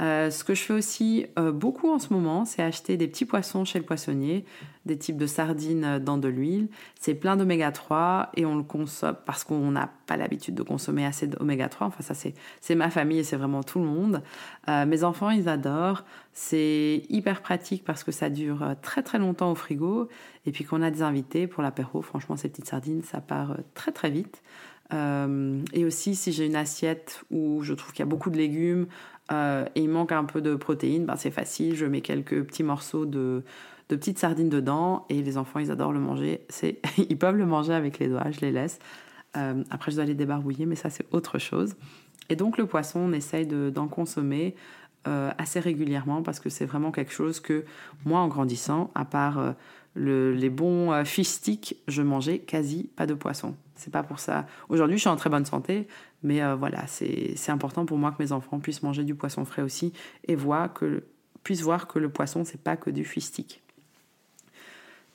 Euh, 0.00 0.30
ce 0.30 0.44
que 0.44 0.54
je 0.54 0.62
fais 0.62 0.74
aussi 0.74 1.26
euh, 1.38 1.52
beaucoup 1.52 1.90
en 1.90 1.98
ce 1.98 2.12
moment, 2.12 2.44
c'est 2.44 2.62
acheter 2.62 2.96
des 2.96 3.08
petits 3.08 3.24
poissons 3.24 3.64
chez 3.64 3.78
le 3.78 3.84
poissonnier, 3.84 4.44
des 4.84 4.98
types 4.98 5.16
de 5.16 5.26
sardines 5.26 5.84
euh, 5.84 5.98
dans 5.98 6.18
de 6.18 6.28
l'huile. 6.28 6.68
C'est 7.00 7.14
plein 7.14 7.36
d'oméga 7.36 7.72
3 7.72 8.30
et 8.34 8.44
on 8.44 8.56
le 8.56 8.62
consomme 8.62 9.16
parce 9.24 9.44
qu'on 9.44 9.70
n'a 9.70 9.90
pas 10.06 10.16
l'habitude 10.16 10.54
de 10.54 10.62
consommer 10.62 11.06
assez 11.06 11.26
d'oméga 11.26 11.68
3. 11.68 11.86
Enfin, 11.86 12.02
ça, 12.02 12.14
c'est 12.60 12.74
ma 12.74 12.90
famille 12.90 13.20
et 13.20 13.24
c'est 13.24 13.36
vraiment 13.36 13.62
tout 13.62 13.78
le 13.78 13.86
monde. 13.86 14.22
mes 14.68 15.04
enfants, 15.04 15.30
ils 15.30 15.48
adorent. 15.48 16.04
C'est 16.32 17.02
hyper 17.08 17.40
pratique 17.40 17.84
parce 17.84 18.04
que 18.04 18.12
ça 18.12 18.28
dure 18.28 18.74
très 18.82 19.02
très 19.02 19.18
longtemps 19.18 19.50
au 19.50 19.54
frigo. 19.54 20.08
Et 20.44 20.52
puis 20.52 20.64
qu'on 20.64 20.82
a 20.82 20.90
des 20.90 21.02
invités 21.02 21.46
pour 21.46 21.62
l'apéro, 21.62 22.02
franchement, 22.02 22.36
ces 22.36 22.48
petites 22.48 22.68
sardines, 22.68 23.02
ça 23.02 23.20
part 23.20 23.56
très 23.74 23.90
très 23.92 24.10
vite. 24.10 24.42
Et 24.92 25.84
aussi, 25.84 26.14
si 26.14 26.32
j'ai 26.32 26.46
une 26.46 26.56
assiette 26.56 27.22
où 27.30 27.62
je 27.62 27.74
trouve 27.74 27.92
qu'il 27.92 28.00
y 28.00 28.02
a 28.02 28.06
beaucoup 28.06 28.30
de 28.30 28.36
légumes, 28.36 28.86
euh, 29.32 29.64
et 29.74 29.82
il 29.82 29.88
manque 29.88 30.12
un 30.12 30.24
peu 30.24 30.40
de 30.40 30.54
protéines, 30.54 31.04
ben 31.04 31.16
c'est 31.16 31.30
facile, 31.30 31.74
je 31.74 31.86
mets 31.86 32.00
quelques 32.00 32.44
petits 32.44 32.62
morceaux 32.62 33.06
de, 33.06 33.42
petites 33.88 34.18
sardines 34.18 34.48
dedans 34.48 35.04
et 35.08 35.20
les 35.22 35.36
enfants 35.36 35.58
ils 35.58 35.70
adorent 35.70 35.92
le 35.92 36.00
manger. 36.00 36.42
Ils 36.98 37.18
peuvent 37.18 37.36
le 37.36 37.46
manger 37.46 37.72
avec 37.72 37.98
les 37.98 38.08
doigts, 38.08 38.30
je 38.30 38.40
les 38.40 38.52
laisse. 38.52 38.78
Euh, 39.36 39.62
après 39.70 39.90
je 39.90 39.96
dois 39.96 40.04
les 40.04 40.14
débarbouiller, 40.14 40.66
mais 40.66 40.76
ça 40.76 40.90
c'est 40.90 41.06
autre 41.12 41.38
chose. 41.38 41.74
Et 42.28 42.36
donc 42.36 42.58
le 42.58 42.66
poisson, 42.66 43.00
on 43.00 43.12
essaye 43.12 43.46
d'en 43.46 43.88
consommer 43.88 44.54
euh, 45.06 45.30
assez 45.38 45.60
régulièrement 45.60 46.22
parce 46.22 46.40
que 46.40 46.48
c'est 46.48 46.66
vraiment 46.66 46.90
quelque 46.90 47.12
chose 47.12 47.40
que 47.40 47.64
moi 48.04 48.20
en 48.20 48.28
grandissant, 48.28 48.90
à 48.94 49.04
part 49.04 49.54
les 49.96 50.50
bons 50.50 50.92
euh, 50.92 51.04
fish 51.04 51.28
sticks, 51.28 51.76
je 51.88 52.02
mangeais 52.02 52.38
quasi 52.38 52.90
pas 52.96 53.06
de 53.06 53.14
poisson. 53.14 53.54
C'est 53.76 53.92
pas 53.92 54.02
pour 54.02 54.18
ça. 54.18 54.46
Aujourd'hui, 54.68 54.96
je 54.96 55.02
suis 55.02 55.08
en 55.08 55.16
très 55.16 55.30
bonne 55.30 55.44
santé, 55.44 55.86
mais 56.22 56.42
euh, 56.42 56.54
voilà, 56.54 56.86
c'est 56.86 57.50
important 57.50 57.86
pour 57.86 57.98
moi 57.98 58.10
que 58.10 58.22
mes 58.22 58.32
enfants 58.32 58.58
puissent 58.58 58.82
manger 58.82 59.04
du 59.04 59.14
poisson 59.14 59.44
frais 59.44 59.62
aussi 59.62 59.92
et 60.26 60.36
puissent 61.42 61.62
voir 61.62 61.86
que 61.86 61.98
le 61.98 62.08
poisson, 62.08 62.44
c'est 62.44 62.60
pas 62.60 62.76
que 62.76 62.90
du 62.90 63.04
fish 63.04 63.24
stick. 63.24 63.62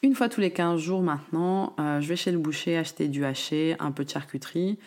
Une 0.03 0.15
fois 0.15 0.29
tous 0.29 0.41
les 0.41 0.51
15 0.51 0.79
jours 0.79 1.01
maintenant, 1.01 1.75
euh, 1.79 2.01
je 2.01 2.07
vais 2.07 2.15
chez 2.15 2.31
le 2.31 2.39
boucher 2.39 2.77
acheter 2.77 3.07
du 3.07 3.25
haché, 3.25 3.75
un 3.79 3.91
peu 3.91 4.03
de 4.03 4.09
charcuterie. 4.09 4.79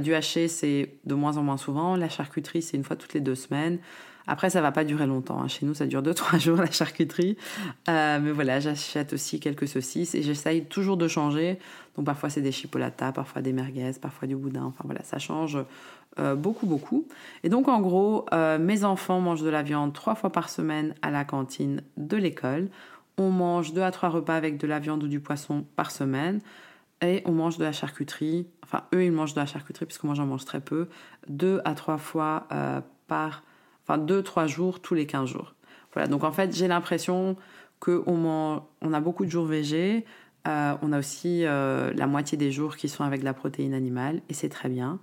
du 0.00 0.14
haché, 0.14 0.48
c'est 0.48 0.98
de 1.06 1.14
moins 1.14 1.38
en 1.38 1.42
moins 1.42 1.56
souvent. 1.56 1.96
La 1.96 2.10
charcuterie, 2.10 2.60
c'est 2.60 2.76
une 2.76 2.84
fois 2.84 2.96
toutes 2.96 3.14
les 3.14 3.20
deux 3.20 3.34
semaines. 3.34 3.78
Après, 4.26 4.50
ça 4.50 4.60
va 4.60 4.72
pas 4.72 4.84
durer 4.84 5.06
longtemps. 5.06 5.40
Hein. 5.40 5.48
Chez 5.48 5.66
nous, 5.66 5.74
ça 5.74 5.86
dure 5.86 6.02
2-3 6.02 6.38
jours 6.40 6.56
la 6.56 6.70
charcuterie. 6.70 7.36
Euh, 7.88 8.18
mais 8.20 8.32
voilà, 8.32 8.60
j'achète 8.60 9.12
aussi 9.12 9.40
quelques 9.40 9.68
saucisses 9.68 10.14
et 10.14 10.22
j'essaye 10.22 10.64
toujours 10.64 10.96
de 10.96 11.08
changer. 11.08 11.58
Donc 11.96 12.06
parfois 12.06 12.30
c'est 12.30 12.40
des 12.40 12.52
chipolatas, 12.52 13.12
parfois 13.12 13.42
des 13.42 13.52
merguez, 13.52 13.92
parfois 14.00 14.26
du 14.28 14.36
boudin. 14.36 14.64
Enfin 14.64 14.82
voilà, 14.84 15.02
ça 15.02 15.18
change 15.18 15.58
euh, 16.18 16.34
beaucoup, 16.34 16.66
beaucoup. 16.66 17.06
Et 17.42 17.48
donc 17.48 17.68
en 17.68 17.80
gros, 17.80 18.26
euh, 18.32 18.58
mes 18.58 18.84
enfants 18.84 19.20
mangent 19.20 19.42
de 19.42 19.50
la 19.50 19.62
viande 19.62 19.92
trois 19.92 20.14
fois 20.14 20.30
par 20.30 20.48
semaine 20.48 20.94
à 21.02 21.10
la 21.10 21.24
cantine 21.24 21.82
de 21.96 22.16
l'école. 22.16 22.68
On 23.18 23.30
mange 23.30 23.74
deux 23.74 23.82
à 23.82 23.90
trois 23.90 24.08
repas 24.08 24.36
avec 24.36 24.56
de 24.56 24.66
la 24.66 24.78
viande 24.78 25.02
ou 25.04 25.08
du 25.08 25.20
poisson 25.20 25.66
par 25.76 25.90
semaine. 25.90 26.40
Et 27.02 27.22
on 27.26 27.32
mange 27.32 27.58
de 27.58 27.64
la 27.64 27.72
charcuterie. 27.72 28.46
Enfin, 28.62 28.84
eux, 28.94 29.04
ils 29.04 29.12
mangent 29.12 29.34
de 29.34 29.40
la 29.40 29.46
charcuterie 29.46 29.86
puisque 29.86 30.04
moi 30.04 30.14
j'en 30.14 30.24
mange 30.24 30.44
très 30.44 30.60
peu. 30.60 30.88
Deux 31.28 31.60
à 31.64 31.74
trois 31.74 31.98
fois 31.98 32.46
par 33.08 33.42
enfin 33.92 34.02
deux, 34.02 34.22
trois 34.22 34.46
jours 34.46 34.80
tous 34.80 34.94
les 34.94 35.06
15 35.06 35.28
jours. 35.28 35.54
Voilà, 35.92 36.08
donc 36.08 36.24
en 36.24 36.32
fait, 36.32 36.54
j'ai 36.54 36.68
l'impression 36.68 37.36
qu'on 37.80 38.62
on 38.80 38.92
a 38.92 39.00
beaucoup 39.00 39.24
de 39.24 39.30
jours 39.30 39.44
végés, 39.44 40.04
euh, 40.48 40.74
on 40.82 40.92
a 40.92 40.98
aussi 40.98 41.44
euh, 41.44 41.92
la 41.94 42.06
moitié 42.06 42.38
des 42.38 42.50
jours 42.50 42.76
qui 42.76 42.88
sont 42.88 43.04
avec 43.04 43.20
de 43.20 43.24
la 43.24 43.34
protéine 43.34 43.74
animale, 43.74 44.22
et 44.28 44.34
c'est 44.34 44.48
très 44.48 44.68
bien. 44.68 44.98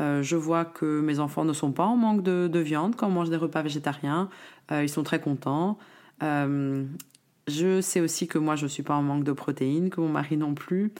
Euh, 0.00 0.22
je 0.22 0.36
vois 0.36 0.64
que 0.64 1.00
mes 1.00 1.18
enfants 1.18 1.44
ne 1.44 1.52
sont 1.52 1.72
pas 1.72 1.84
en 1.84 1.96
manque 1.96 2.22
de, 2.22 2.58
viande 2.58 2.96
quand 2.96 3.06
on 3.08 3.10
mange 3.10 3.30
des 3.30 3.36
repas 3.36 3.62
végétariens, 3.62 4.28
ils 4.70 4.88
sont 4.88 5.02
très 5.02 5.20
contents. 5.20 5.78
je 6.20 7.80
sais 7.82 8.00
aussi 8.00 8.26
que 8.26 8.38
moi, 8.38 8.56
je 8.56 8.64
ne 8.64 8.68
suis 8.68 8.82
pas 8.82 8.94
en 8.94 9.02
manque 9.02 9.24
de 9.24 9.32
protéines, 9.32 9.90
que 9.90 10.00
mon 10.00 10.08
mari 10.08 10.36
non 10.36 10.54
plus 10.54 10.92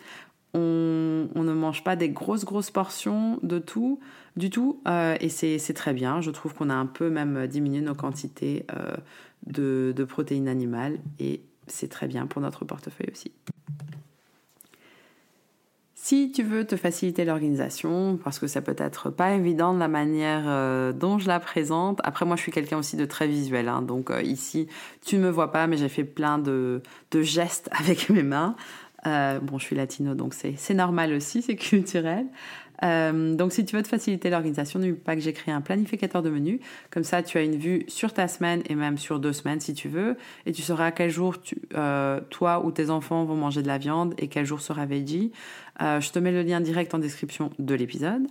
on, 0.55 1.28
ne 1.35 1.52
mange 1.52 1.85
pas 1.85 1.96
des 1.96 2.11
grosses 2.11 2.44
grosses 2.44 2.70
portions 2.70 3.38
de 3.42 3.59
tout 3.59 4.00
du 4.37 4.51
tout 4.51 4.81
euh, 4.88 5.16
et 5.21 5.29
c'est 5.29 5.75
très 5.75 5.92
bien 5.92 6.21
je 6.21 6.31
trouve 6.31 6.55
qu'on 6.55 6.71
a 6.71 6.75
un 6.75 6.87
peu 6.87 7.11
même 7.11 7.47
diminué 7.47 7.81
nos 7.81 7.95
quantités 7.95 8.64
euh, 8.73 8.97
de, 9.47 10.05
protéines 10.05 10.49
animales 10.49 10.99
et 11.18 11.42
c'est 11.66 11.88
très 11.88 12.07
bien 12.07 12.27
pour 12.27 12.40
notre 12.40 12.64
portefeuille 12.64 13.09
aussi 13.12 13.33
Si 15.95 16.33
tu 16.33 16.42
veux 16.42 16.66
te 16.66 16.77
faciliter 16.77 17.25
l'organisation, 17.25 18.18
parce 18.23 18.38
que 18.40 18.49
ça 18.49 18.61
peut 18.61 18.75
être 18.77 19.11
pas 19.11 19.35
évident 19.35 19.73
de 19.73 19.79
la 19.79 19.87
manière 19.87 20.42
euh, 20.47 20.92
dont 20.92 21.18
je 21.21 21.29
la 21.29 21.38
présente. 21.38 22.01
Après, 22.03 22.27
moi, 22.27 22.35
je 22.35 22.42
suis 22.42 22.51
quelqu'un 22.51 22.77
aussi 22.77 22.97
de 22.97 23.05
très 23.05 23.29
visuel, 23.29 23.68
hein. 23.68 23.83
donc 23.83 24.11
ici, 24.25 24.66
tu 25.07 25.16
ne 25.16 25.23
me 25.23 25.31
vois 25.31 25.53
pas, 25.53 25.68
mais 25.68 25.77
j'ai 25.77 25.88
fait 25.88 26.05
plein 26.05 26.38
de, 26.38 26.83
gestes 27.14 27.71
avec 27.79 28.11
mes 28.11 28.25
mains. 28.25 28.57
Bon, 29.05 29.59
je 29.59 29.64
suis 29.64 29.77
latino, 29.77 30.14
donc 30.14 30.35
c'est 30.35 30.75
normal 30.75 31.12
aussi, 31.12 31.40
c'est 31.42 31.57
culturel. 31.57 32.27
Euh, 32.83 33.35
donc, 33.35 33.53
si 33.53 33.64
tu 33.64 33.77
veux 33.77 33.83
te 33.83 33.88
faciliter 33.88 34.31
l'organisation, 34.31 34.79
n'oublie 34.79 34.92
pas 34.95 35.14
que 35.14 35.21
j'ai 35.21 35.33
créé 35.33 35.55
un 35.55 35.61
planificateur 35.61 36.23
de 36.23 36.31
menu. 36.31 36.61
Comme 36.90 37.05
ça, 37.05 37.23
tu 37.23 37.38
as 37.38 37.42
une 37.42 37.57
vue 37.57 37.85
sur 37.88 38.12
ta 38.12 38.29
semaine 38.29 38.62
et 38.68 38.75
même 38.75 38.99
sur 38.99 39.21
deux 39.21 39.33
semaines 39.33 39.61
si 39.61 39.75
tu 39.75 39.88
veux. 39.88 40.16
Et 40.47 40.53
tu 40.53 40.62
sauras 40.62 40.90
quel 40.90 41.11
jour 41.11 41.37
euh, 41.75 42.21
toi 42.31 42.64
ou 42.64 42.71
tes 42.71 42.90
enfants 42.90 43.25
vont 43.25 43.37
manger 43.37 43.62
de 43.62 43.68
la 43.68 43.79
viande 43.79 44.14
et 44.18 44.29
quel 44.29 44.45
jour 44.45 44.61
sera 44.61 44.87
veggie. 44.87 45.33
Euh, 45.81 46.01
je 46.01 46.11
te 46.11 46.18
mets 46.18 46.33
le 46.33 46.42
lien 46.42 46.61
direct 46.61 46.95
en 46.95 46.99
description 46.99 47.51
de 47.59 47.75
l'épisode. 47.75 48.27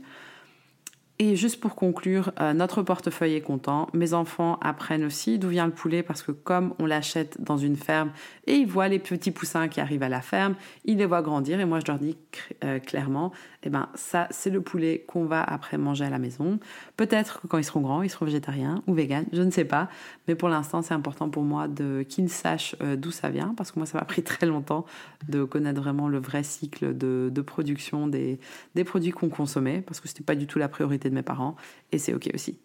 Et 1.24 1.36
juste 1.36 1.60
pour 1.60 1.76
conclure, 1.76 2.32
euh, 2.42 2.52
notre 2.54 2.82
portefeuille 2.82 3.36
est 3.36 3.42
content. 3.42 3.88
Mes 3.94 4.16
enfants 4.16 4.58
apprennent 4.60 5.04
aussi 5.04 5.38
d'où 5.38 5.50
vient 5.50 5.68
le 5.68 5.72
poulet 5.72 6.02
parce 6.02 6.24
que 6.24 6.32
comme 6.32 6.74
on 6.80 6.88
l'achète 6.88 7.40
dans 7.40 7.58
une 7.58 7.76
ferme 7.76 8.10
et 8.48 8.56
ils 8.56 8.66
voient 8.66 8.88
les 8.88 8.98
petits 8.98 9.30
poussins 9.30 9.68
qui 9.68 9.80
arrivent 9.80 10.02
à 10.02 10.10
la 10.10 10.22
ferme, 10.22 10.56
ils 10.84 10.98
les 10.98 11.06
voient 11.06 11.22
grandir 11.22 11.60
et 11.60 11.66
moi 11.66 11.80
je 11.80 11.86
leur 11.86 12.00
dis 12.00 12.18
euh, 12.64 12.80
clairement, 12.80 13.32
eh 13.62 13.70
ben 13.70 13.88
ça 13.94 14.28
c'est 14.32 14.50
le 14.50 14.62
poulet 14.62 15.06
qu'on 15.08 15.26
va 15.26 15.44
après 15.44 15.78
manger 15.78 16.06
à 16.06 16.10
la 16.10 16.18
maison. 16.18 16.58
Peut-être 16.98 17.42
que 17.42 17.46
quand 17.46 17.60
ils 17.60 17.64
seront 17.64 17.82
grands, 17.82 18.02
ils 18.02 18.10
seront 18.10 18.26
végétariens 18.26 18.82
ou 18.88 18.96
véganes, 18.96 19.28
je 19.32 19.44
ne 19.44 19.52
sais 19.52 19.66
pas. 19.66 19.90
Mais 20.28 20.34
pour 20.34 20.50
l'instant, 20.50 20.82
c'est 20.82 20.96
important 20.96 21.30
pour 21.30 21.44
moi 21.44 21.68
qu'ils 22.10 22.30
sachent 22.30 22.76
euh, 22.82 22.96
d'où 22.96 23.12
ça 23.12 23.30
vient 23.30 23.54
parce 23.56 23.72
que 23.72 23.78
moi 23.78 23.86
ça 23.86 24.00
m'a 24.00 24.06
pris 24.06 24.24
très 24.24 24.48
longtemps 24.48 24.88
de 25.30 25.44
connaître 25.44 25.80
vraiment 25.80 26.08
le 26.08 26.18
vrai 26.18 26.42
cycle 26.42 26.98
de, 26.98 27.42
production 27.42 28.08
des, 28.08 28.40
des 28.74 28.84
produits 28.84 29.12
qu'on 29.12 29.30
consommait 29.30 29.82
parce 29.82 30.00
que 30.00 30.08
c'était 30.08 30.24
pas 30.24 30.36
du 30.36 30.48
tout 30.48 30.58
la 30.58 30.68
priorité 30.68 31.11
mes 31.14 31.24
parents, 31.24 31.56
et 31.92 31.98
c'est 31.98 32.14
ok 32.14 32.30
aussi. 32.34 32.58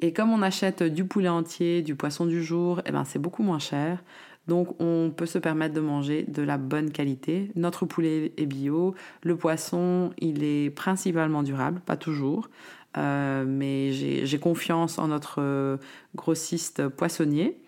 Et 0.00 0.12
comme 0.12 0.30
on 0.30 0.42
achète 0.42 0.82
du 0.82 1.04
poulet 1.04 1.28
entier, 1.28 1.82
du 1.82 1.96
poisson 1.96 2.24
du 2.24 2.42
jour, 2.44 2.80
eh 2.86 2.92
ben 2.92 3.04
c'est 3.04 3.18
beaucoup 3.18 3.42
moins 3.42 3.58
cher. 3.58 4.02
Donc 4.46 4.80
on 4.80 5.12
peut 5.14 5.26
se 5.26 5.38
permettre 5.38 5.74
de 5.74 5.80
manger 5.80 6.22
de 6.22 6.42
la 6.42 6.56
bonne 6.56 6.90
qualité. 6.90 7.50
Notre 7.54 7.84
poulet 7.84 8.32
est 8.36 8.46
bio, 8.46 8.94
le 9.22 9.36
poisson 9.36 10.12
il 10.18 10.42
est 10.44 10.70
principalement 10.70 11.42
durable, 11.42 11.80
pas 11.80 11.96
toujours, 11.96 12.48
euh, 12.96 13.44
mais 13.46 13.92
j'ai 13.92 14.38
confiance 14.38 14.98
en 14.98 15.08
notre 15.08 15.42
euh, 15.42 15.76
grossiste 16.16 16.88
poissonnier. 16.88 17.60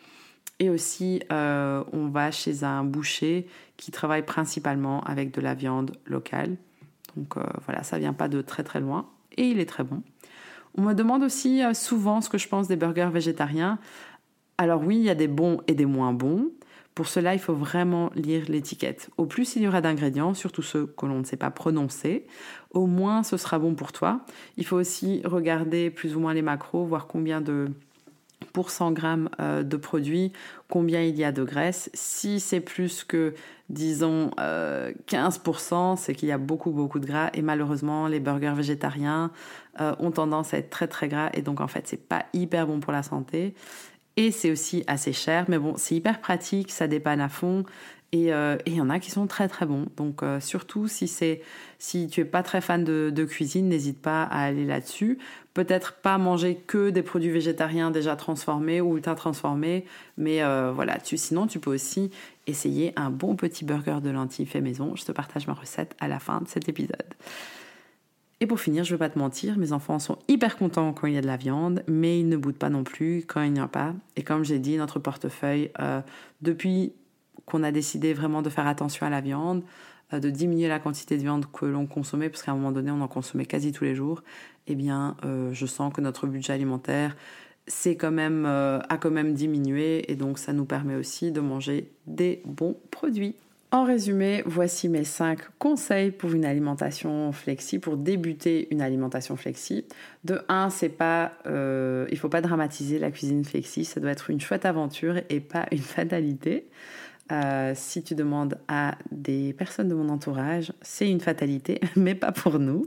Et 0.58 0.70
aussi, 0.70 1.22
euh, 1.32 1.82
on 1.92 2.08
va 2.08 2.30
chez 2.30 2.64
un 2.64 2.84
boucher 2.84 3.46
qui 3.76 3.90
travaille 3.90 4.24
principalement 4.24 5.00
avec 5.02 5.32
de 5.34 5.40
la 5.40 5.54
viande 5.54 5.92
locale. 6.06 6.56
Donc 7.16 7.34
voilà, 7.64 7.82
ça 7.82 7.98
vient 7.98 8.12
pas 8.12 8.28
de 8.28 8.40
très 8.40 8.62
très 8.62 8.78
loin 8.78 9.08
et 9.36 9.48
il 9.48 9.60
est 9.60 9.66
très 9.66 9.84
bon. 9.84 10.02
On 10.76 10.82
me 10.82 10.94
demande 10.94 11.22
aussi 11.22 11.62
euh, 11.62 11.74
souvent 11.74 12.20
ce 12.20 12.28
que 12.28 12.38
je 12.38 12.48
pense 12.48 12.68
des 12.68 12.76
burgers 12.76 13.10
végétariens. 13.12 13.78
Alors 14.58 14.82
oui, 14.82 14.96
il 14.96 15.02
y 15.02 15.10
a 15.10 15.14
des 15.14 15.28
bons 15.28 15.60
et 15.66 15.74
des 15.74 15.86
moins 15.86 16.12
bons. 16.12 16.50
Pour 16.94 17.06
cela, 17.06 17.34
il 17.34 17.40
faut 17.40 17.54
vraiment 17.54 18.10
lire 18.14 18.44
l'étiquette. 18.48 19.10
Au 19.16 19.24
plus 19.24 19.56
il 19.56 19.62
y 19.62 19.68
aura 19.68 19.80
d'ingrédients, 19.80 20.34
surtout 20.34 20.62
ceux 20.62 20.86
que 20.86 21.06
l'on 21.06 21.20
ne 21.20 21.24
sait 21.24 21.36
pas 21.36 21.50
prononcer, 21.50 22.26
au 22.72 22.86
moins 22.86 23.22
ce 23.22 23.36
sera 23.36 23.58
bon 23.58 23.74
pour 23.74 23.92
toi. 23.92 24.20
Il 24.56 24.66
faut 24.66 24.76
aussi 24.76 25.22
regarder 25.24 25.90
plus 25.90 26.16
ou 26.16 26.20
moins 26.20 26.34
les 26.34 26.42
macros, 26.42 26.84
voir 26.84 27.06
combien 27.06 27.40
de 27.40 27.68
pour 28.52 28.70
100 28.70 28.92
grammes 28.92 29.28
euh, 29.40 29.62
de 29.62 29.76
produit, 29.76 30.32
combien 30.68 31.02
il 31.02 31.16
y 31.16 31.24
a 31.24 31.32
de 31.32 31.44
graisse. 31.44 31.90
Si 31.94 32.40
c'est 32.40 32.60
plus 32.60 33.04
que, 33.04 33.34
disons, 33.68 34.30
15%, 34.38 35.92
euh, 35.92 35.96
c'est 35.96 36.14
qu'il 36.14 36.28
y 36.28 36.32
a 36.32 36.38
beaucoup, 36.38 36.70
beaucoup 36.70 36.98
de 36.98 37.06
gras. 37.06 37.30
Et 37.34 37.42
malheureusement, 37.42 38.06
les 38.06 38.20
burgers 38.20 38.54
végétariens 38.54 39.30
euh, 39.80 39.94
ont 39.98 40.10
tendance 40.10 40.54
à 40.54 40.58
être 40.58 40.70
très, 40.70 40.88
très 40.88 41.08
gras. 41.08 41.30
Et 41.34 41.42
donc, 41.42 41.60
en 41.60 41.68
fait, 41.68 41.86
c'est 41.86 42.08
pas 42.08 42.26
hyper 42.32 42.66
bon 42.66 42.80
pour 42.80 42.92
la 42.92 43.02
santé. 43.02 43.54
Et 44.16 44.32
c'est 44.32 44.50
aussi 44.50 44.84
assez 44.86 45.12
cher. 45.12 45.46
Mais 45.48 45.58
bon, 45.58 45.74
c'est 45.76 45.94
hyper 45.94 46.20
pratique, 46.20 46.70
ça 46.70 46.88
dépanne 46.88 47.20
à 47.20 47.28
fond. 47.28 47.64
Euh, 48.12 48.58
et 48.66 48.70
il 48.70 48.76
y 48.76 48.80
en 48.80 48.90
a 48.90 48.98
qui 48.98 49.10
sont 49.10 49.26
très 49.26 49.48
très 49.48 49.66
bons. 49.66 49.86
Donc 49.96 50.22
euh, 50.22 50.40
surtout 50.40 50.88
si 50.88 51.06
c'est 51.06 51.42
si 51.78 52.08
tu 52.08 52.20
es 52.20 52.24
pas 52.24 52.42
très 52.42 52.60
fan 52.60 52.82
de, 52.84 53.24
cuisine, 53.24 53.68
n'hésite 53.68 54.00
pas 54.02 54.24
à 54.24 54.42
aller 54.44 54.64
là-dessus. 54.64 55.18
Peut-être 55.54 55.94
pas 55.94 56.18
manger 56.18 56.56
que 56.56 56.90
des 56.90 57.02
produits 57.02 57.30
végétariens 57.30 57.90
déjà 57.90 58.16
transformés 58.16 58.80
ou 58.80 58.96
ultra 58.96 59.14
transformés, 59.14 59.84
mais 60.16 60.42
euh, 60.42 60.72
voilà. 60.74 60.98
Tu, 60.98 61.16
sinon 61.16 61.46
tu 61.46 61.60
peux 61.60 61.72
aussi 61.72 62.10
essayer 62.46 62.92
un 62.96 63.10
bon 63.10 63.36
petit 63.36 63.64
burger 63.64 63.98
de 64.02 64.10
lentilles 64.10 64.46
fait 64.46 64.60
maison. 64.60 64.96
Je 64.96 65.04
te 65.04 65.12
partage 65.12 65.46
ma 65.46 65.54
recette 65.54 65.94
à 66.00 66.08
la 66.08 66.18
fin 66.18 66.40
de 66.40 66.48
cet 66.48 66.68
épisode. 66.68 67.14
Et 68.42 68.46
pour 68.46 68.58
finir, 68.58 68.84
je 68.84 68.92
ne 68.92 68.96
vais 68.96 69.06
pas 69.06 69.10
te 69.10 69.18
mentir, 69.18 69.58
mes 69.58 69.72
enfants 69.72 69.98
sont 69.98 70.16
hyper 70.26 70.56
contents 70.56 70.94
quand 70.94 71.06
il 71.06 71.12
y 71.12 71.18
a 71.18 71.20
de 71.20 71.26
la 71.26 71.36
viande, 71.36 71.84
mais 71.86 72.20
ils 72.20 72.28
ne 72.28 72.38
boutent 72.38 72.56
pas 72.56 72.70
non 72.70 72.84
plus 72.84 73.22
quand 73.26 73.42
il 73.42 73.52
n'y 73.52 73.60
en 73.60 73.64
a 73.64 73.68
pas. 73.68 73.94
Et 74.16 74.22
comme 74.22 74.44
j'ai 74.44 74.58
dit, 74.58 74.78
notre 74.78 74.98
portefeuille, 74.98 75.70
depuis 76.40 76.94
qu'on 77.50 77.62
a 77.62 77.72
décidé 77.72 78.14
vraiment 78.14 78.42
de 78.42 78.48
faire 78.48 78.66
attention 78.66 79.06
à 79.06 79.10
la 79.10 79.20
viande, 79.20 79.62
euh, 80.12 80.20
de 80.20 80.30
diminuer 80.30 80.68
la 80.68 80.78
quantité 80.78 81.16
de 81.16 81.22
viande 81.22 81.46
que 81.52 81.66
l'on 81.66 81.86
consommait, 81.86 82.28
parce 82.28 82.42
qu'à 82.42 82.52
un 82.52 82.54
moment 82.54 82.72
donné, 82.72 82.90
on 82.90 83.00
en 83.00 83.08
consommait 83.08 83.46
quasi 83.46 83.72
tous 83.72 83.84
les 83.84 83.94
jours, 83.94 84.22
eh 84.66 84.74
bien, 84.74 85.16
euh, 85.24 85.52
je 85.52 85.66
sens 85.66 85.92
que 85.92 86.00
notre 86.00 86.26
budget 86.26 86.52
alimentaire 86.52 87.16
c'est 87.66 87.94
quand 87.94 88.10
même, 88.10 88.46
euh, 88.46 88.80
a 88.88 88.96
quand 88.96 89.12
même 89.12 89.32
diminué, 89.32 90.10
et 90.10 90.16
donc 90.16 90.38
ça 90.38 90.52
nous 90.52 90.64
permet 90.64 90.96
aussi 90.96 91.30
de 91.30 91.40
manger 91.40 91.92
des 92.06 92.42
bons 92.44 92.76
produits. 92.90 93.36
En 93.70 93.84
résumé, 93.84 94.42
voici 94.44 94.88
mes 94.88 95.04
5 95.04 95.38
conseils 95.60 96.10
pour 96.10 96.32
une 96.32 96.44
alimentation 96.44 97.30
flexi, 97.30 97.78
pour 97.78 97.96
débuter 97.96 98.66
une 98.72 98.82
alimentation 98.82 99.36
flexi. 99.36 99.84
De 100.24 100.40
1, 100.48 100.70
c'est 100.70 100.88
pas, 100.88 101.34
il 101.46 102.18
faut 102.18 102.30
pas 102.30 102.40
dramatiser 102.40 102.98
la 102.98 103.12
cuisine 103.12 103.44
flexi, 103.44 103.84
ça 103.84 104.00
doit 104.00 104.10
être 104.10 104.30
une 104.30 104.40
chouette 104.40 104.64
aventure 104.64 105.20
et 105.28 105.38
pas 105.38 105.66
une 105.70 105.78
fatalité. 105.78 106.66
Euh, 107.32 107.72
si 107.76 108.02
tu 108.02 108.14
demandes 108.14 108.58
à 108.68 108.96
des 109.12 109.52
personnes 109.52 109.88
de 109.88 109.94
mon 109.94 110.08
entourage, 110.08 110.72
c'est 110.82 111.08
une 111.08 111.20
fatalité, 111.20 111.80
mais 111.96 112.14
pas 112.14 112.32
pour 112.32 112.58
nous. 112.58 112.86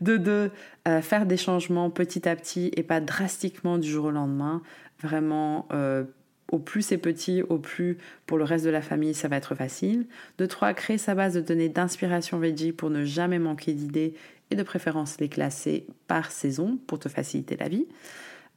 De 0.00 0.16
deux, 0.16 0.50
euh, 0.86 1.02
faire 1.02 1.26
des 1.26 1.36
changements 1.36 1.90
petit 1.90 2.28
à 2.28 2.36
petit 2.36 2.70
et 2.76 2.82
pas 2.82 3.00
drastiquement 3.00 3.78
du 3.78 3.88
jour 3.88 4.06
au 4.06 4.10
lendemain. 4.10 4.62
Vraiment, 5.02 5.66
euh, 5.72 6.04
au 6.52 6.58
plus 6.58 6.82
c'est 6.82 6.98
petit, 6.98 7.42
au 7.42 7.58
plus 7.58 7.98
pour 8.26 8.38
le 8.38 8.44
reste 8.44 8.64
de 8.64 8.70
la 8.70 8.82
famille, 8.82 9.14
ça 9.14 9.28
va 9.28 9.36
être 9.36 9.54
facile. 9.54 10.06
De 10.38 10.46
trois, 10.46 10.72
créer 10.74 10.98
sa 10.98 11.14
base 11.14 11.34
de 11.34 11.40
données 11.40 11.68
d'inspiration 11.68 12.38
veggie 12.38 12.72
pour 12.72 12.90
ne 12.90 13.04
jamais 13.04 13.38
manquer 13.38 13.72
d'idées 13.72 14.14
et 14.50 14.56
de 14.56 14.62
préférence 14.62 15.20
les 15.20 15.28
classer 15.28 15.86
par 16.06 16.30
saison 16.30 16.78
pour 16.86 16.98
te 16.98 17.08
faciliter 17.08 17.56
la 17.56 17.68
vie. 17.68 17.86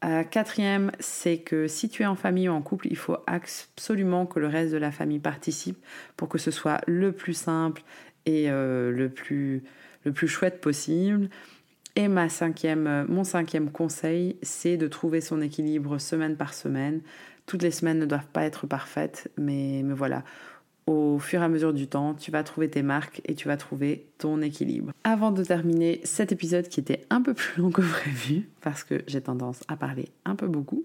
Euh, 0.04 0.24
quatrième, 0.24 0.92
c'est 1.00 1.38
que 1.38 1.68
si 1.68 1.88
tu 1.88 2.04
es 2.04 2.06
en 2.06 2.16
famille 2.16 2.50
ou 2.50 2.52
en 2.52 2.62
couple, 2.62 2.88
il 2.89 2.98
faut 2.98 3.18
absolument 3.26 4.26
que 4.26 4.39
le 4.39 4.48
reste 4.48 4.74
de 4.74 4.78
la 4.78 4.92
famille 4.92 5.20
participe 5.20 5.78
pour 6.18 6.28
que 6.28 6.38
ce 6.38 6.52
soit 6.52 6.82
le 6.88 7.13
plus 7.13 7.34
simple 7.34 7.84
et 8.26 8.50
euh, 8.50 8.92
le, 8.92 9.10
plus, 9.10 9.63
le 10.04 10.13
chouette 10.13 10.60
possible. 10.60 11.30
Et 11.96 12.08
ma 12.08 12.28
cinquième, 12.28 12.88
euh, 12.88 13.06
mon 13.08 13.24
cinquième 13.24 13.72
conseil, 13.72 14.38
c'est 14.42 14.78
de 14.78 14.88
trouver 14.88 15.22
son 15.22 15.42
équilibre 15.42 16.00
semaine 16.00 16.36
par 16.36 16.54
semaine. 16.54 17.02
Toutes 17.46 17.62
les 17.62 17.72
semaines 17.72 18.00
ne 18.00 18.06
doivent 18.06 18.28
pas 18.34 18.44
être 18.44 18.68
parfaites, 18.68 19.32
mais, 19.38 19.82
mais 19.84 19.94
voilà, 19.94 20.24
au 20.86 21.19
fur 21.19 21.41
et 21.41 21.46
à 21.46 21.48
mesure 21.48 21.74
du 21.74 21.88
temps, 21.88 22.13
tu 22.13 22.32
vas 22.32 22.43
trouver 22.43 22.69
tes 22.69 22.82
marques 22.82 23.22
et 23.26 23.36
tu 23.36 23.48
vas 23.48 23.58
trouver 23.58 24.08
ton 24.17 24.41
équilibre. 24.41 24.91
Avant 25.04 25.32
de 25.32 25.43
terminer 25.43 26.02
cet 26.04 26.32
épisode 26.32 26.67
qui 26.67 26.80
était 26.80 27.06
un 27.10 27.22
peu 27.22 27.34
plus 27.34 27.62
long 27.62 27.72
que 27.72 27.82
prévu, 27.82 28.50
parce 28.62 28.84
que 28.84 29.02
j'ai 29.08 29.22
tendance 29.22 29.62
à 29.67 29.76
parler 29.76 30.10
un 30.26 30.36
peu 30.36 30.48
beaucoup, 30.48 30.84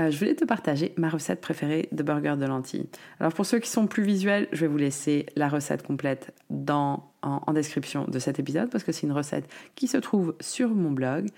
euh, 0.00 0.10
je 0.10 0.18
voulais 0.18 0.34
te 0.34 0.44
partager 0.44 0.92
ma 0.96 1.08
recette 1.08 1.40
préférée 1.40 1.88
de 1.92 2.02
burger 2.02 2.36
de 2.38 2.46
lentilles. 2.46 2.88
Alors 3.20 3.32
pour 3.32 3.46
ceux 3.46 3.58
qui 3.58 3.70
sont 3.70 3.86
plus 3.86 4.02
visuels, 4.02 4.48
je 4.52 4.60
vais 4.62 4.66
vous 4.66 4.78
laisser 4.78 5.26
la 5.36 5.48
recette 5.48 5.82
complète 5.82 6.34
dans, 6.50 7.10
en 7.22 7.52
description 7.52 8.04
de 8.04 8.18
cet 8.18 8.38
épisode, 8.38 8.70
parce 8.70 8.84
que 8.84 8.92
c'est 8.92 9.06
une 9.06 9.12
recette 9.12 9.48
qui 9.74 9.86
se 9.86 9.98
trouve 9.98 10.34
sur 10.40 10.70
mon 10.70 10.90
blog. 10.90 11.28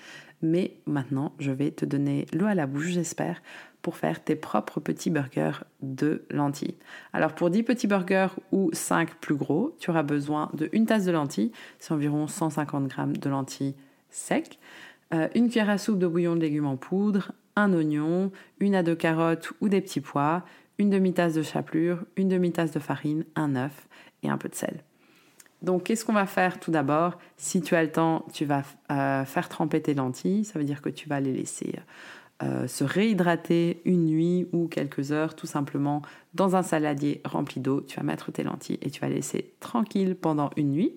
Mais 0.40 0.74
maintenant, 0.86 1.32
je 1.40 1.50
vais 1.50 1.72
te 1.72 1.84
donner 1.84 2.26
l'eau 2.32 2.46
à 2.46 2.54
la 2.54 2.66
bouche, 2.66 2.88
j'espère, 2.88 3.42
pour 3.88 3.96
faire 3.96 4.22
tes 4.22 4.36
propres 4.36 4.80
petits 4.80 5.08
burgers 5.08 5.64
de 5.80 6.22
lentilles. 6.28 6.74
Alors 7.14 7.34
pour 7.34 7.48
10 7.48 7.62
petits 7.62 7.86
burgers 7.86 8.34
ou 8.52 8.68
5 8.74 9.14
plus 9.14 9.34
gros, 9.34 9.74
tu 9.80 9.88
auras 9.88 10.02
besoin 10.02 10.50
de 10.52 10.68
une 10.74 10.84
tasse 10.84 11.06
de 11.06 11.10
lentilles, 11.10 11.52
c'est 11.78 11.92
environ 11.92 12.26
150 12.26 12.92
g 12.92 12.96
de 13.18 13.30
lentilles 13.30 13.74
secs, 14.10 14.58
euh, 15.14 15.28
une 15.34 15.48
cuillère 15.48 15.70
à 15.70 15.78
soupe 15.78 15.98
de 15.98 16.06
bouillon 16.06 16.36
de 16.36 16.40
légumes 16.40 16.66
en 16.66 16.76
poudre, 16.76 17.32
un 17.56 17.72
oignon, 17.72 18.30
une 18.60 18.74
à 18.74 18.82
deux 18.82 18.94
carottes 18.94 19.52
ou 19.62 19.70
des 19.70 19.80
petits 19.80 20.02
pois, 20.02 20.44
une 20.76 20.90
demi-tasse 20.90 21.32
de 21.32 21.40
chapelure, 21.40 22.04
une 22.16 22.28
demi-tasse 22.28 22.72
de 22.72 22.80
farine, 22.80 23.24
un 23.36 23.56
œuf 23.56 23.88
et 24.22 24.28
un 24.28 24.36
peu 24.36 24.50
de 24.50 24.54
sel. 24.54 24.84
Donc, 25.62 25.84
qu'est-ce 25.84 26.04
qu'on 26.04 26.12
va 26.12 26.26
faire 26.26 26.60
tout 26.60 26.70
d'abord? 26.70 27.18
Si 27.38 27.62
tu 27.62 27.74
as 27.74 27.82
le 27.82 27.90
temps, 27.90 28.26
tu 28.34 28.44
vas 28.44 28.64
euh, 28.92 29.24
faire 29.24 29.48
tremper 29.48 29.80
tes 29.80 29.94
lentilles. 29.94 30.44
Ça 30.44 30.58
veut 30.58 30.64
dire 30.64 30.82
que 30.82 30.88
tu 30.88 31.08
vas 31.08 31.20
les 31.20 31.32
laisser 31.32 31.74
euh, 32.40 32.68
se 32.68 32.84
réhydrater 32.84 33.80
une 33.84 34.04
nuit 34.04 34.46
ou 34.52 34.68
quelques 34.68 35.10
heures 35.10 35.34
tout 35.34 35.48
simplement 35.48 36.02
dans 36.34 36.54
un 36.54 36.62
saladier 36.62 37.20
rempli 37.24 37.60
d'eau. 37.60 37.80
Tu 37.80 37.96
vas 37.96 38.04
mettre 38.04 38.30
tes 38.30 38.44
lentilles 38.44 38.78
et 38.80 38.90
tu 38.90 39.00
vas 39.00 39.08
laisser 39.08 39.52
tranquille 39.58 40.14
pendant 40.14 40.50
une 40.56 40.70
nuit. 40.70 40.92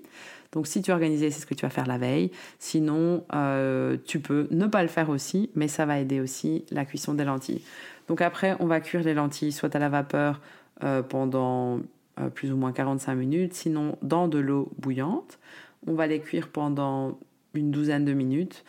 Donc 0.51 0.67
si 0.67 0.83
tu 0.83 0.91
es 0.91 0.93
organisé, 0.93 1.31
c'est 1.31 1.41
ce 1.41 1.47
que 1.47 1.55
tu 1.55 1.65
vas 1.65 1.71
faire 1.71 1.87
la 1.87 1.97
veille. 1.97 2.29
Sinon, 2.59 3.23
euh, 3.33 3.97
tu 4.05 4.19
peux 4.19 4.47
ne 4.51 4.67
pas 4.67 4.83
le 4.83 4.87
faire 4.87 5.09
aussi, 5.09 5.49
mais 5.55 5.67
ça 5.67 5.87
va 5.87 5.97
aider 5.99 6.19
aussi 6.19 6.63
la 6.69 6.85
cuisson 6.85 7.15
des 7.15 7.23
lentilles. 7.23 7.63
Donc 8.07 8.21
après, 8.21 8.55
on 8.59 8.67
va 8.67 8.79
cuire 8.79 9.01
les 9.01 9.15
lentilles 9.15 9.51
soit 9.51 9.75
à 9.75 9.79
la 9.79 9.89
vapeur 9.89 10.41
euh, 10.83 11.01
pendant 11.01 11.79
plus 12.35 12.51
ou 12.51 12.57
moins 12.57 12.71
45 12.71 13.15
minutes, 13.15 13.53
sinon 13.55 13.97
dans 14.03 14.27
de 14.27 14.37
l'eau 14.37 14.71
bouillante. 14.77 15.39
On 15.87 15.93
va 15.93 16.05
les 16.05 16.19
cuire 16.19 16.49
pendant 16.49 17.17
une 17.55 17.71
douzaine 17.71 18.05
de 18.05 18.13
minutes, 18.13 18.63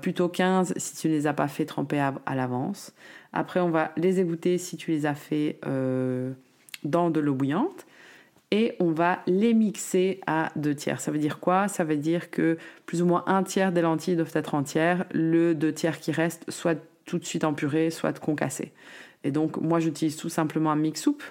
plutôt 0.00 0.28
15 0.28 0.74
si 0.76 0.96
tu 0.96 1.08
ne 1.08 1.12
les 1.12 1.26
as 1.26 1.32
pas 1.32 1.48
fait 1.48 1.64
tremper 1.64 1.98
à, 1.98 2.34
l'avance. 2.34 2.92
Après, 3.32 3.60
on 3.60 3.70
va 3.70 3.92
les 3.96 4.20
égoutter 4.20 4.58
si 4.58 4.76
tu 4.76 4.90
les 4.90 5.06
as 5.06 5.14
fait 5.14 5.58
dans 6.84 7.10
de 7.10 7.20
l'eau 7.20 7.34
bouillante 7.34 7.86
et 8.52 8.76
on 8.80 8.90
va 8.90 9.20
les 9.26 9.54
mixer 9.54 10.20
à 10.26 10.52
deux 10.56 10.74
tiers. 10.74 11.00
Ça 11.00 11.10
veut 11.10 11.18
dire 11.18 11.40
quoi? 11.40 11.68
Ça 11.68 11.84
veut 11.84 11.96
dire 11.96 12.30
que 12.30 12.58
plus 12.84 13.00
ou 13.00 13.06
moins 13.06 13.24
un 13.26 13.42
tiers 13.42 13.72
des 13.72 13.80
lentilles 13.80 14.14
doivent 14.14 14.30
être 14.34 14.54
entières, 14.54 15.06
le 15.12 15.54
deux 15.54 15.72
tiers 15.72 15.98
qui 15.98 16.12
reste 16.12 16.48
soit 16.50 16.78
tout 17.06 17.18
de 17.18 17.24
suite 17.24 17.44
en 17.44 17.54
purée, 17.54 17.90
soit 17.90 18.18
concassé. 18.20 18.72
Et 19.24 19.30
donc 19.30 19.56
moi 19.56 19.80
j'utilise 19.80 20.16
tout 20.16 20.28
simplement 20.28 20.70
un 20.70 20.76
mix 20.76 21.00
soupe 21.00 21.22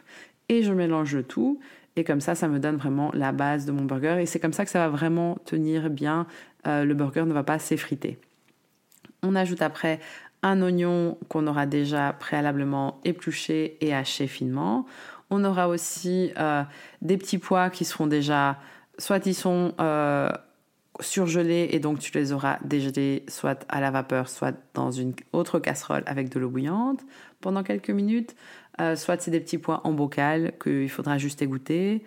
et 0.49 0.63
je 0.63 0.73
mélange 0.73 1.15
le 1.15 1.23
tout. 1.23 1.59
Et 1.95 2.03
comme 2.03 2.21
ça, 2.21 2.35
ça 2.35 2.47
me 2.47 2.57
donne 2.57 2.77
vraiment 2.77 3.11
la 3.13 3.31
base 3.31 3.65
de 3.65 3.71
mon 3.71 3.83
burger. 3.83 4.17
Et 4.19 4.25
c'est 4.25 4.39
comme 4.39 4.53
ça 4.53 4.65
que 4.65 4.71
ça 4.71 4.79
va 4.79 4.89
vraiment 4.89 5.37
tenir 5.45 5.89
bien. 5.89 6.25
Euh, 6.65 6.85
le 6.85 6.93
burger 6.93 7.25
ne 7.25 7.33
va 7.33 7.43
pas 7.43 7.59
s'effriter. 7.59 8.17
On 9.23 9.35
ajoute 9.35 9.61
après 9.61 9.99
un 10.43 10.61
oignon 10.61 11.17
qu'on 11.29 11.47
aura 11.47 11.65
déjà 11.65 12.13
préalablement 12.13 12.99
épluché 13.03 13.77
et 13.81 13.93
haché 13.93 14.27
finement. 14.27 14.85
On 15.29 15.43
aura 15.43 15.67
aussi 15.67 16.31
euh, 16.37 16.63
des 17.01 17.17
petits 17.17 17.37
pois 17.37 17.69
qui 17.69 17.85
seront 17.85 18.07
déjà, 18.07 18.59
soit 18.97 19.25
ils 19.25 19.35
sont 19.35 19.73
euh, 19.79 20.29
surgelés 20.99 21.69
et 21.71 21.79
donc 21.79 21.99
tu 21.99 22.11
les 22.13 22.33
auras 22.33 22.57
dégelés 22.65 23.23
soit 23.27 23.65
à 23.69 23.79
la 23.79 23.91
vapeur, 23.91 24.27
soit 24.27 24.53
dans 24.73 24.91
une 24.91 25.13
autre 25.31 25.59
casserole 25.59 26.03
avec 26.05 26.29
de 26.29 26.39
l'eau 26.39 26.49
bouillante 26.49 27.01
pendant 27.39 27.63
quelques 27.63 27.91
minutes. 27.91 28.35
Euh, 28.79 28.95
soit 28.95 29.21
c'est 29.21 29.31
des 29.31 29.39
petits 29.39 29.57
pois 29.57 29.81
en 29.85 29.93
bocal 29.93 30.53
qu'il 30.61 30.89
faudra 30.89 31.17
juste 31.17 31.41
égoutter. 31.41 32.03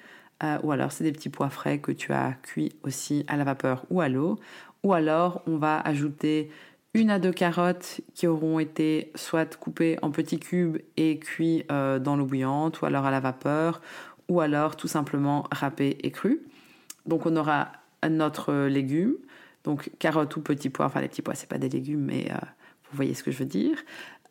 ou 0.62 0.72
alors 0.72 0.92
c'est 0.92 1.04
des 1.04 1.12
petits 1.12 1.30
pois 1.30 1.48
frais 1.48 1.78
que 1.78 1.92
tu 1.92 2.12
as 2.12 2.34
cuits 2.42 2.72
aussi 2.82 3.24
à 3.28 3.36
la 3.36 3.44
vapeur 3.44 3.86
ou 3.90 4.00
à 4.00 4.08
l'eau. 4.08 4.38
Ou 4.82 4.92
alors 4.92 5.40
on 5.46 5.56
va 5.56 5.80
ajouter 5.80 6.50
une 6.94 7.10
à 7.10 7.18
deux 7.18 7.32
carottes 7.32 8.00
qui 8.14 8.26
auront 8.26 8.60
été 8.60 9.10
soit 9.16 9.56
coupées 9.56 9.98
en 10.02 10.10
petits 10.10 10.38
cubes 10.38 10.78
et 10.96 11.18
cuits 11.18 11.64
euh, 11.70 11.98
dans 11.98 12.16
l'eau 12.16 12.24
bouillante, 12.24 12.80
ou 12.80 12.86
alors 12.86 13.04
à 13.04 13.10
la 13.10 13.20
vapeur, 13.20 13.80
ou 14.28 14.40
alors 14.40 14.76
tout 14.76 14.88
simplement 14.88 15.46
râpées 15.50 15.98
et 16.02 16.12
crues. 16.12 16.40
Donc 17.04 17.26
on 17.26 17.36
aura 17.36 17.72
notre 18.08 18.66
légume, 18.66 19.14
donc 19.64 19.90
carottes 19.98 20.36
ou 20.36 20.40
petits 20.40 20.70
pois, 20.70 20.86
enfin 20.86 21.00
les 21.00 21.08
petits 21.08 21.22
pois 21.22 21.34
c'est 21.34 21.48
pas 21.48 21.58
des 21.58 21.68
légumes, 21.68 22.04
mais 22.04 22.30
euh, 22.30 22.36
vous 22.90 22.96
voyez 22.96 23.14
ce 23.14 23.24
que 23.24 23.32
je 23.32 23.38
veux 23.38 23.44
dire. 23.44 23.76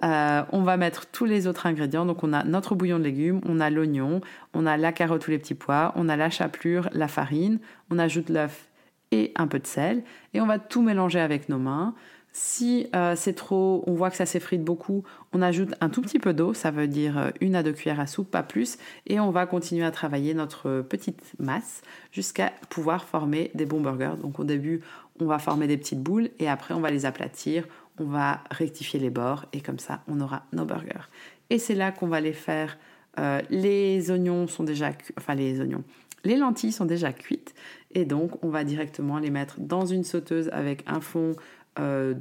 Euh, 0.04 0.44
on 0.52 0.62
va 0.64 0.78
mettre 0.78 1.06
tous 1.08 1.26
les 1.26 1.48
autres 1.48 1.66
ingrédients. 1.66 2.06
Donc 2.06 2.24
on 2.24 2.34
a 2.34 2.44
notre 2.44 2.76
bouillon 2.76 2.98
de 2.98 3.04
légumes, 3.04 3.42
on 3.46 3.60
a 3.60 3.70
l'oignon, 3.70 4.22
on 4.54 4.66
a 4.66 4.78
la 4.78 4.92
carotte 4.92 5.28
ou 5.28 5.32
les 5.32 5.40
petits 5.40 5.54
pois, 5.54 5.94
on 5.96 6.10
a 6.10 6.16
la 6.16 6.30
chapelure, 6.30 6.90
la 6.94 7.08
farine, 7.08 7.60
on 7.90 8.00
ajoute 8.00 8.30
l'œuf 8.30 8.70
et 9.12 9.32
un 9.36 9.48
peu 9.48 9.60
de 9.60 9.68
sel, 9.68 10.04
et 10.34 10.42
on 10.42 10.48
va 10.48 10.60
tout 10.60 10.82
mélanger 10.82 11.20
avec 11.20 11.48
nos 11.50 11.60
mains. 11.60 11.94
Si 12.36 12.88
euh, 12.96 13.16
c'est 13.16 13.34
trop, 13.34 13.84
on 13.86 13.94
voit 13.94 14.10
que 14.10 14.16
ça 14.16 14.26
s'effrite 14.26 14.64
beaucoup, 14.64 15.04
on 15.34 15.42
ajoute 15.44 15.76
un 15.82 15.90
tout 15.90 16.02
petit 16.02 16.18
peu 16.18 16.34
d'eau, 16.34 16.56
ça 16.56 16.72
veut 16.72 16.88
dire 16.88 17.18
euh, 17.18 17.30
une 17.42 17.56
à 17.56 17.62
deux 17.62 17.74
cuillères 17.74 18.00
à 18.00 18.08
soupe, 18.08 18.32
pas 18.32 18.42
plus, 18.42 18.80
et 19.06 19.20
on 19.20 19.30
va 19.30 19.46
continuer 19.46 19.86
à 19.86 19.92
travailler 19.92 20.34
notre 20.34 20.82
petite 20.82 21.34
masse 21.38 21.84
jusqu'à 22.12 22.52
pouvoir 22.70 23.06
former 23.06 23.52
des 23.54 23.68
bons 23.68 23.82
burgers. 23.82 24.16
Donc 24.20 24.40
au 24.40 24.44
début, 24.44 24.82
on 25.20 25.26
va 25.26 25.38
former 25.38 25.68
des 25.68 25.78
petites 25.78 26.02
boules 26.02 26.32
et 26.40 26.50
après 26.50 26.74
on 26.74 26.80
va 26.80 26.90
les 26.90 27.06
aplatir, 27.06 27.66
on 28.00 28.06
va 28.06 28.44
rectifier 28.50 29.00
les 29.00 29.12
bords 29.12 29.46
et 29.54 29.62
comme 29.62 29.78
ça 29.78 30.02
on 30.08 30.20
aura 30.20 30.48
nos 30.54 30.66
burgers. 30.66 31.08
Et 31.52 31.60
c'est 31.60 31.76
là 31.76 31.92
qu'on 31.92 32.08
va 32.08 32.20
les 32.20 32.34
faire. 32.34 32.80
Euh, 33.20 33.42
les 33.52 34.10
oignons 34.10 34.48
sont 34.48 34.64
déjà, 34.64 34.90
enfin 35.20 35.36
les 35.36 35.62
oignons, 35.62 35.84
les 36.24 36.36
lentilles 36.36 36.72
sont 36.72 36.86
déjà 36.86 37.14
cuites 37.14 37.54
et 37.92 38.06
donc 38.06 38.44
on 38.44 38.50
va 38.50 38.64
directement 38.64 39.20
les 39.20 39.30
mettre 39.30 39.60
dans 39.60 39.86
une 39.86 40.04
sauteuse 40.04 40.50
avec 40.52 40.84
un 40.88 41.00
fond 41.00 41.36
euh, 41.80 42.14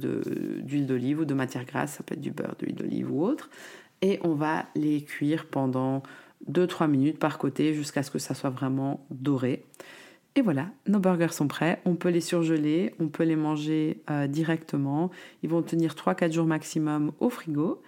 d'huile 0.61 0.87
d'olive 0.87 1.19
ou 1.21 1.25
de 1.25 1.33
matière 1.33 1.65
grasse, 1.65 1.93
ça 1.93 2.03
peut 2.03 2.15
être 2.15 2.21
du 2.21 2.31
beurre, 2.31 2.55
de 2.59 2.65
l'huile 2.65 2.75
d'olive 2.75 3.11
ou 3.11 3.23
autre, 3.23 3.49
et 4.01 4.19
on 4.23 4.33
va 4.33 4.65
les 4.75 5.01
cuire 5.01 5.45
pendant 5.45 6.03
2-3 6.51 6.89
minutes 6.89 7.19
par 7.19 7.37
côté 7.37 7.73
jusqu'à 7.73 8.03
ce 8.03 8.11
que 8.11 8.19
ça 8.19 8.33
soit 8.33 8.49
vraiment 8.49 9.05
doré. 9.09 9.65
Et 10.35 10.41
voilà, 10.41 10.67
nos 10.87 10.99
burgers 10.99 11.31
sont 11.31 11.47
prêts. 11.47 11.79
On 11.85 11.95
peut 11.95 12.09
les 12.09 12.21
surgeler, 12.21 12.95
on 12.99 13.07
peut 13.07 13.23
les 13.23 13.35
manger 13.35 14.01
euh, 14.09 14.27
directement. 14.27 15.11
Ils 15.43 15.49
vont 15.49 15.61
tenir 15.61 15.93
3-4 15.93 16.31
jours 16.31 16.47
maximum 16.47 17.11
au 17.19 17.29
frigo. 17.29 17.81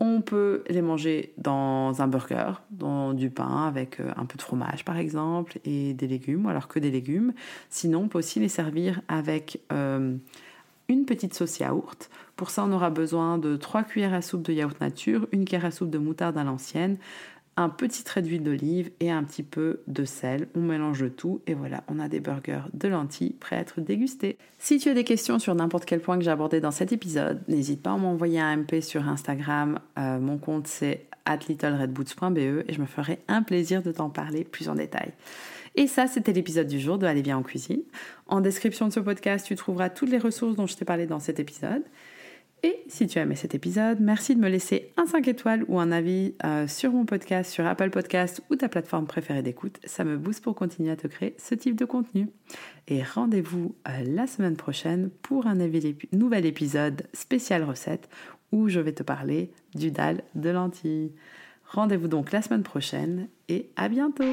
On 0.00 0.20
peut 0.20 0.64
les 0.68 0.82
manger 0.82 1.32
dans 1.38 2.02
un 2.02 2.08
burger, 2.08 2.54
dans 2.70 3.14
du 3.14 3.30
pain 3.30 3.68
avec 3.68 4.00
euh, 4.00 4.10
un 4.16 4.26
peu 4.26 4.36
de 4.36 4.42
fromage 4.42 4.84
par 4.84 4.96
exemple 4.96 5.60
et 5.64 5.94
des 5.94 6.08
légumes, 6.08 6.46
ou 6.46 6.48
alors 6.48 6.66
que 6.66 6.80
des 6.80 6.90
légumes. 6.90 7.32
Sinon, 7.70 8.00
on 8.00 8.08
peut 8.08 8.18
aussi 8.18 8.40
les 8.40 8.48
servir 8.48 9.00
avec 9.06 9.60
une 10.88 11.04
petite 11.04 11.34
sauce 11.34 11.58
yaourt. 11.58 12.10
Pour 12.36 12.50
ça, 12.50 12.64
on 12.64 12.72
aura 12.72 12.90
besoin 12.90 13.38
de 13.38 13.56
3 13.56 13.84
cuillères 13.84 14.14
à 14.14 14.22
soupe 14.22 14.42
de 14.42 14.52
yaourt 14.52 14.80
nature, 14.80 15.26
une 15.32 15.44
cuillère 15.44 15.64
à 15.64 15.70
soupe 15.70 15.90
de 15.90 15.98
moutarde 15.98 16.36
à 16.36 16.44
l'ancienne, 16.44 16.98
un 17.56 17.68
petit 17.68 18.02
trait 18.02 18.22
d'huile 18.22 18.42
d'olive 18.42 18.90
et 19.00 19.10
un 19.10 19.22
petit 19.22 19.42
peu 19.42 19.80
de 19.86 20.04
sel. 20.04 20.48
On 20.54 20.60
mélange 20.60 21.04
tout 21.16 21.40
et 21.46 21.54
voilà, 21.54 21.84
on 21.88 22.00
a 22.00 22.08
des 22.08 22.20
burgers 22.20 22.64
de 22.72 22.88
lentilles 22.88 23.34
prêts 23.34 23.56
à 23.56 23.60
être 23.60 23.80
dégustés. 23.80 24.38
Si 24.58 24.78
tu 24.78 24.88
as 24.88 24.94
des 24.94 25.04
questions 25.04 25.38
sur 25.38 25.54
n'importe 25.54 25.84
quel 25.84 26.00
point 26.00 26.18
que 26.18 26.24
j'ai 26.24 26.30
abordé 26.30 26.60
dans 26.60 26.72
cet 26.72 26.92
épisode, 26.92 27.42
n'hésite 27.48 27.82
pas 27.82 27.92
à 27.92 27.96
m'envoyer 27.96 28.40
un 28.40 28.56
MP 28.56 28.80
sur 28.80 29.08
Instagram. 29.08 29.78
Euh, 29.98 30.18
mon 30.18 30.38
compte 30.38 30.66
c'est 30.66 31.06
at 31.26 31.38
littleredboots.be 31.48 32.38
et 32.68 32.72
je 32.72 32.80
me 32.80 32.86
ferai 32.86 33.20
un 33.28 33.42
plaisir 33.42 33.82
de 33.82 33.92
t'en 33.92 34.10
parler 34.10 34.44
plus 34.44 34.68
en 34.68 34.74
détail. 34.74 35.12
Et 35.74 35.86
ça, 35.86 36.06
c'était 36.06 36.32
l'épisode 36.32 36.68
du 36.68 36.78
jour 36.78 36.98
de 36.98 37.06
Allez 37.06 37.22
bien 37.22 37.36
en 37.36 37.42
cuisine. 37.42 37.82
En 38.26 38.40
description 38.40 38.88
de 38.88 38.92
ce 38.92 39.00
podcast, 39.00 39.46
tu 39.46 39.56
trouveras 39.56 39.90
toutes 39.90 40.10
les 40.10 40.18
ressources 40.18 40.54
dont 40.54 40.66
je 40.66 40.76
t'ai 40.76 40.84
parlé 40.84 41.06
dans 41.06 41.20
cet 41.20 41.40
épisode. 41.40 41.82
Et 42.64 42.82
si 42.88 43.06
tu 43.06 43.18
as 43.18 43.22
aimé 43.22 43.36
cet 43.36 43.54
épisode, 43.54 44.00
merci 44.00 44.34
de 44.34 44.40
me 44.40 44.48
laisser 44.48 44.94
un 44.96 45.04
5 45.04 45.28
étoiles 45.28 45.66
ou 45.68 45.78
un 45.78 45.92
avis 45.92 46.34
euh, 46.46 46.66
sur 46.66 46.92
mon 46.92 47.04
podcast, 47.04 47.52
sur 47.52 47.66
Apple 47.66 47.90
Podcast 47.90 48.42
ou 48.50 48.56
ta 48.56 48.70
plateforme 48.70 49.06
préférée 49.06 49.42
d'écoute. 49.42 49.78
Ça 49.84 50.02
me 50.02 50.16
booste 50.16 50.42
pour 50.42 50.54
continuer 50.54 50.90
à 50.90 50.96
te 50.96 51.06
créer 51.06 51.34
ce 51.36 51.54
type 51.54 51.76
de 51.76 51.84
contenu. 51.84 52.30
Et 52.88 53.02
rendez-vous 53.02 53.74
euh, 53.86 54.04
la 54.06 54.26
semaine 54.26 54.56
prochaine 54.56 55.10
pour 55.20 55.46
un 55.46 55.56
nouvel 55.56 56.46
épisode 56.46 57.06
spécial 57.12 57.64
recette 57.64 58.08
où 58.50 58.70
je 58.70 58.80
vais 58.80 58.92
te 58.92 59.02
parler 59.02 59.50
du 59.74 59.90
dalle 59.90 60.22
de 60.34 60.48
lentilles. 60.48 61.12
Rendez-vous 61.66 62.08
donc 62.08 62.32
la 62.32 62.40
semaine 62.40 62.62
prochaine 62.62 63.28
et 63.50 63.68
à 63.76 63.90
bientôt 63.90 64.24